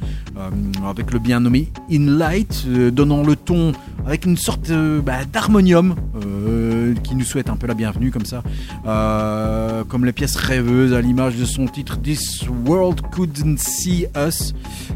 Euh, 0.46 0.88
avec 0.88 1.12
le 1.12 1.18
bien 1.18 1.40
nommé 1.40 1.70
In 1.90 2.16
Light, 2.18 2.64
euh, 2.68 2.90
donnant 2.90 3.22
le 3.22 3.36
ton 3.36 3.72
avec 4.06 4.24
une 4.24 4.36
sorte 4.36 4.70
euh, 4.70 5.00
bah, 5.00 5.24
d'harmonium 5.30 5.94
qui 7.02 7.14
nous 7.14 7.24
souhaite 7.24 7.50
un 7.50 7.56
peu 7.56 7.66
la 7.66 7.74
bienvenue 7.74 8.10
comme 8.10 8.24
ça, 8.24 8.42
comme 9.88 10.04
les 10.04 10.12
pièces 10.12 10.36
rêveuses 10.36 10.92
à 10.92 11.00
l'image 11.00 11.36
de 11.36 11.44
son 11.44 11.66
titre 11.66 12.00
This 12.00 12.44
World 12.66 13.00
Couldn't 13.12 13.58
See 13.58 14.06
Us. 14.16 14.54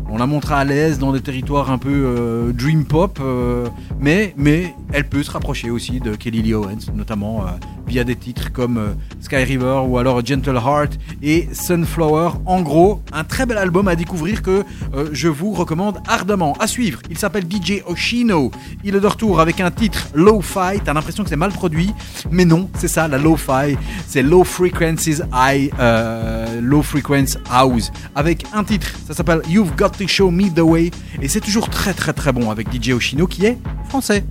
On 0.08 0.16
la 0.16 0.26
montre 0.26 0.52
à 0.52 0.64
l'aise 0.64 0.98
dans 0.98 1.12
des 1.12 1.20
territoires 1.20 1.70
un 1.70 1.78
peu 1.78 2.52
dream 2.56 2.84
pop, 2.84 3.20
mais, 4.00 4.34
mais 4.36 4.74
elle 4.92 5.08
peut 5.08 5.22
se 5.22 5.30
rapprocher 5.30 5.70
aussi 5.70 6.00
de 6.00 6.14
Kelly 6.14 6.42
Lee 6.42 6.54
Owens, 6.54 6.90
notamment 6.94 7.44
via 7.90 8.04
des 8.04 8.14
titres 8.14 8.52
comme 8.52 8.78
euh, 8.78 8.92
Sky 9.20 9.42
River 9.42 9.82
ou 9.84 9.98
alors 9.98 10.24
Gentle 10.24 10.54
Heart 10.54 10.92
et 11.24 11.48
Sunflower. 11.52 12.30
En 12.46 12.62
gros, 12.62 13.02
un 13.12 13.24
très 13.24 13.46
bel 13.46 13.58
album 13.58 13.88
à 13.88 13.96
découvrir 13.96 14.42
que 14.42 14.62
euh, 14.94 15.08
je 15.12 15.26
vous 15.26 15.50
recommande 15.52 15.98
ardemment. 16.06 16.52
À 16.60 16.68
suivre, 16.68 17.00
il 17.10 17.18
s'appelle 17.18 17.46
DJ 17.50 17.82
Oshino. 17.84 18.52
Il 18.84 18.94
est 18.94 19.00
de 19.00 19.06
retour 19.06 19.40
avec 19.40 19.60
un 19.60 19.72
titre 19.72 20.06
Low-Fi. 20.14 20.80
T'as 20.84 20.92
l'impression 20.92 21.24
que 21.24 21.30
c'est 21.30 21.36
mal 21.36 21.50
produit, 21.50 21.92
mais 22.30 22.44
non, 22.44 22.70
c'est 22.78 22.86
ça, 22.86 23.08
la 23.08 23.18
Low-Fi. 23.18 23.76
C'est 24.06 24.22
Low 24.22 24.44
Frequencies 24.44 25.22
High, 25.34 25.72
euh, 25.80 26.60
Low 26.60 26.82
Frequency 26.82 27.38
House. 27.50 27.90
Avec 28.14 28.46
un 28.54 28.62
titre, 28.62 28.86
ça 29.04 29.14
s'appelle 29.14 29.42
You've 29.48 29.74
Got 29.74 29.90
to 29.98 30.06
Show 30.06 30.30
Me 30.30 30.48
the 30.48 30.60
Way. 30.60 30.92
Et 31.20 31.26
c'est 31.26 31.40
toujours 31.40 31.68
très 31.68 31.92
très 31.92 32.12
très 32.12 32.32
bon 32.32 32.52
avec 32.52 32.68
DJ 32.72 32.90
Oshino 32.90 33.26
qui 33.26 33.46
est 33.46 33.58
français. 33.88 34.24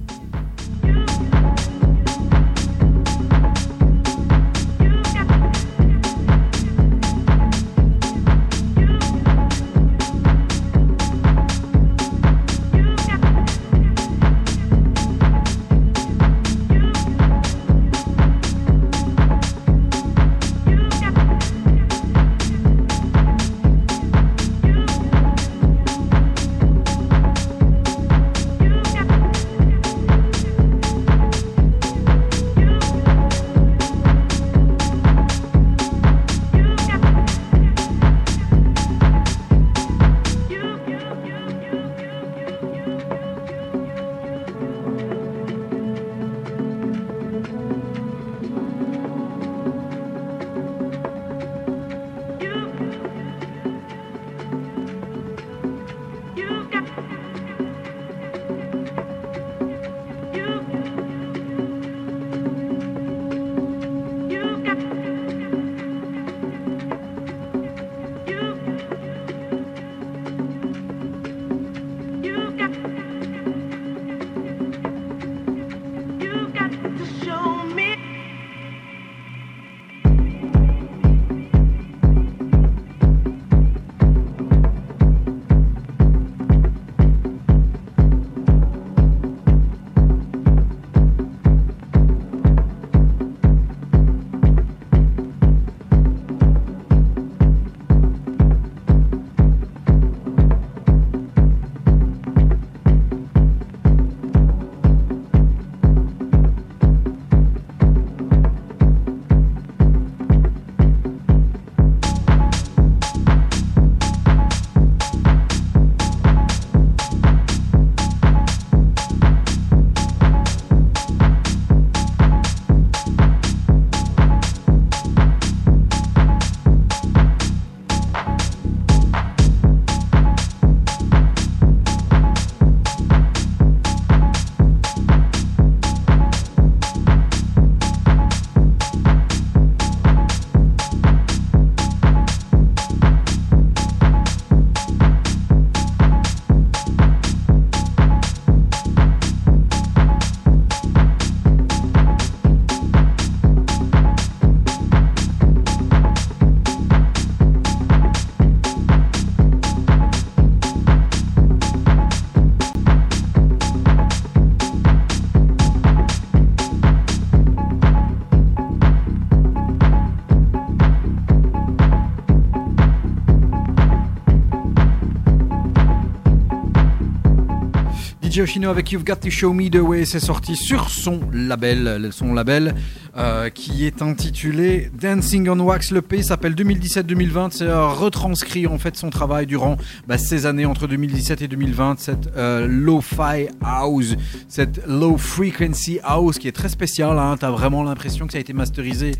DJ 178.39 178.41
Oshino 178.41 178.69
avec 178.69 178.91
You've 178.91 179.03
Got 179.03 179.17
to 179.17 179.29
Show 179.29 179.51
Me 179.51 179.69
the 179.69 179.81
Way, 179.81 180.05
c'est 180.05 180.19
sorti 180.19 180.55
sur 180.55 180.89
son 180.89 181.19
label, 181.33 182.09
son 182.11 182.33
label 182.33 182.73
euh, 183.17 183.49
qui 183.49 183.85
est 183.85 184.01
intitulé 184.01 184.91
Dancing 184.93 185.49
on 185.49 185.59
Wax. 185.59 185.91
Le 185.91 186.01
P 186.01 186.21
s'appelle 186.23 186.53
2017-2020. 186.53 187.49
C'est 187.51 187.63
euh, 187.63 187.87
retranscrit 187.87 188.67
en 188.67 188.77
fait 188.77 188.95
son 188.95 189.09
travail 189.09 189.45
durant 189.45 189.77
bah, 190.07 190.17
ces 190.17 190.45
années 190.45 190.65
entre 190.65 190.87
2017 190.87 191.41
et 191.41 191.47
2020. 191.47 191.99
Cette 191.99 192.29
euh, 192.37 192.65
lo-fi 192.69 193.47
house, 193.61 194.15
cette 194.47 194.85
low 194.87 195.17
frequency 195.17 195.99
house 196.03 196.37
qui 196.37 196.47
est 196.47 196.53
très 196.53 196.69
spéciale. 196.69 197.17
Hein. 197.17 197.35
T'as 197.37 197.51
vraiment 197.51 197.83
l'impression 197.83 198.25
que 198.25 198.31
ça 198.31 198.37
a 198.37 198.41
été 198.41 198.53
masterisé 198.53 199.11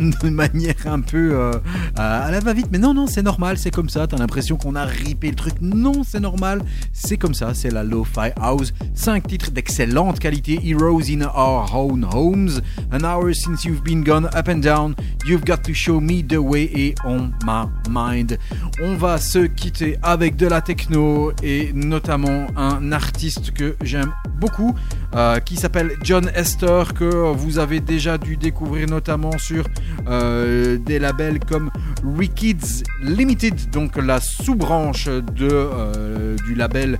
de 0.00 0.30
manière 0.30 0.74
un 0.86 1.00
peu 1.00 1.32
euh, 1.32 1.52
à 1.96 2.30
la 2.30 2.40
va-vite. 2.40 2.68
Mais 2.70 2.78
non, 2.78 2.94
non, 2.94 3.06
c'est 3.06 3.22
normal, 3.22 3.58
c'est 3.58 3.70
comme 3.70 3.88
ça. 3.88 4.06
T'as 4.06 4.16
l'impression 4.16 4.56
qu'on 4.56 4.74
a 4.74 4.84
ripé 4.84 5.30
le 5.30 5.34
truc. 5.34 5.54
Non, 5.60 6.02
c'est 6.04 6.20
normal. 6.20 6.62
C'est 6.92 7.16
comme 7.16 7.34
ça. 7.34 7.54
C'est 7.54 7.70
la 7.70 7.84
lo-fi 7.84 8.30
house. 8.40 8.72
Cinq 8.94 9.26
titres 9.26 9.50
d'excellente 9.50 10.18
qualité. 10.18 10.60
Heroes 10.62 11.10
in 11.10 11.22
our 11.22 11.74
own 11.74 12.06
homes. 12.12 12.60
An 12.92 13.04
hour 13.04 13.34
since 13.34 13.64
you've 13.64 13.82
been 13.82 14.02
gone 14.02 14.26
up 14.26 14.48
and 14.48 14.60
down. 14.60 14.94
You've 15.28 15.44
got 15.44 15.62
to 15.64 15.74
show 15.74 16.00
me 16.00 16.22
the 16.22 16.38
way 16.38 16.94
on 17.04 17.32
my 17.44 17.66
mind. 17.90 18.38
On 18.80 18.94
va 18.94 19.18
se 19.18 19.40
quitter 19.40 19.98
avec 20.02 20.36
de 20.36 20.46
la 20.46 20.62
techno 20.62 21.32
et 21.42 21.70
notamment 21.74 22.46
un 22.56 22.92
artiste 22.92 23.50
que 23.50 23.76
j'aime 23.82 24.10
beaucoup 24.40 24.74
euh, 25.14 25.38
qui 25.40 25.56
s'appelle 25.56 25.90
John 26.02 26.30
Esther 26.34 26.94
que 26.94 27.04
vous 27.32 27.58
avez 27.58 27.80
déjà 27.80 28.16
dû 28.16 28.38
découvrir 28.38 28.88
notamment 28.88 29.36
sur 29.36 29.64
euh, 30.06 30.78
des 30.78 30.98
labels 30.98 31.40
comme 31.40 31.70
Rikids 32.16 32.84
Limited 33.02 33.68
donc 33.70 33.96
la 33.96 34.20
sous-branche 34.20 35.08
de, 35.08 35.48
euh, 35.50 36.36
du 36.46 36.54
label 36.54 36.98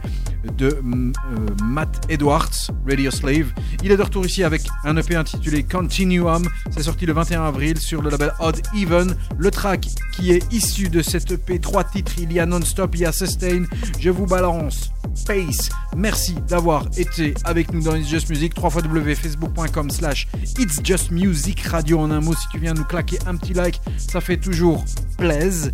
de 0.57 0.79
mm, 0.83 1.13
euh, 1.13 1.65
Matt 1.65 2.07
Edwards, 2.09 2.71
Radio 2.87 3.11
Slave. 3.11 3.53
Il 3.83 3.91
est 3.91 3.97
de 3.97 4.03
retour 4.03 4.25
ici 4.27 4.45
avec 4.45 4.63
un 4.85 4.97
EP 4.97 5.17
intitulé 5.17 5.63
Continuum. 5.63 6.47
C'est 6.71 6.83
sorti 6.83 7.07
le 7.07 7.13
21 7.13 7.45
avril 7.45 7.79
sur 7.79 8.03
le 8.03 8.11
label 8.11 8.33
Odd 8.41 8.61
Even. 8.75 9.15
Le 9.37 9.51
track 9.51 9.89
qui 10.13 10.33
est 10.33 10.53
issu 10.53 10.89
de 10.89 11.03
cet 11.03 11.31
EP, 11.31 11.59
trois 11.59 11.85
titres, 11.85 12.13
il 12.19 12.33
y 12.33 12.41
a 12.41 12.47
Non-Stop, 12.47 12.95
il 12.95 13.01
y 13.03 13.07
a 13.07 13.13
Sustain. 13.13 13.65
Je 13.99 14.11
vous 14.11 14.27
balance 14.27 14.91
Pace. 15.27 15.69
Merci 15.97 16.35
d'avoir 16.49 16.87
été 16.97 17.35
avec 17.45 17.73
nous 17.73 17.83
dans 17.83 17.95
It's 17.95 18.09
Just 18.09 18.29
Music. 18.31 18.53
www.facebook.com 18.57 19.91
slash 19.91 20.29
It's 20.59 20.81
Just 20.83 21.11
Music 21.11 21.61
Radio 21.63 22.01
en 22.01 22.11
un 22.11 22.21
mot. 22.21 22.35
Si 22.35 22.49
tu 22.51 22.59
viens 22.59 22.75
nous 22.75 22.85
claquer 22.85 23.19
un 23.27 23.37
petit 23.37 23.55
like, 23.55 23.81
ça 23.97 24.21
fait 24.21 24.37
toujours 24.37 24.85
plaisir. 25.17 25.73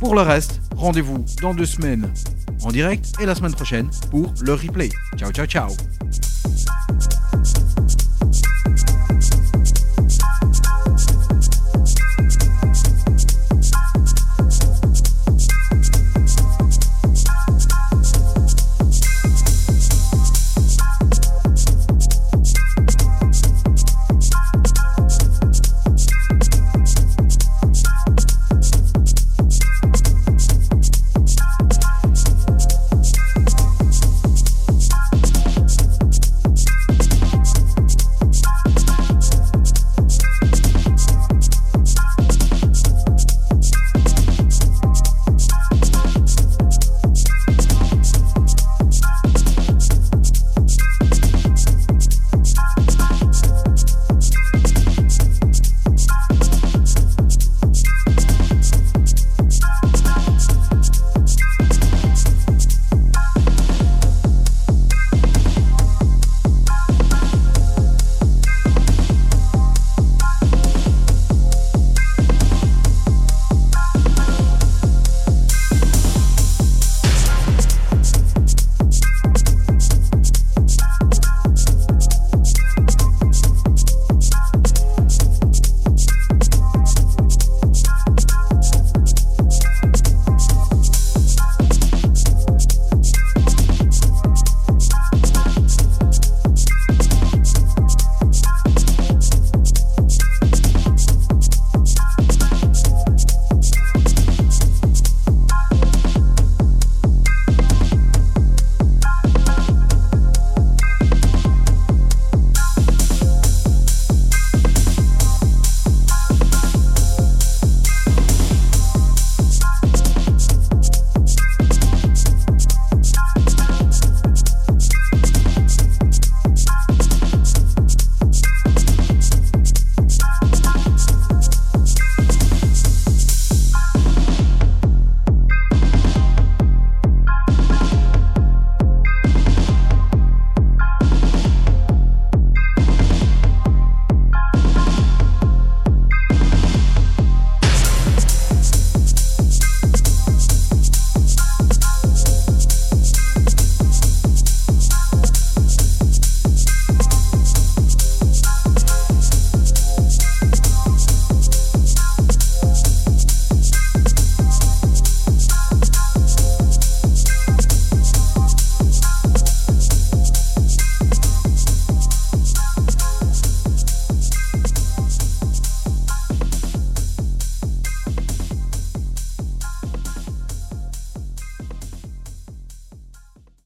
Pour 0.00 0.14
le 0.14 0.22
reste, 0.22 0.60
rendez-vous 0.76 1.24
dans 1.40 1.54
deux 1.54 1.66
semaines 1.66 2.10
en 2.62 2.70
direct 2.70 3.12
et 3.20 3.26
la 3.26 3.34
semaine 3.34 3.54
prochaine 3.54 3.90
pour 4.14 4.32
le 4.42 4.54
replay. 4.54 4.90
Ciao, 5.16 5.32
ciao, 5.32 5.44
ciao. 5.44 5.70